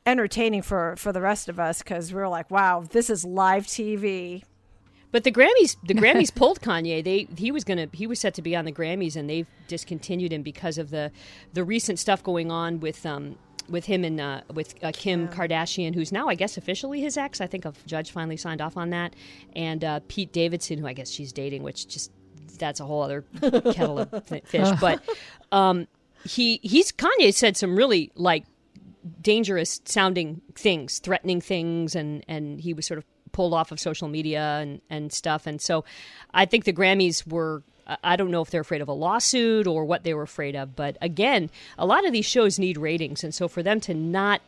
entertaining 0.06 0.62
for 0.62 0.96
for 0.96 1.12
the 1.12 1.20
rest 1.20 1.48
of 1.48 1.58
us 1.60 1.78
because 1.78 2.12
we're 2.12 2.28
like, 2.28 2.50
wow, 2.50 2.84
this 2.90 3.10
is 3.10 3.24
live 3.24 3.66
TV. 3.66 4.42
But 5.10 5.24
the 5.24 5.32
Grammys, 5.32 5.76
the 5.84 5.94
Grammys 6.02 6.34
pulled 6.34 6.60
Kanye. 6.60 7.04
They 7.04 7.28
he 7.36 7.52
was 7.52 7.64
gonna 7.64 7.88
he 7.92 8.06
was 8.06 8.18
set 8.18 8.34
to 8.34 8.42
be 8.42 8.56
on 8.56 8.64
the 8.64 8.72
Grammys, 8.72 9.16
and 9.16 9.28
they've 9.28 9.48
discontinued 9.68 10.32
him 10.32 10.42
because 10.42 10.78
of 10.78 10.90
the 10.90 11.12
the 11.52 11.64
recent 11.64 11.98
stuff 11.98 12.22
going 12.22 12.50
on 12.50 12.80
with 12.80 13.04
um 13.06 13.36
with 13.68 13.84
him 13.84 14.04
and 14.04 14.20
uh, 14.20 14.40
with 14.52 14.74
uh, 14.82 14.90
Kim 14.92 15.28
Kardashian, 15.28 15.94
who's 15.94 16.10
now 16.10 16.28
I 16.28 16.34
guess 16.34 16.56
officially 16.56 17.00
his 17.00 17.16
ex. 17.16 17.40
I 17.40 17.46
think 17.46 17.64
a 17.64 17.72
judge 17.86 18.10
finally 18.10 18.36
signed 18.36 18.60
off 18.60 18.76
on 18.76 18.90
that, 18.90 19.14
and 19.54 19.84
uh, 19.84 20.00
Pete 20.08 20.32
Davidson, 20.32 20.78
who 20.78 20.86
I 20.86 20.92
guess 20.94 21.10
she's 21.10 21.32
dating, 21.32 21.62
which 21.62 21.86
just 21.86 22.10
that's 22.58 22.80
a 22.80 22.84
whole 22.84 23.02
other 23.02 23.22
kettle 23.72 24.00
of 24.00 24.26
fish. 24.44 24.68
But 24.81 25.02
um, 25.52 25.87
he 26.24 26.58
he's 26.62 26.92
Kanye 26.92 27.33
said 27.35 27.56
some 27.56 27.77
really 27.77 28.10
like 28.14 28.44
dangerous 29.21 29.81
sounding 29.85 30.40
things, 30.55 30.98
threatening 30.98 31.40
things, 31.40 31.94
and 31.94 32.25
and 32.29 32.61
he 32.61 32.75
was 32.75 32.87
sort 32.87 32.98
of 32.98 33.05
pulled 33.33 33.55
off 33.55 33.73
of 33.73 33.81
social 33.81 34.09
media 34.09 34.59
and 34.61 34.81
and 34.90 35.13
stuff. 35.13 35.46
And 35.46 35.61
so, 35.61 35.85
I 36.33 36.44
think 36.44 36.65
the 36.65 36.73
Grammys 36.73 37.27
were. 37.27 37.63
I- 38.05 38.15
don't 38.15 38.31
know 38.31 38.42
if 38.42 38.50
they're 38.50 38.61
afraid 38.61 38.81
of 38.81 38.87
a 38.87 38.92
lawsuit 38.92 39.67
or 39.67 39.85
what 39.85 40.05
they 40.05 40.15
were 40.15 40.23
afraid 40.23 40.55
of, 40.55 40.77
but 40.77 40.96
again, 41.03 41.50
a 41.77 41.85
lot 41.85 42.07
of 42.07 42.13
these 42.13 42.25
shows 42.25 42.57
need 42.57 42.79
ratings, 42.79 43.25
and 43.25 43.35
so 43.35 43.48
for 43.48 43.61
them 43.61 43.81
to 43.81 43.92
not 43.92 44.40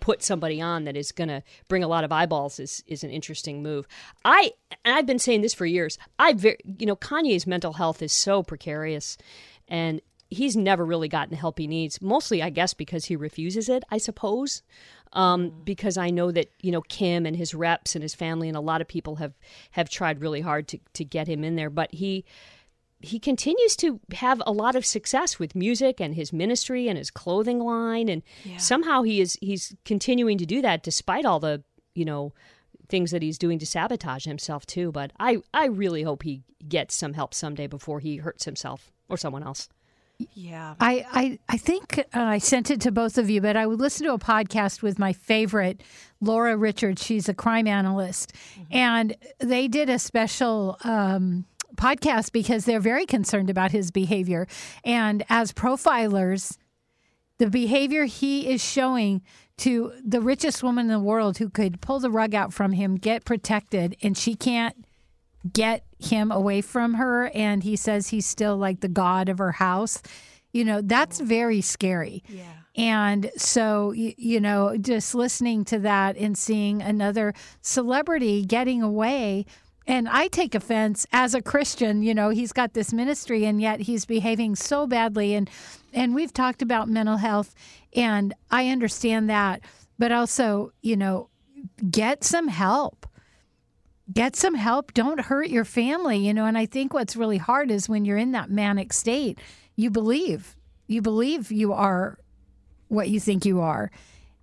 put 0.00 0.22
somebody 0.22 0.60
on 0.60 0.84
that 0.84 0.96
is 0.96 1.12
going 1.12 1.28
to 1.28 1.42
bring 1.68 1.82
a 1.82 1.88
lot 1.88 2.04
of 2.04 2.12
eyeballs 2.12 2.58
is 2.60 2.82
is 2.86 3.02
an 3.02 3.10
interesting 3.10 3.62
move. 3.62 3.86
I 4.24 4.52
and 4.84 4.94
I've 4.94 5.06
been 5.06 5.18
saying 5.18 5.42
this 5.42 5.54
for 5.54 5.66
years. 5.66 5.98
I 6.18 6.34
very 6.34 6.58
you 6.78 6.86
know 6.86 6.96
Kanye's 6.96 7.46
mental 7.46 7.72
health 7.74 8.02
is 8.02 8.12
so 8.12 8.42
precarious, 8.42 9.16
and 9.68 10.00
he's 10.32 10.56
never 10.56 10.84
really 10.84 11.08
gotten 11.08 11.30
the 11.30 11.36
help 11.36 11.58
he 11.58 11.66
needs. 11.66 12.00
Mostly, 12.00 12.42
I 12.42 12.50
guess, 12.50 12.74
because 12.74 13.06
he 13.06 13.16
refuses 13.16 13.68
it. 13.68 13.84
I 13.90 13.98
suppose. 13.98 14.62
Um, 15.14 15.50
mm. 15.50 15.64
because 15.64 15.98
I 15.98 16.08
know 16.08 16.30
that 16.32 16.50
you 16.60 16.72
know 16.72 16.80
Kim 16.82 17.26
and 17.26 17.36
his 17.36 17.54
reps 17.54 17.94
and 17.94 18.02
his 18.02 18.14
family 18.14 18.48
and 18.48 18.56
a 18.56 18.60
lot 18.60 18.80
of 18.80 18.88
people 18.88 19.16
have 19.16 19.34
have 19.72 19.88
tried 19.88 20.20
really 20.20 20.40
hard 20.40 20.68
to 20.68 20.78
to 20.94 21.04
get 21.04 21.28
him 21.28 21.44
in 21.44 21.56
there, 21.56 21.70
but 21.70 21.92
he 21.94 22.24
he 23.02 23.18
continues 23.18 23.74
to 23.76 24.00
have 24.14 24.40
a 24.46 24.52
lot 24.52 24.76
of 24.76 24.86
success 24.86 25.38
with 25.38 25.54
music 25.56 26.00
and 26.00 26.14
his 26.14 26.32
ministry 26.32 26.88
and 26.88 26.96
his 26.96 27.10
clothing 27.10 27.58
line 27.58 28.08
and 28.08 28.22
yeah. 28.44 28.56
somehow 28.56 29.02
he 29.02 29.20
is 29.20 29.36
he's 29.40 29.74
continuing 29.84 30.38
to 30.38 30.46
do 30.46 30.62
that 30.62 30.82
despite 30.82 31.24
all 31.24 31.40
the 31.40 31.62
you 31.94 32.04
know 32.04 32.32
things 32.88 33.10
that 33.10 33.22
he's 33.22 33.38
doing 33.38 33.58
to 33.58 33.66
sabotage 33.66 34.24
himself 34.24 34.64
too 34.66 34.92
but 34.92 35.12
i 35.18 35.38
i 35.52 35.66
really 35.66 36.02
hope 36.02 36.22
he 36.22 36.42
gets 36.68 36.94
some 36.94 37.14
help 37.14 37.34
someday 37.34 37.66
before 37.66 37.98
he 37.98 38.18
hurts 38.18 38.44
himself 38.44 38.92
or 39.08 39.16
someone 39.16 39.42
else 39.42 39.68
yeah 40.34 40.74
i 40.80 41.04
i, 41.12 41.38
I 41.48 41.56
think 41.56 41.98
uh, 41.98 42.02
i 42.20 42.38
sent 42.38 42.70
it 42.70 42.80
to 42.82 42.92
both 42.92 43.18
of 43.18 43.30
you 43.30 43.40
but 43.40 43.56
i 43.56 43.66
would 43.66 43.80
listen 43.80 44.06
to 44.06 44.14
a 44.14 44.18
podcast 44.18 44.82
with 44.82 44.98
my 44.98 45.12
favorite 45.12 45.82
laura 46.20 46.56
richards 46.56 47.04
she's 47.04 47.28
a 47.28 47.34
crime 47.34 47.66
analyst 47.66 48.32
mm-hmm. 48.32 48.62
and 48.70 49.16
they 49.38 49.68
did 49.68 49.88
a 49.88 49.98
special 49.98 50.76
um, 50.84 51.44
podcast 51.76 52.32
because 52.32 52.64
they're 52.64 52.80
very 52.80 53.06
concerned 53.06 53.50
about 53.50 53.72
his 53.72 53.90
behavior. 53.90 54.46
And 54.84 55.24
as 55.28 55.52
profilers, 55.52 56.56
the 57.38 57.50
behavior 57.50 58.04
he 58.04 58.48
is 58.48 58.62
showing 58.62 59.22
to 59.58 59.92
the 60.04 60.20
richest 60.20 60.62
woman 60.62 60.86
in 60.86 60.92
the 60.92 61.00
world 61.00 61.38
who 61.38 61.50
could 61.50 61.80
pull 61.80 62.00
the 62.00 62.10
rug 62.10 62.34
out 62.34 62.52
from 62.52 62.72
him, 62.72 62.96
get 62.96 63.24
protected, 63.24 63.96
and 64.02 64.16
she 64.16 64.34
can't 64.34 64.84
get 65.52 65.84
him 66.04 66.30
away 66.30 66.60
from 66.60 66.94
her. 66.94 67.30
And 67.34 67.62
he 67.62 67.76
says 67.76 68.08
he's 68.08 68.26
still 68.26 68.56
like 68.56 68.80
the 68.80 68.88
god 68.88 69.28
of 69.28 69.38
her 69.38 69.52
house. 69.52 70.02
You 70.52 70.64
know, 70.64 70.80
that's 70.82 71.20
very 71.20 71.60
scary. 71.60 72.22
Yeah. 72.28 72.44
And 72.74 73.30
so, 73.36 73.92
you, 73.92 74.14
you 74.16 74.40
know, 74.40 74.76
just 74.78 75.14
listening 75.14 75.64
to 75.66 75.78
that 75.80 76.16
and 76.16 76.36
seeing 76.36 76.80
another 76.82 77.34
celebrity 77.60 78.44
getting 78.44 78.82
away 78.82 79.46
and 79.86 80.08
I 80.08 80.28
take 80.28 80.54
offense 80.54 81.06
as 81.12 81.34
a 81.34 81.42
Christian, 81.42 82.02
you 82.02 82.14
know, 82.14 82.30
he's 82.30 82.52
got 82.52 82.72
this 82.72 82.92
ministry 82.92 83.44
and 83.44 83.60
yet 83.60 83.80
he's 83.80 84.04
behaving 84.04 84.56
so 84.56 84.86
badly 84.86 85.34
and 85.34 85.50
and 85.92 86.14
we've 86.14 86.32
talked 86.32 86.62
about 86.62 86.88
mental 86.88 87.16
health 87.16 87.54
and 87.94 88.32
I 88.50 88.68
understand 88.68 89.28
that, 89.28 89.60
but 89.98 90.12
also, 90.12 90.72
you 90.82 90.96
know, 90.96 91.28
get 91.90 92.24
some 92.24 92.48
help. 92.48 93.06
Get 94.12 94.36
some 94.36 94.54
help. 94.54 94.94
Don't 94.94 95.20
hurt 95.20 95.48
your 95.48 95.64
family, 95.64 96.18
you 96.18 96.32
know, 96.34 96.46
and 96.46 96.56
I 96.56 96.66
think 96.66 96.94
what's 96.94 97.16
really 97.16 97.38
hard 97.38 97.70
is 97.70 97.88
when 97.88 98.04
you're 98.04 98.16
in 98.16 98.32
that 98.32 98.50
manic 98.50 98.92
state, 98.92 99.38
you 99.76 99.90
believe. 99.90 100.56
You 100.86 101.02
believe 101.02 101.52
you 101.52 101.72
are 101.72 102.18
what 102.88 103.08
you 103.08 103.20
think 103.20 103.44
you 103.44 103.60
are 103.60 103.90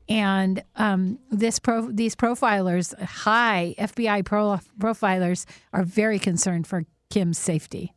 and 0.09 0.63
um, 0.75 1.19
this 1.29 1.59
pro, 1.59 1.91
these 1.91 2.15
profilers, 2.15 2.99
high 2.99 3.75
FBI 3.77 4.25
pro, 4.25 4.59
profilers, 4.79 5.45
are 5.71 5.83
very 5.83 6.17
concerned 6.17 6.65
for 6.65 6.85
Kim's 7.11 7.37
safety. 7.37 7.93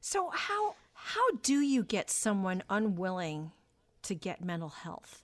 So 0.00 0.30
how 0.32 0.74
how 0.92 1.30
do 1.42 1.60
you 1.60 1.82
get 1.82 2.10
someone 2.10 2.62
unwilling 2.68 3.52
to 4.02 4.14
get 4.14 4.44
mental 4.44 4.68
health? 4.68 5.22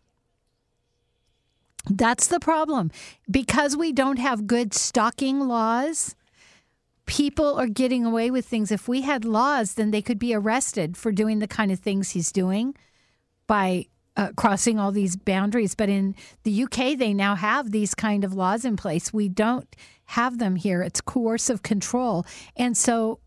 That's 1.89 2.29
the 2.29 2.41
problem. 2.41 2.91
Because 3.31 3.77
we 3.77 3.93
don't 3.93 4.19
have 4.19 4.47
good 4.47 4.73
stalking 4.73 5.41
laws, 5.41 6.15
people 7.07 7.59
are 7.59 7.67
getting 7.67 8.05
away 8.05 8.31
with 8.31 8.47
things. 8.47 8.71
If 8.71 8.89
we 8.89 9.03
had 9.03 9.25
laws, 9.25 9.75
then 9.75 9.91
they 9.91 10.03
could 10.03 10.19
be 10.19 10.35
arrested 10.35 10.97
for 10.97 11.13
doing 11.13 11.39
the 11.41 11.49
kind 11.49 11.73
of 11.73 11.81
things 11.81 12.11
he's 12.11 12.33
doing 12.33 12.75
by 13.47 13.87
uh, 14.17 14.31
crossing 14.37 14.79
all 14.79 14.93
these 14.93 15.17
boundaries. 15.17 15.75
But 15.75 15.89
in 15.89 16.15
the 16.45 16.65
UK, 16.65 16.97
they 16.99 17.15
now 17.15 17.35
have 17.35 17.71
these 17.71 17.95
kind 17.95 18.25
of 18.25 18.35
laws 18.35 18.65
in 18.65 18.77
place. 18.77 19.13
We 19.13 19.29
don't 19.29 19.75
have 20.07 20.39
them 20.39 20.57
here. 20.57 20.83
It's 20.83 21.01
coercive 21.01 21.63
control. 21.63 22.27
And 22.57 22.77
so 22.77 23.21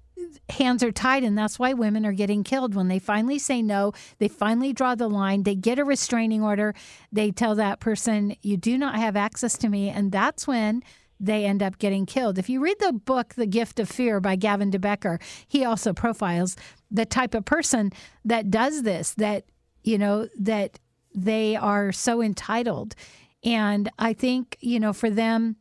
hands 0.49 0.83
are 0.83 0.91
tied 0.91 1.23
and 1.23 1.37
that's 1.37 1.59
why 1.59 1.73
women 1.73 2.05
are 2.05 2.13
getting 2.13 2.43
killed 2.43 2.75
when 2.75 2.87
they 2.87 2.99
finally 2.99 3.39
say 3.39 3.61
no 3.61 3.91
they 4.19 4.27
finally 4.27 4.73
draw 4.73 4.95
the 4.95 5.07
line 5.07 5.43
they 5.43 5.55
get 5.55 5.79
a 5.79 5.83
restraining 5.83 6.43
order 6.43 6.73
they 7.11 7.31
tell 7.31 7.55
that 7.55 7.79
person 7.79 8.35
you 8.41 8.57
do 8.57 8.77
not 8.77 8.95
have 8.95 9.15
access 9.15 9.57
to 9.57 9.69
me 9.69 9.89
and 9.89 10.11
that's 10.11 10.47
when 10.47 10.81
they 11.17 11.45
end 11.45 11.63
up 11.63 11.79
getting 11.79 12.05
killed. 12.05 12.37
If 12.37 12.49
you 12.49 12.59
read 12.59 12.75
the 12.81 12.91
book 12.91 13.35
The 13.35 13.45
Gift 13.45 13.79
of 13.79 13.87
Fear 13.87 14.19
by 14.19 14.35
Gavin 14.35 14.69
de 14.69 14.77
Becker, 14.77 15.17
he 15.47 15.63
also 15.63 15.93
profiles 15.93 16.57
the 16.91 17.05
type 17.05 17.33
of 17.33 17.45
person 17.45 17.93
that 18.25 18.51
does 18.51 18.83
this 18.83 19.13
that 19.13 19.45
you 19.85 19.97
know, 19.97 20.27
that 20.37 20.79
they 21.13 21.55
are 21.55 21.91
so 21.93 22.21
entitled. 22.21 22.95
And 23.43 23.89
I 23.99 24.13
think, 24.13 24.57
you 24.59 24.79
know, 24.79 24.91
for 24.91 25.09
them 25.09 25.55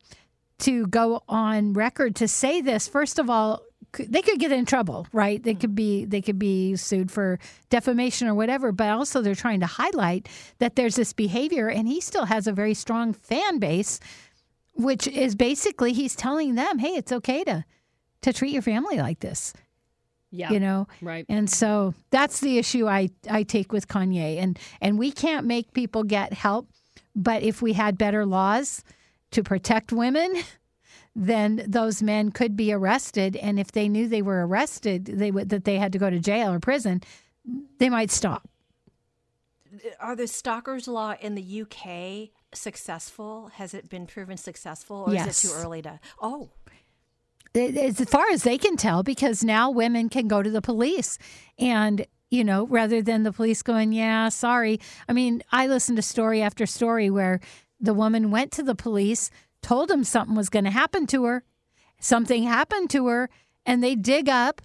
to 0.59 0.87
go 0.87 1.23
on 1.29 1.73
record 1.73 2.15
to 2.17 2.27
say 2.27 2.59
this, 2.59 2.87
first 2.87 3.19
of 3.19 3.29
all, 3.29 3.61
they 3.97 4.21
could 4.21 4.39
get 4.39 4.51
in 4.51 4.65
trouble, 4.65 5.07
right? 5.11 5.41
They 5.41 5.55
could 5.55 5.75
be 5.75 6.05
they 6.05 6.21
could 6.21 6.39
be 6.39 6.75
sued 6.75 7.11
for 7.11 7.39
defamation 7.69 8.27
or 8.27 8.35
whatever, 8.35 8.71
but 8.71 8.89
also 8.89 9.21
they're 9.21 9.35
trying 9.35 9.59
to 9.61 9.65
highlight 9.65 10.27
that 10.59 10.75
there's 10.75 10.95
this 10.95 11.13
behavior 11.13 11.69
and 11.69 11.87
he 11.87 12.01
still 12.01 12.25
has 12.25 12.47
a 12.47 12.51
very 12.51 12.73
strong 12.73 13.13
fan 13.13 13.59
base 13.59 13.99
which 14.75 15.07
is 15.07 15.35
basically 15.35 15.93
he's 15.93 16.15
telling 16.15 16.55
them, 16.55 16.79
"Hey, 16.79 16.95
it's 16.95 17.11
okay 17.11 17.43
to 17.45 17.63
to 18.21 18.33
treat 18.33 18.51
your 18.51 18.61
family 18.61 18.97
like 18.97 19.19
this." 19.19 19.53
Yeah. 20.31 20.51
You 20.51 20.59
know? 20.59 20.87
Right. 21.01 21.25
And 21.29 21.49
so 21.49 21.93
that's 22.09 22.41
the 22.41 22.57
issue 22.57 22.87
I, 22.87 23.09
I 23.29 23.43
take 23.43 23.71
with 23.71 23.87
Kanye. 23.87 24.37
And 24.37 24.59
and 24.81 24.99
we 24.99 25.11
can't 25.11 25.45
make 25.45 25.73
people 25.73 26.03
get 26.03 26.33
help, 26.33 26.67
but 27.15 27.41
if 27.41 27.61
we 27.61 27.73
had 27.73 27.97
better 27.97 28.25
laws 28.25 28.83
to 29.31 29.43
protect 29.43 29.93
women, 29.93 30.35
then 31.15 31.63
those 31.67 32.03
men 32.03 32.31
could 32.31 32.55
be 32.55 32.73
arrested. 32.73 33.35
And 33.37 33.59
if 33.59 33.71
they 33.71 33.87
knew 33.87 34.07
they 34.07 34.21
were 34.21 34.45
arrested, 34.45 35.05
they 35.05 35.31
would 35.31 35.49
that 35.49 35.63
they 35.63 35.77
had 35.77 35.91
to 35.93 35.99
go 35.99 36.09
to 36.09 36.19
jail 36.19 36.51
or 36.51 36.59
prison, 36.59 37.01
they 37.79 37.89
might 37.89 38.11
stop. 38.11 38.47
Are 39.99 40.15
the 40.15 40.27
stalkers 40.27 40.87
law 40.87 41.15
in 41.19 41.35
the 41.35 41.61
UK 41.61 42.29
successful? 42.53 43.51
Has 43.55 43.73
it 43.73 43.89
been 43.89 44.07
proven 44.07 44.37
successful 44.37 45.05
or 45.07 45.13
yes. 45.13 45.43
is 45.43 45.51
it 45.51 45.53
too 45.53 45.61
early 45.61 45.81
to 45.81 45.99
Oh 46.21 46.49
as 47.55 48.03
far 48.09 48.25
as 48.31 48.43
they 48.43 48.57
can 48.57 48.75
tell, 48.75 49.01
because 49.01 49.43
now 49.43 49.69
women 49.69 50.09
can 50.09 50.27
go 50.27 50.43
to 50.43 50.49
the 50.49 50.61
police 50.61 51.17
and 51.57 52.05
you 52.31 52.43
know, 52.43 52.65
rather 52.67 53.01
than 53.01 53.23
the 53.23 53.31
police 53.31 53.61
going, 53.61 53.93
yeah, 53.93 54.29
sorry. 54.29 54.79
I 55.07 55.13
mean, 55.13 55.43
I 55.51 55.67
listened 55.67 55.95
to 55.97 56.01
story 56.01 56.41
after 56.41 56.65
story 56.65 57.09
where 57.09 57.39
the 57.79 57.93
woman 57.93 58.31
went 58.31 58.51
to 58.53 58.63
the 58.63 58.75
police, 58.75 59.29
told 59.65 59.89
them 59.89 60.03
something 60.03 60.35
was 60.35 60.49
going 60.49 60.65
to 60.65 60.71
happen 60.71 61.07
to 61.07 61.25
her. 61.25 61.43
Something 61.99 62.43
happened 62.43 62.91
to 62.91 63.07
her, 63.07 63.31
and 63.65 63.83
they 63.83 63.95
dig 63.95 64.29
up, 64.29 64.61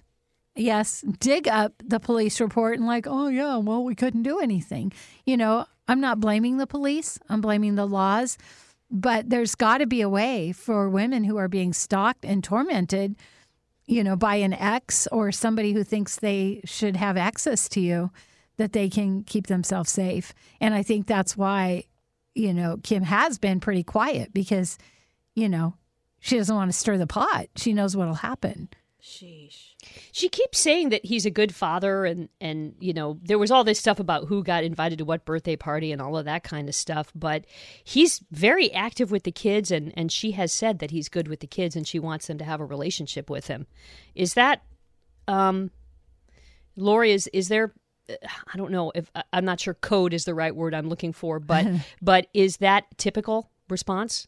yes, 0.55 1.03
dig 1.19 1.47
up 1.47 1.73
the 1.83 1.99
police 1.99 2.39
report 2.39 2.77
and, 2.77 2.85
like, 2.85 3.07
oh, 3.07 3.27
yeah, 3.27 3.57
well, 3.57 3.83
we 3.83 3.95
couldn't 3.95 4.21
do 4.21 4.39
anything. 4.39 4.93
You 5.25 5.37
know, 5.37 5.65
I'm 5.87 6.01
not 6.01 6.19
blaming 6.19 6.57
the 6.57 6.67
police, 6.67 7.17
I'm 7.29 7.41
blaming 7.41 7.73
the 7.73 7.87
laws. 7.87 8.37
But 8.91 9.29
there's 9.31 9.55
got 9.55 9.79
to 9.79 9.87
be 9.87 10.01
a 10.01 10.09
way 10.09 10.51
for 10.51 10.87
women 10.87 11.23
who 11.23 11.37
are 11.37 11.47
being 11.47 11.73
stalked 11.73 12.23
and 12.23 12.43
tormented, 12.43 13.15
you 13.87 14.03
know, 14.03 14.15
by 14.15 14.35
an 14.35 14.53
ex 14.53 15.07
or 15.07 15.31
somebody 15.31 15.73
who 15.73 15.83
thinks 15.83 16.17
they 16.17 16.61
should 16.63 16.95
have 16.95 17.17
access 17.17 17.67
to 17.69 17.79
you, 17.79 18.11
that 18.57 18.73
they 18.73 18.87
can 18.87 19.23
keep 19.23 19.47
themselves 19.47 19.89
safe. 19.89 20.33
And 20.59 20.75
I 20.75 20.83
think 20.83 21.07
that's 21.07 21.35
why, 21.35 21.85
you 22.33 22.53
know, 22.53 22.77
Kim 22.83 23.03
has 23.03 23.37
been 23.37 23.59
pretty 23.59 23.83
quiet 23.83 24.33
because, 24.33 24.77
you 25.35 25.49
know, 25.49 25.75
she 26.19 26.37
doesn't 26.37 26.55
want 26.55 26.71
to 26.71 26.77
stir 26.77 26.97
the 26.97 27.07
pot. 27.07 27.47
She 27.55 27.73
knows 27.73 27.95
what'll 27.95 28.13
happen. 28.15 28.69
Sheesh. 29.01 29.73
She 30.11 30.29
keeps 30.29 30.59
saying 30.59 30.89
that 30.89 31.03
he's 31.05 31.25
a 31.25 31.31
good 31.31 31.55
father, 31.55 32.05
and 32.05 32.29
and 32.39 32.75
you 32.79 32.93
know 32.93 33.17
there 33.23 33.39
was 33.39 33.49
all 33.49 33.63
this 33.63 33.79
stuff 33.79 33.99
about 33.99 34.27
who 34.27 34.43
got 34.43 34.63
invited 34.63 34.99
to 34.99 35.05
what 35.05 35.25
birthday 35.25 35.55
party 35.55 35.91
and 35.91 35.99
all 35.99 36.17
of 36.17 36.25
that 36.25 36.43
kind 36.43 36.69
of 36.69 36.75
stuff. 36.75 37.11
But 37.15 37.45
he's 37.83 38.21
very 38.31 38.71
active 38.71 39.09
with 39.09 39.23
the 39.23 39.31
kids, 39.31 39.71
and 39.71 39.91
and 39.97 40.11
she 40.11 40.31
has 40.31 40.53
said 40.53 40.79
that 40.79 40.91
he's 40.91 41.09
good 41.09 41.27
with 41.27 41.39
the 41.39 41.47
kids, 41.47 41.75
and 41.75 41.87
she 41.87 41.97
wants 41.97 42.27
them 42.27 42.37
to 42.37 42.45
have 42.45 42.61
a 42.61 42.65
relationship 42.65 43.27
with 43.27 43.47
him. 43.47 43.65
Is 44.13 44.35
that, 44.35 44.61
um, 45.27 45.71
Laurie? 46.75 47.11
Is 47.11 47.27
is 47.33 47.47
there? 47.47 47.73
I 48.53 48.57
don't 48.57 48.71
know 48.71 48.91
if 48.95 49.11
I'm 49.33 49.45
not 49.45 49.59
sure 49.59 49.73
code 49.73 50.13
is 50.13 50.25
the 50.25 50.33
right 50.33 50.55
word 50.55 50.73
I'm 50.73 50.89
looking 50.89 51.13
for, 51.13 51.39
but 51.39 51.65
but 52.01 52.27
is 52.33 52.57
that 52.57 52.85
typical 52.97 53.49
response? 53.69 54.27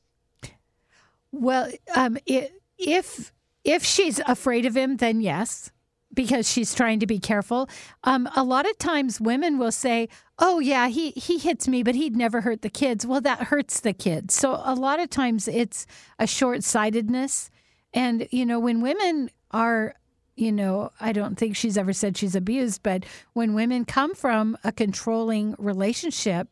Well, 1.32 1.72
um, 1.96 2.18
it, 2.26 2.62
if 2.78 3.34
if 3.64 3.84
she's 3.84 4.20
afraid 4.20 4.66
of 4.66 4.76
him, 4.76 4.98
then 4.98 5.22
yes. 5.22 5.72
because 6.14 6.52
she's 6.52 6.76
trying 6.76 7.00
to 7.00 7.08
be 7.08 7.18
careful. 7.18 7.68
Um, 8.04 8.30
a 8.36 8.44
lot 8.44 8.70
of 8.70 8.78
times 8.78 9.20
women 9.20 9.58
will 9.58 9.72
say, 9.72 10.10
"Oh 10.38 10.60
yeah, 10.60 10.88
he 10.88 11.12
he 11.12 11.38
hits 11.40 11.68
me, 11.68 11.82
but 11.84 11.96
he'd 11.96 12.16
never 12.16 12.42
hurt 12.42 12.62
the 12.62 12.70
kids." 12.70 13.06
Well, 13.06 13.22
that 13.22 13.44
hurts 13.44 13.80
the 13.80 13.94
kids. 13.94 14.36
So 14.36 14.62
a 14.64 14.76
lot 14.76 15.00
of 15.00 15.10
times 15.10 15.48
it's 15.48 15.88
a 16.20 16.28
short-sightedness, 16.28 17.50
and 17.94 18.28
you 18.32 18.46
know 18.46 18.60
when 18.60 18.82
women 18.82 19.32
are 19.52 19.96
you 20.36 20.52
know, 20.52 20.92
I 21.00 21.12
don't 21.12 21.36
think 21.36 21.56
she's 21.56 21.78
ever 21.78 21.94
said 21.94 22.18
she's 22.18 22.36
abused, 22.36 22.82
but 22.84 23.06
when 23.34 23.54
women 23.54 23.86
come 23.86 24.16
from 24.16 24.58
a 24.64 24.72
controlling 24.72 25.56
relationship, 25.58 26.48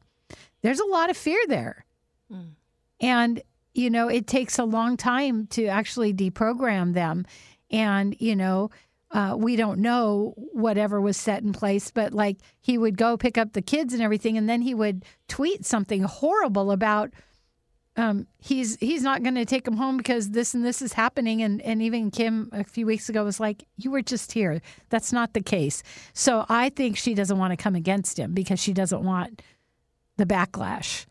there's 0.61 0.79
a 0.79 0.86
lot 0.86 1.09
of 1.09 1.17
fear 1.17 1.39
there. 1.47 1.86
Mm. 2.32 2.51
And, 2.99 3.41
you 3.73 3.89
know, 3.89 4.07
it 4.07 4.27
takes 4.27 4.59
a 4.59 4.63
long 4.63 4.97
time 4.97 5.47
to 5.47 5.65
actually 5.65 6.13
deprogram 6.13 6.93
them. 6.93 7.25
And, 7.71 8.15
you 8.19 8.36
know, 8.36 8.69
uh, 9.11 9.36
we 9.38 9.55
don't 9.55 9.79
know 9.79 10.34
whatever 10.53 11.01
was 11.01 11.17
set 11.17 11.43
in 11.43 11.51
place, 11.51 11.91
but 11.91 12.13
like 12.13 12.38
he 12.61 12.77
would 12.77 12.97
go 12.97 13.17
pick 13.17 13.38
up 13.38 13.53
the 13.53 13.61
kids 13.61 13.93
and 13.93 14.01
everything, 14.01 14.38
and 14.38 14.47
then 14.47 14.61
he 14.61 14.73
would 14.73 15.03
tweet 15.27 15.65
something 15.65 16.03
horrible 16.03 16.71
about 16.71 17.11
um, 17.97 18.27
he's 18.37 18.77
he's 18.77 19.03
not 19.03 19.21
going 19.21 19.35
to 19.35 19.45
take 19.45 19.67
him 19.67 19.75
home 19.75 19.97
because 19.97 20.29
this 20.29 20.53
and 20.53 20.65
this 20.65 20.81
is 20.81 20.93
happening. 20.93 21.41
And 21.41 21.61
and 21.61 21.81
even 21.81 22.11
Kim 22.11 22.49
a 22.53 22.63
few 22.63 22.85
weeks 22.85 23.09
ago 23.09 23.23
was 23.23 23.39
like, 23.39 23.65
"You 23.77 23.91
were 23.91 24.01
just 24.01 24.31
here. 24.31 24.61
That's 24.89 25.11
not 25.11 25.33
the 25.33 25.41
case." 25.41 25.83
So 26.13 26.45
I 26.47 26.69
think 26.69 26.97
she 26.97 27.13
doesn't 27.13 27.37
want 27.37 27.51
to 27.51 27.57
come 27.57 27.75
against 27.75 28.17
him 28.17 28.33
because 28.33 28.59
she 28.59 28.73
doesn't 28.73 29.03
want 29.03 29.41
the 30.17 30.25
backlash. 30.25 31.05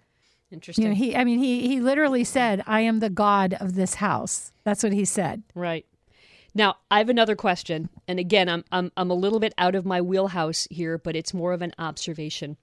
Interesting. 0.51 0.85
You 0.85 0.89
know, 0.91 0.95
he 0.95 1.15
I 1.15 1.25
mean 1.25 1.39
he 1.39 1.69
he 1.69 1.81
literally 1.81 2.25
said, 2.25 2.63
"I 2.67 2.81
am 2.81 3.01
the 3.01 3.11
god 3.11 3.55
of 3.61 3.75
this 3.75 3.97
house." 3.97 4.53
That's 4.65 4.83
what 4.83 4.93
he 4.93 5.05
said. 5.05 5.43
Right. 5.55 5.85
Now, 6.53 6.79
I 6.91 6.99
have 6.99 7.09
another 7.09 7.37
question, 7.37 7.91
and 8.09 8.19
again, 8.19 8.49
I'm 8.49 8.65
I'm 8.73 8.91
I'm 8.97 9.11
a 9.11 9.15
little 9.15 9.39
bit 9.39 9.55
out 9.59 9.75
of 9.75 9.85
my 9.85 10.01
wheelhouse 10.01 10.67
here, 10.71 10.99
but 10.99 11.15
it's 11.15 11.35
more 11.35 11.53
of 11.53 11.63
an 11.63 11.73
observation. 11.79 12.57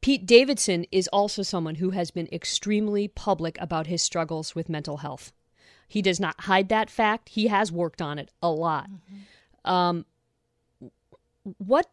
Pete 0.00 0.24
Davidson 0.26 0.86
is 0.90 1.08
also 1.08 1.42
someone 1.42 1.76
who 1.76 1.90
has 1.90 2.10
been 2.10 2.28
extremely 2.32 3.08
public 3.08 3.58
about 3.60 3.86
his 3.86 4.02
struggles 4.02 4.54
with 4.54 4.68
mental 4.68 4.98
health. 4.98 5.32
He 5.86 6.00
does 6.02 6.20
not 6.20 6.40
hide 6.42 6.68
that 6.68 6.88
fact. 6.88 7.30
He 7.30 7.48
has 7.48 7.70
worked 7.70 8.00
on 8.00 8.18
it 8.18 8.30
a 8.42 8.50
lot. 8.50 8.88
Mm-hmm. 8.88 9.70
Um, 9.70 10.06
what? 11.58 11.90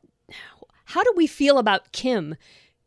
How 0.86 1.04
do 1.04 1.14
we 1.18 1.28
feel 1.28 1.58
about 1.58 1.92
Kim 1.92 2.36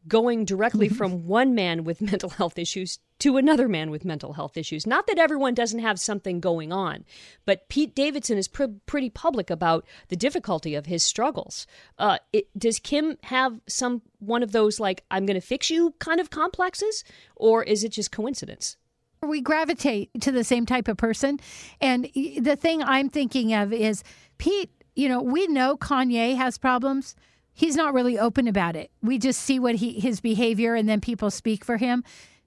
going 0.09 0.45
directly 0.45 0.87
mm-hmm. 0.87 0.97
from 0.97 1.27
one 1.27 1.55
man 1.55 1.85
with 1.85 2.01
mental 2.13 2.31
health 2.31 2.59
issues 2.59 2.99
to 3.21 3.37
another 3.37 3.69
man 3.69 3.91
with 3.91 4.05
mental 4.05 4.33
health 4.33 4.57
issues. 4.57 4.87
Not 4.87 5.07
that 5.07 5.19
everyone 5.19 5.55
doesn't 5.55 5.81
have 5.81 6.01
something 6.01 6.41
going 6.41 6.73
on, 6.73 7.05
but 7.45 7.69
Pete 7.69 7.95
Davidson 7.95 8.39
is 8.39 8.49
pr- 8.49 8.65
pretty 8.87 9.11
public 9.11 9.51
about 9.51 9.87
the 10.09 10.17
difficulty 10.17 10.75
of 10.75 10.87
his 10.87 11.03
struggles. 11.03 11.67
Uh, 11.99 12.19
it, 12.33 12.47
does 12.59 12.79
Kim 12.79 13.19
have 13.25 13.61
some 13.69 14.03
one 14.19 14.43
of 14.43 14.53
those 14.53 14.81
like 14.81 15.05
"I'm 15.11 15.27
going 15.27 15.41
to 15.41 15.47
fix 15.47 15.71
you" 15.71 15.95
kind 15.99 16.21
of 16.21 16.31
complexes, 16.31 17.05
or 17.37 17.63
is 17.63 17.85
it 17.85 17.91
just 17.91 18.11
coincidence? 18.11 18.77
We 19.23 19.43
gravitate 19.43 20.11
to 20.23 20.33
the 20.33 20.45
same 20.45 20.65
type 20.65 20.89
of 20.89 20.97
person, 20.97 21.39
and 21.81 22.09
the 22.15 22.57
thing 22.57 22.83
I'm 22.83 23.11
thinking 23.11 23.53
of 23.53 23.73
is 23.73 24.03
Pete. 24.39 24.71
You 24.97 25.09
know, 25.09 25.23
we 25.23 25.47
know 25.47 25.77
Kanye 25.77 26.37
has 26.37 26.59
problems 26.59 27.15
he's 27.61 27.77
not 27.77 27.93
really 27.93 28.19
open 28.19 28.49
about 28.49 28.75
it. 28.75 28.91
We 29.03 29.19
just 29.19 29.43
see 29.43 29.61
what 29.61 29.75
he 29.75 30.01
his 30.01 30.21
behavior 30.23 30.75
and 30.75 30.89
then 30.89 31.01
people 31.01 31.31
speak 31.31 31.63
for 31.63 31.77
him. 31.77 32.03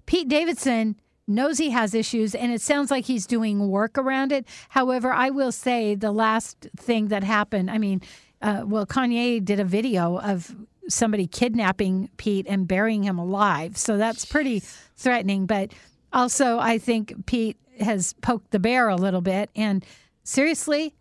Pete 0.07 0.28
Davidson 0.28 0.95
knows 1.28 1.59
he 1.59 1.70
has 1.70 1.93
issues 1.93 2.34
and 2.34 2.51
it 2.51 2.61
sounds 2.61 2.89
like 2.89 3.05
he's 3.05 3.28
doing 3.28 3.70
work 3.70 3.99
around 3.99 4.32
it. 4.32 4.47
However, 4.70 5.14
I 5.14 5.30
will 5.30 5.51
say 5.51 5.93
the 5.93 6.11
last 6.11 6.68
thing 6.76 7.09
that 7.09 7.24
happened, 7.24 7.70
I 7.70 7.78
mean, 7.78 8.01
uh, 8.41 8.64
well, 8.66 8.88
Kanye 8.88 9.45
did 9.45 9.59
a 9.59 9.64
video 9.64 10.18
of 10.18 10.55
somebody 10.89 11.28
kidnapping 11.28 12.09
Pete 12.18 12.47
and 12.49 12.68
burying 12.68 13.03
him 13.03 13.20
alive. 13.20 13.78
So 13.78 13.97
that's 13.97 14.26
pretty 14.26 14.64
threatening. 14.97 15.45
But 15.45 15.74
also, 16.11 16.57
I 16.57 16.80
think 16.80 17.28
Pete 17.28 17.57
has 17.80 18.14
poked 18.14 18.49
the 18.49 18.59
bear 18.59 18.89
a 18.89 18.95
little 18.95 19.22
bit. 19.22 19.51
And 19.55 19.86
seriously, 20.24 20.95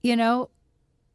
you 0.00 0.14
know, 0.14 0.48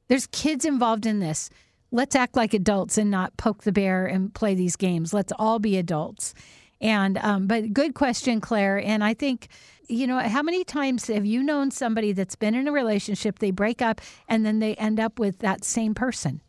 there's 0.10 0.28
kids 0.28 0.66
involved 0.66 1.06
in 1.06 1.22
this 1.22 1.50
let's 1.94 2.16
act 2.16 2.36
like 2.36 2.54
adults 2.54 2.98
and 2.98 3.10
not 3.10 3.38
poke 3.38 3.64
the 3.64 3.72
bear 3.72 4.06
and 4.06 4.34
play 4.34 4.56
these 4.56 4.76
games. 4.76 5.14
Let's 5.14 5.32
all 5.38 5.60
be 5.60 5.78
adults. 5.78 6.34
And 6.82 7.18
um, 7.20 7.48
but 7.48 7.72
good 7.72 7.94
question, 7.94 8.42
Claire. 8.42 8.80
And 8.80 9.04
I 9.04 9.14
think 9.14 9.48
you 9.88 10.08
know 10.08 10.20
how 10.20 10.42
many 10.42 10.66
times 10.66 11.08
have 11.08 11.26
you 11.26 11.42
known 11.42 11.72
somebody 11.72 12.12
that's 12.12 12.36
been 12.36 12.56
in 12.56 12.68
a 12.68 12.72
relationship, 12.72 13.40
they 13.40 13.52
break 13.52 13.82
up, 13.82 14.02
and 14.28 14.46
then 14.46 14.60
they 14.60 14.76
end 14.76 15.00
up 15.00 15.20
with 15.20 15.40
that 15.40 15.64
same 15.64 15.94
person 15.94 16.42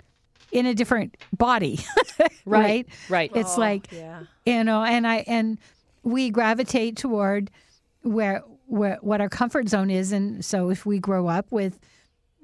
in 0.50 0.66
a 0.66 0.74
different 0.74 1.16
body, 1.36 1.78
right? 2.46 2.88
Right. 3.08 3.30
It's 3.34 3.56
oh, 3.56 3.60
like 3.60 3.92
yeah. 3.92 4.22
you 4.46 4.64
know, 4.64 4.82
and 4.82 5.06
I 5.06 5.18
and 5.26 5.58
we 6.02 6.30
gravitate 6.30 6.96
toward 6.96 7.50
where 8.02 8.42
where 8.66 8.98
what 9.02 9.20
our 9.20 9.28
comfort 9.28 9.68
zone 9.68 9.90
is, 9.90 10.10
and 10.10 10.42
so 10.42 10.70
if 10.70 10.86
we 10.86 10.98
grow 10.98 11.28
up 11.28 11.46
with 11.52 11.78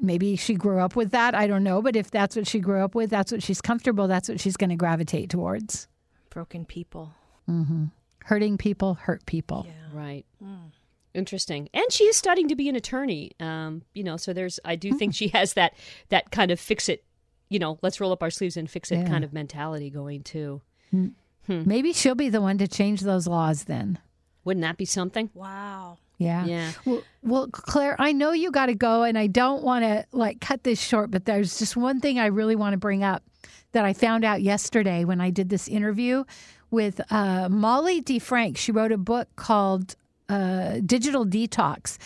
maybe 0.00 0.36
she 0.36 0.54
grew 0.54 0.80
up 0.80 0.96
with 0.96 1.10
that. 1.10 1.34
I 1.34 1.46
don't 1.46 1.64
know. 1.64 1.82
But 1.82 1.96
if 1.96 2.10
that's 2.10 2.36
what 2.36 2.46
she 2.46 2.58
grew 2.58 2.82
up 2.82 2.94
with, 2.94 3.10
that's 3.10 3.32
what 3.32 3.42
she's 3.42 3.60
comfortable, 3.60 4.08
that's 4.08 4.28
what 4.28 4.40
she's 4.40 4.56
going 4.56 4.70
to 4.70 4.76
gravitate 4.76 5.30
towards. 5.30 5.88
Broken 6.30 6.64
people. 6.64 7.12
Mm-hmm. 7.48 7.86
Hurting 8.24 8.58
people 8.58 8.94
hurt 8.94 9.26
people. 9.26 9.66
Yeah. 9.66 9.98
Right. 9.98 10.26
Mm. 10.42 10.70
Interesting. 11.14 11.68
And 11.74 11.90
she 11.90 12.04
is 12.04 12.16
studying 12.16 12.48
to 12.48 12.54
be 12.54 12.68
an 12.68 12.76
attorney. 12.76 13.32
Um, 13.40 13.82
you 13.94 14.04
know, 14.04 14.16
so 14.16 14.32
there's, 14.32 14.60
I 14.64 14.76
do 14.76 14.92
think 14.92 15.14
she 15.14 15.28
has 15.28 15.54
that, 15.54 15.74
that 16.10 16.30
kind 16.30 16.50
of 16.50 16.60
fix 16.60 16.88
it, 16.88 17.04
you 17.48 17.58
know, 17.58 17.78
let's 17.82 18.00
roll 18.00 18.12
up 18.12 18.22
our 18.22 18.30
sleeves 18.30 18.56
and 18.56 18.70
fix 18.70 18.92
it 18.92 18.98
yeah. 18.98 19.08
kind 19.08 19.24
of 19.24 19.32
mentality 19.32 19.90
going 19.90 20.22
too. 20.22 20.60
Mm. 20.94 21.12
Hmm. 21.46 21.62
Maybe 21.66 21.92
she'll 21.92 22.14
be 22.14 22.28
the 22.28 22.40
one 22.40 22.58
to 22.58 22.68
change 22.68 23.00
those 23.00 23.26
laws 23.26 23.64
then. 23.64 23.98
Wouldn't 24.44 24.62
that 24.62 24.76
be 24.76 24.84
something? 24.84 25.30
Wow. 25.34 25.98
Yeah. 26.20 26.44
Yeah. 26.44 26.72
Well, 26.84 27.02
well, 27.22 27.48
Claire, 27.50 27.96
I 27.98 28.12
know 28.12 28.32
you 28.32 28.50
got 28.50 28.66
to 28.66 28.74
go, 28.74 29.04
and 29.04 29.18
I 29.18 29.26
don't 29.26 29.62
want 29.62 29.84
to 29.84 30.04
like 30.12 30.38
cut 30.38 30.62
this 30.62 30.78
short, 30.80 31.10
but 31.10 31.24
there's 31.24 31.58
just 31.58 31.78
one 31.78 31.98
thing 32.00 32.18
I 32.18 32.26
really 32.26 32.54
want 32.54 32.74
to 32.74 32.78
bring 32.78 33.02
up 33.02 33.22
that 33.72 33.86
I 33.86 33.94
found 33.94 34.22
out 34.22 34.42
yesterday 34.42 35.06
when 35.06 35.20
I 35.22 35.30
did 35.30 35.48
this 35.48 35.66
interview 35.66 36.24
with 36.70 37.00
uh, 37.10 37.48
Molly 37.48 38.02
DeFrank. 38.02 38.58
She 38.58 38.70
wrote 38.70 38.92
a 38.92 38.98
book 38.98 39.28
called 39.36 39.96
uh, 40.28 40.80
Digital 40.84 41.24
Detox. 41.24 41.96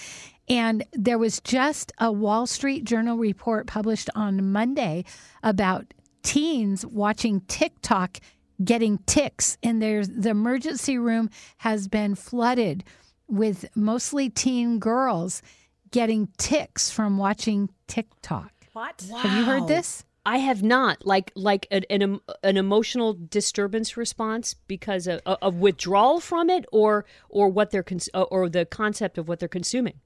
And 0.49 0.85
there 0.93 1.19
was 1.19 1.41
just 1.41 1.91
a 1.99 2.13
Wall 2.13 2.47
Street 2.47 2.85
Journal 2.85 3.17
report 3.17 3.67
published 3.67 4.11
on 4.15 4.53
Monday 4.53 5.05
about 5.43 5.93
teens 6.23 6.87
watching 6.87 7.41
TikTok 7.49 8.19
getting 8.63 8.99
tics, 9.07 9.59
and 9.65 9.83
there's 9.83 10.09
the 10.09 10.31
emergency 10.31 10.99
room 10.99 11.29
has 11.59 11.89
been 11.89 12.15
flooded 12.15 12.85
with 13.29 13.65
mostly 13.75 14.29
teen 14.31 14.79
girls 14.79 15.43
getting 15.91 16.29
tics 16.39 16.91
from 16.91 17.19
watching 17.19 17.71
TikTok. 17.87 18.53
What? 18.73 19.05
Wow. 19.09 19.19
Have 19.19 19.39
you 19.39 19.45
heard 19.45 19.69
this? 19.69 20.05
I 20.27 20.39
have 20.39 20.63
not 20.63 21.07
like 21.07 21.31
like 21.35 21.67
an 21.71 21.85
an, 21.91 22.21
an 22.43 22.57
emotional 22.57 23.17
disturbance 23.29 23.97
response 23.97 24.55
because 24.55 25.07
of, 25.07 25.21
of, 25.27 25.57
withdrawal 25.57 26.19
from 26.19 26.49
it 26.49 26.65
or 26.73 27.05
or 27.29 27.49
what 27.49 27.71
they're 27.71 27.83
cons- 27.83 28.09
uh, 28.15 28.23
or 28.23 28.49
the 28.49 28.65
concept 28.65 29.19
of 29.19 29.29
what 29.29 29.39
they're 29.39 29.49
consuming. 29.49 30.01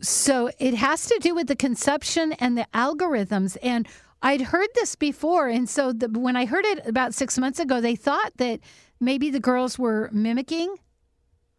So 0.00 0.50
it 0.58 0.74
has 0.74 1.06
to 1.06 1.18
do 1.20 1.34
with 1.34 1.48
the 1.48 1.56
consumption 1.56 2.32
and 2.34 2.56
the 2.56 2.66
algorithms 2.72 3.56
and 3.62 3.88
I'd 4.22 4.40
heard 4.40 4.68
this 4.74 4.94
before 4.94 5.48
and 5.48 5.68
so 5.68 5.92
the, 5.92 6.08
when 6.08 6.36
I 6.36 6.44
heard 6.44 6.64
it 6.64 6.86
about 6.86 7.12
6 7.12 7.38
months 7.38 7.58
ago 7.58 7.80
they 7.80 7.96
thought 7.96 8.32
that 8.36 8.60
maybe 9.00 9.30
the 9.30 9.40
girls 9.40 9.78
were 9.80 10.10
mimicking 10.12 10.76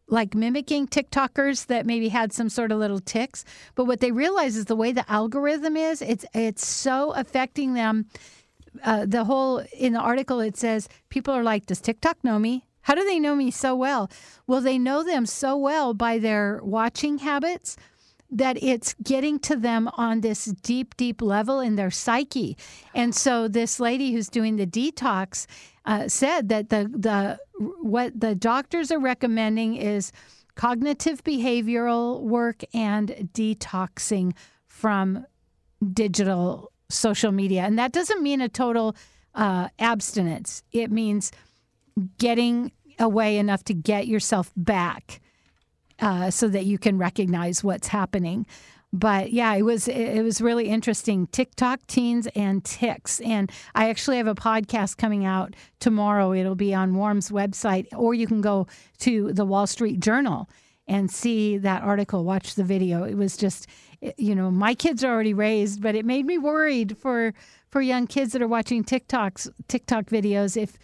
like 0.07 0.35
mimicking 0.35 0.87
TikTokers 0.87 1.67
that 1.67 1.85
maybe 1.85 2.09
had 2.09 2.33
some 2.33 2.49
sort 2.49 2.71
of 2.71 2.79
little 2.79 2.99
tics. 2.99 3.45
But 3.75 3.85
what 3.85 3.99
they 3.99 4.11
realize 4.11 4.55
is 4.55 4.65
the 4.65 4.75
way 4.75 4.91
the 4.91 5.09
algorithm 5.11 5.77
is, 5.77 6.01
it's 6.01 6.25
it's 6.33 6.65
so 6.65 7.11
affecting 7.11 7.73
them. 7.73 8.07
Uh, 8.83 9.05
the 9.05 9.23
whole 9.23 9.63
in 9.77 9.93
the 9.93 9.99
article 9.99 10.39
it 10.39 10.57
says 10.57 10.89
people 11.09 11.33
are 11.33 11.43
like, 11.43 11.65
does 11.65 11.81
TikTok 11.81 12.23
know 12.23 12.39
me? 12.39 12.65
How 12.81 12.95
do 12.95 13.03
they 13.05 13.19
know 13.19 13.35
me 13.35 13.49
so 13.49 13.75
well? 13.75 14.11
Well, 14.45 14.61
they 14.61 14.77
know 14.77 15.03
them 15.03 15.25
so 15.25 15.55
well 15.55 15.93
by 15.93 16.19
their 16.19 16.59
watching 16.63 17.19
habits 17.19 17.77
that 18.29 18.61
it's 18.61 18.95
getting 19.01 19.39
to 19.39 19.55
them 19.55 19.87
on 19.95 20.21
this 20.21 20.45
deep, 20.45 20.97
deep 20.97 21.21
level 21.21 21.59
in 21.59 21.75
their 21.75 21.91
psyche. 21.91 22.57
And 22.93 23.15
so 23.15 23.47
this 23.47 23.79
lady 23.79 24.11
who's 24.11 24.27
doing 24.27 24.55
the 24.55 24.65
detox 24.65 25.45
uh, 25.85 26.07
said 26.07 26.49
that 26.49 26.69
the 26.69 26.89
the 26.91 27.39
what 27.59 28.19
the 28.19 28.35
doctors 28.35 28.91
are 28.91 28.99
recommending 28.99 29.75
is 29.75 30.11
cognitive 30.55 31.23
behavioral 31.23 32.21
work 32.21 32.63
and 32.73 33.09
detoxing 33.33 34.33
from 34.67 35.25
digital 35.93 36.71
social 36.89 37.31
media, 37.31 37.61
and 37.61 37.77
that 37.79 37.91
doesn't 37.91 38.21
mean 38.21 38.41
a 38.41 38.49
total 38.49 38.95
uh, 39.35 39.67
abstinence. 39.79 40.63
It 40.71 40.91
means 40.91 41.31
getting 42.17 42.71
away 42.99 43.37
enough 43.37 43.63
to 43.65 43.73
get 43.73 44.07
yourself 44.07 44.51
back 44.55 45.21
uh, 45.99 46.29
so 46.29 46.47
that 46.47 46.65
you 46.65 46.77
can 46.77 46.97
recognize 46.97 47.63
what's 47.63 47.87
happening. 47.87 48.45
But 48.95 49.33
yeah, 49.33 49.55
it 49.55 49.63
was 49.63 49.87
it 49.87 50.23
was 50.23 50.39
really 50.39 50.69
interesting. 50.69 51.25
TikTok 51.27 51.85
teens 51.87 52.27
and 52.35 52.63
tics, 52.63 53.19
and 53.21 53.51
I 53.73 53.89
actually 53.89 54.17
have 54.17 54.27
a 54.27 54.35
podcast 54.35 54.97
coming 54.97 55.25
out 55.25 55.55
tomorrow. 55.79 56.31
It'll 56.31 56.53
be 56.53 56.75
on 56.75 56.93
Warm's 56.93 57.31
website, 57.31 57.87
or 57.95 58.13
you 58.13 58.27
can 58.27 58.39
go 58.39 58.67
to 58.99 59.33
the 59.33 59.45
Wall 59.45 59.65
Street 59.65 59.99
Journal 59.99 60.47
and 60.87 61.09
see 61.09 61.57
that 61.57 61.81
article. 61.81 62.23
Watch 62.23 62.53
the 62.53 62.63
video. 62.63 63.03
It 63.03 63.15
was 63.15 63.35
just, 63.35 63.65
eh, 64.03 64.11
you 64.17 64.35
know, 64.35 64.51
my 64.51 64.75
kids 64.75 65.03
are 65.03 65.11
already 65.11 65.33
raised, 65.33 65.81
but 65.81 65.95
it 65.95 66.05
made 66.05 66.27
me 66.27 66.37
worried 66.37 66.95
for 66.95 67.33
for 67.71 67.81
young 67.81 68.05
kids 68.05 68.33
that 68.33 68.43
are 68.43 68.47
watching 68.47 68.83
TikToks 68.83 69.49
TikTok 69.67 70.05
videos 70.05 70.55
if 70.55 70.77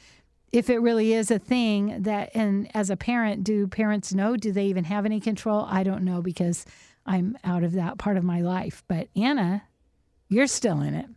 if 0.52 0.68
it 0.68 0.80
really 0.80 1.14
is 1.14 1.30
a 1.30 1.38
thing 1.38 2.02
that 2.02 2.32
and 2.34 2.76
as 2.76 2.90
a 2.90 2.98
parent 2.98 3.44
do 3.44 3.68
parents 3.68 4.16
know 4.16 4.36
do 4.36 4.52
they 4.52 4.66
even 4.66 4.84
have 4.84 5.06
any 5.06 5.20
control 5.20 5.68
i 5.70 5.84
don't 5.84 6.04
know 6.04 6.24
because 6.24 6.66
I'm 7.10 7.38
out 7.44 7.64
of 7.64 7.74
that 7.74 7.98
part 7.98 8.18
of 8.18 8.24
my 8.24 8.42
life. 8.42 8.84
But 8.88 9.10
Anna, 9.16 9.64
you're 10.30 10.48
still 10.48 10.80
in 10.82 10.94
it. 10.94 11.08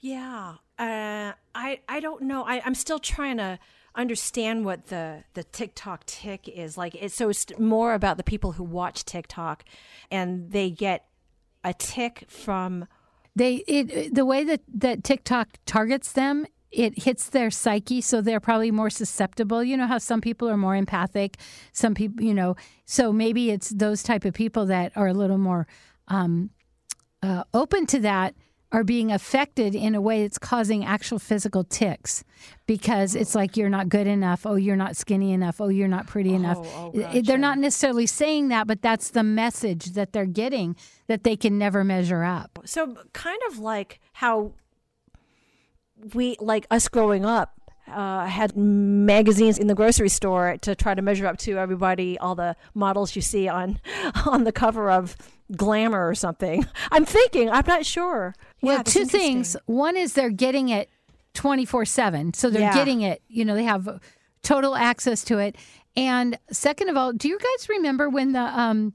Yeah. 0.00 0.56
Uh, 0.78 1.32
I 1.54 1.80
I 1.88 2.00
don't 2.00 2.22
know. 2.22 2.42
I, 2.42 2.60
I'm 2.64 2.74
still 2.74 2.98
trying 2.98 3.38
to 3.38 3.58
understand 3.94 4.64
what 4.64 4.88
the 4.88 5.24
the 5.34 5.44
TikTok 5.44 6.04
tic 6.04 6.48
is 6.48 6.76
like. 6.76 6.96
It's 6.96 7.14
so 7.14 7.30
it's 7.30 7.46
more 7.58 7.94
about 7.94 8.16
the 8.16 8.24
people 8.24 8.52
who 8.52 8.64
watch 8.64 9.04
TikTok, 9.04 9.64
and 10.10 10.50
they 10.50 10.68
get 10.68 11.06
a 11.64 11.72
tic 11.72 12.24
from 12.28 12.86
they 13.36 13.56
it 13.68 14.14
the 14.14 14.26
way 14.26 14.42
that 14.44 14.62
that 14.74 15.04
TikTok 15.04 15.58
targets 15.64 16.12
them 16.12 16.44
it 16.76 17.02
hits 17.04 17.28
their 17.30 17.50
psyche 17.50 18.00
so 18.00 18.20
they're 18.20 18.40
probably 18.40 18.70
more 18.70 18.90
susceptible. 18.90 19.64
You 19.64 19.76
know 19.76 19.86
how 19.86 19.98
some 19.98 20.20
people 20.20 20.48
are 20.48 20.56
more 20.56 20.76
empathic 20.76 21.36
some 21.72 21.94
people 21.94 22.24
you 22.24 22.34
know 22.34 22.56
so 22.84 23.12
maybe 23.12 23.50
it's 23.50 23.70
those 23.70 24.02
type 24.02 24.24
of 24.24 24.34
people 24.34 24.66
that 24.66 24.92
are 24.96 25.08
a 25.08 25.14
little 25.14 25.38
more 25.38 25.66
um, 26.08 26.50
uh, 27.22 27.44
open 27.54 27.86
to 27.86 28.00
that 28.00 28.34
are 28.72 28.84
being 28.84 29.12
affected 29.12 29.74
in 29.74 29.94
a 29.94 30.00
way 30.00 30.22
that's 30.22 30.38
causing 30.38 30.84
actual 30.84 31.18
physical 31.18 31.62
tics 31.64 32.24
because 32.66 33.14
it's 33.14 33.34
like 33.34 33.56
you're 33.56 33.70
not 33.70 33.88
good 33.88 34.06
enough 34.06 34.44
oh 34.44 34.56
you're 34.56 34.76
not 34.76 34.96
skinny 34.96 35.32
enough 35.32 35.60
oh 35.60 35.68
you're 35.68 35.88
not 35.88 36.06
pretty 36.06 36.34
enough. 36.34 36.58
oh, 36.76 36.90
gotcha. 36.90 37.22
they're 37.22 37.38
not 37.38 37.58
necessarily 37.58 38.06
saying 38.06 38.48
that 38.48 38.66
but 38.66 38.82
that's 38.82 39.10
the 39.10 39.22
message 39.22 39.92
that 39.92 40.12
they're 40.12 40.26
getting 40.26 40.76
that 41.06 41.24
they 41.24 41.36
can 41.36 41.58
never 41.58 41.84
measure 41.84 42.24
up. 42.24 42.58
So 42.64 42.96
kind 43.12 43.40
of 43.48 43.58
like 43.58 44.00
how 44.14 44.52
we 46.14 46.36
like 46.40 46.66
us 46.70 46.88
growing 46.88 47.24
up 47.24 47.56
uh, 47.88 48.26
had 48.26 48.56
magazines 48.56 49.58
in 49.58 49.66
the 49.66 49.74
grocery 49.74 50.08
store 50.08 50.56
to 50.58 50.74
try 50.74 50.94
to 50.94 51.02
measure 51.02 51.26
up 51.26 51.38
to 51.38 51.58
everybody, 51.58 52.18
all 52.18 52.34
the 52.34 52.56
models 52.74 53.14
you 53.14 53.22
see 53.22 53.48
on 53.48 53.80
on 54.26 54.44
the 54.44 54.52
cover 54.52 54.90
of 54.90 55.16
Glamour 55.56 56.08
or 56.08 56.14
something. 56.14 56.66
I'm 56.90 57.04
thinking, 57.04 57.50
I'm 57.50 57.64
not 57.66 57.86
sure. 57.86 58.34
Well, 58.60 58.78
yeah, 58.78 58.82
two 58.82 59.04
things. 59.04 59.56
One 59.66 59.96
is 59.96 60.14
they're 60.14 60.30
getting 60.30 60.68
it 60.68 60.90
24 61.34 61.84
7. 61.84 62.34
So 62.34 62.50
they're 62.50 62.62
yeah. 62.62 62.74
getting 62.74 63.02
it, 63.02 63.22
you 63.28 63.44
know, 63.44 63.54
they 63.54 63.64
have 63.64 64.00
total 64.42 64.74
access 64.74 65.22
to 65.24 65.38
it. 65.38 65.56
And 65.96 66.38
second 66.50 66.88
of 66.88 66.96
all, 66.96 67.12
do 67.12 67.28
you 67.28 67.38
guys 67.38 67.68
remember 67.68 68.08
when 68.08 68.32
the 68.32 68.40
um, 68.40 68.94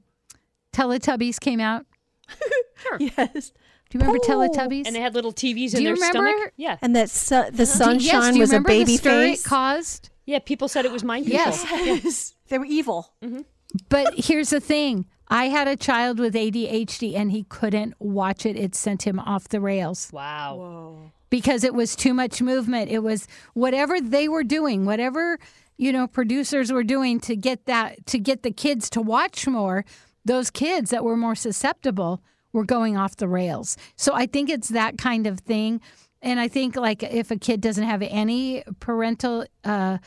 Teletubbies 0.72 1.40
came 1.40 1.60
out? 1.60 1.86
sure. 2.76 2.98
Yes. 3.00 3.52
Do 3.92 3.98
you 3.98 4.04
remember 4.06 4.24
Teletubbies? 4.24 4.86
And 4.86 4.96
they 4.96 5.00
had 5.00 5.14
little 5.14 5.34
TVs 5.34 5.74
in 5.74 5.84
their 5.84 5.92
remember? 5.92 6.30
stomach. 6.30 6.52
Yeah. 6.56 6.78
And 6.80 6.96
that 6.96 7.10
su- 7.10 7.50
the 7.52 7.66
sunshine 7.66 8.34
yes, 8.34 8.38
was 8.38 8.52
a 8.52 8.60
baby 8.60 8.96
the 8.96 9.02
face. 9.02 9.44
It 9.44 9.48
caused. 9.48 10.08
Yeah, 10.24 10.38
people 10.38 10.68
said 10.68 10.86
it 10.86 10.92
was 10.92 11.04
mind 11.04 11.26
control. 11.26 11.46
Yes, 11.46 11.66
yes. 11.70 12.34
they 12.48 12.56
were 12.56 12.64
evil. 12.64 13.12
Mm-hmm. 13.22 13.42
But 13.90 14.14
here's 14.16 14.48
the 14.48 14.60
thing: 14.60 15.04
I 15.28 15.46
had 15.48 15.68
a 15.68 15.76
child 15.76 16.18
with 16.18 16.32
ADHD, 16.32 17.14
and 17.14 17.32
he 17.32 17.42
couldn't 17.44 17.94
watch 17.98 18.46
it. 18.46 18.56
It 18.56 18.74
sent 18.74 19.02
him 19.02 19.18
off 19.18 19.48
the 19.48 19.60
rails. 19.60 20.08
Wow. 20.10 20.56
Whoa. 20.56 21.12
Because 21.28 21.62
it 21.62 21.74
was 21.74 21.94
too 21.94 22.14
much 22.14 22.40
movement. 22.40 22.90
It 22.90 23.00
was 23.00 23.28
whatever 23.52 24.00
they 24.00 24.26
were 24.26 24.44
doing, 24.44 24.86
whatever 24.86 25.38
you 25.76 25.92
know 25.92 26.06
producers 26.06 26.72
were 26.72 26.84
doing 26.84 27.20
to 27.20 27.36
get 27.36 27.66
that 27.66 28.06
to 28.06 28.18
get 28.18 28.42
the 28.42 28.52
kids 28.52 28.88
to 28.90 29.02
watch 29.02 29.46
more. 29.46 29.84
Those 30.24 30.50
kids 30.50 30.88
that 30.90 31.04
were 31.04 31.16
more 31.16 31.34
susceptible 31.34 32.22
we're 32.52 32.64
going 32.64 32.96
off 32.96 33.16
the 33.16 33.28
rails. 33.28 33.76
So 33.96 34.14
I 34.14 34.26
think 34.26 34.50
it's 34.50 34.68
that 34.68 34.98
kind 34.98 35.26
of 35.26 35.40
thing. 35.40 35.80
And 36.20 36.38
I 36.38 36.48
think 36.48 36.76
like 36.76 37.02
if 37.02 37.30
a 37.30 37.36
kid 37.36 37.60
doesn't 37.60 37.84
have 37.84 38.02
any 38.02 38.62
parental 38.80 39.44
uh, 39.64 39.98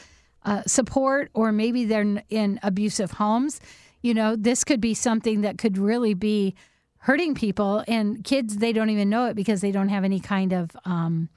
uh, 0.43 0.61
support, 0.65 1.29
or 1.33 1.51
maybe 1.51 1.85
they're 1.85 2.23
in 2.29 2.59
abusive 2.63 3.11
homes, 3.11 3.59
you 4.01 4.13
know, 4.13 4.35
this 4.35 4.63
could 4.63 4.79
be 4.79 4.93
something 4.93 5.41
that 5.41 5.57
could 5.57 5.77
really 5.77 6.13
be 6.13 6.55
hurting 6.99 7.35
people. 7.35 7.83
And 7.87 8.23
kids, 8.23 8.57
they 8.57 8.71
don't 8.71 8.89
even 8.89 9.09
know 9.09 9.25
it 9.25 9.35
because 9.35 9.61
they 9.61 9.71
don't 9.71 9.89
have 9.89 10.03
any 10.03 10.19
kind 10.19 10.53
of 10.53 10.71
um, 10.85 11.29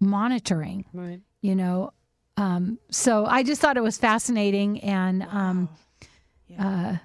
monitoring. 0.00 0.86
Right. 0.92 1.20
You 1.42 1.54
know, 1.54 1.92
um, 2.36 2.78
so 2.90 3.26
I 3.26 3.42
just 3.42 3.60
thought 3.60 3.76
it 3.76 3.82
was 3.82 3.98
fascinating, 3.98 4.80
and 4.80 5.22
um, 5.24 5.68
wow. 5.68 6.08
yeah. 6.48 6.68
Uh, 6.68 6.96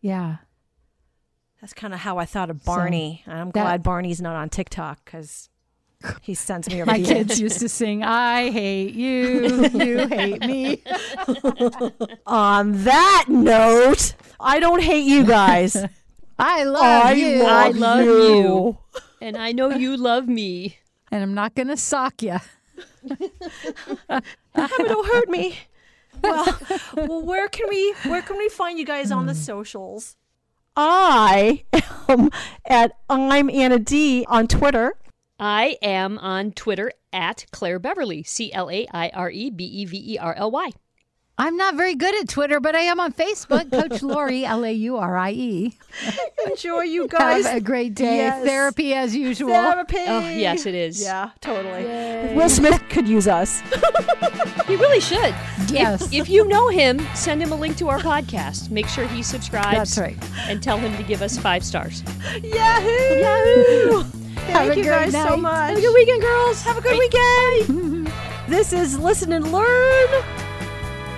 yeah. 0.00 0.36
That's 1.62 1.72
kind 1.72 1.94
of 1.94 2.00
how 2.00 2.18
I 2.18 2.24
thought 2.24 2.50
of 2.50 2.64
Barney. 2.64 3.22
So 3.24 3.30
I'm 3.30 3.52
glad 3.52 3.84
Barney's 3.84 4.20
not 4.20 4.34
on 4.34 4.48
TikTok 4.48 5.04
because 5.04 5.48
he 6.20 6.34
sends 6.34 6.68
me 6.68 6.74
over 6.82 6.90
My 6.90 7.00
kids 7.00 7.40
used 7.40 7.60
to 7.60 7.68
sing, 7.68 8.02
I 8.02 8.50
hate 8.50 8.94
you, 8.94 9.68
you 9.68 10.08
hate 10.08 10.40
me. 10.40 10.82
on 12.26 12.82
that 12.82 13.26
note, 13.28 14.14
I 14.40 14.58
don't 14.58 14.82
hate 14.82 15.04
you 15.04 15.24
guys. 15.24 15.76
I 16.38 16.64
love 16.64 16.82
I 16.82 17.12
you. 17.12 17.42
Love 17.44 17.48
I 17.48 17.68
love 17.78 18.04
you. 18.06 18.24
you. 18.24 18.78
And 19.20 19.36
I 19.36 19.52
know 19.52 19.70
you 19.70 19.96
love 19.96 20.26
me. 20.26 20.78
And 21.12 21.22
I'm 21.22 21.34
not 21.34 21.54
going 21.54 21.68
to 21.68 21.76
sock 21.76 22.22
you. 22.22 22.38
I 24.10 24.20
don't 24.54 25.06
hurt 25.06 25.28
me. 25.28 25.58
Well, 26.24 26.58
well, 26.96 27.22
where 27.22 27.48
can 27.48 27.68
we 27.68 27.94
where 28.06 28.22
can 28.22 28.36
we 28.36 28.48
find 28.48 28.78
you 28.80 28.84
guys 28.84 29.12
on 29.12 29.26
the 29.26 29.32
hmm. 29.32 29.38
socials? 29.38 30.16
I 30.74 31.64
am 32.08 32.30
at 32.64 32.92
I'm 33.10 33.50
Anna 33.50 33.78
D 33.78 34.24
on 34.26 34.48
Twitter. 34.48 34.94
I 35.38 35.76
am 35.82 36.18
on 36.18 36.52
Twitter 36.52 36.92
at 37.12 37.44
Claire 37.50 37.78
Beverly, 37.78 38.22
C 38.22 38.52
L 38.52 38.70
A 38.70 38.86
I 38.90 39.10
R 39.10 39.30
E 39.30 39.50
B 39.50 39.64
E 39.64 39.84
V 39.84 40.14
E 40.14 40.18
R 40.18 40.34
L 40.34 40.50
Y. 40.50 40.70
I'm 41.38 41.56
not 41.56 41.76
very 41.76 41.94
good 41.94 42.14
at 42.20 42.28
Twitter, 42.28 42.60
but 42.60 42.74
I 42.74 42.80
am 42.80 43.00
on 43.00 43.12
Facebook. 43.12 43.70
Coach 43.90 44.02
Laurie, 44.02 44.44
L 44.44 44.64
A 44.64 44.70
U 44.70 44.98
R 44.98 45.16
I 45.16 45.30
E. 45.30 45.78
Enjoy, 46.46 46.82
you 46.82 47.08
guys. 47.08 47.46
Have 47.46 47.56
a 47.56 47.60
great 47.60 47.94
day. 47.94 48.16
Yes. 48.16 48.44
Therapy 48.44 48.92
as 48.94 49.16
usual. 49.16 49.48
Therapy. 49.48 49.96
Oh, 49.98 50.28
yes, 50.28 50.66
it 50.66 50.74
is. 50.74 51.02
Yeah, 51.02 51.30
totally. 51.40 51.84
Yay. 51.84 52.34
Will 52.36 52.50
Smith 52.50 52.82
could 52.90 53.08
use 53.08 53.26
us. 53.26 53.60
he 54.66 54.76
really 54.76 55.00
should. 55.00 55.34
Yes. 55.68 56.02
If, 56.06 56.12
if, 56.12 56.28
you 56.28 56.46
know 56.46 56.68
him, 56.68 57.00
send 57.14 57.42
him 57.42 57.50
a 57.50 57.56
link 57.56 57.76
to 57.78 57.88
our 57.88 57.98
podcast. 57.98 58.70
Make 58.70 58.88
sure 58.88 59.06
he 59.06 59.22
subscribes. 59.22 59.76
That's 59.76 59.98
right. 59.98 60.16
And 60.48 60.62
tell 60.62 60.76
him 60.78 60.94
to 60.98 61.02
give 61.02 61.22
us 61.22 61.38
five 61.38 61.64
stars. 61.64 62.02
Yahoo! 62.42 63.18
Yahoo! 63.18 64.02
Thank 64.02 64.76
you 64.76 64.84
guys 64.84 65.12
night. 65.14 65.28
so 65.28 65.36
much. 65.36 65.70
Have 65.70 65.78
a 65.78 65.80
good 65.80 65.94
weekend, 65.94 66.20
girls. 66.20 66.62
Have 66.62 66.76
a 66.76 66.82
good 66.82 66.98
weekend. 66.98 68.12
this 68.48 68.72
is 68.72 68.98
Listen 68.98 69.32
and 69.32 69.50
Learn 69.50 70.51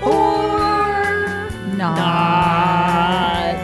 or 0.06 1.50
not. 1.76 1.96
not. 1.96 3.63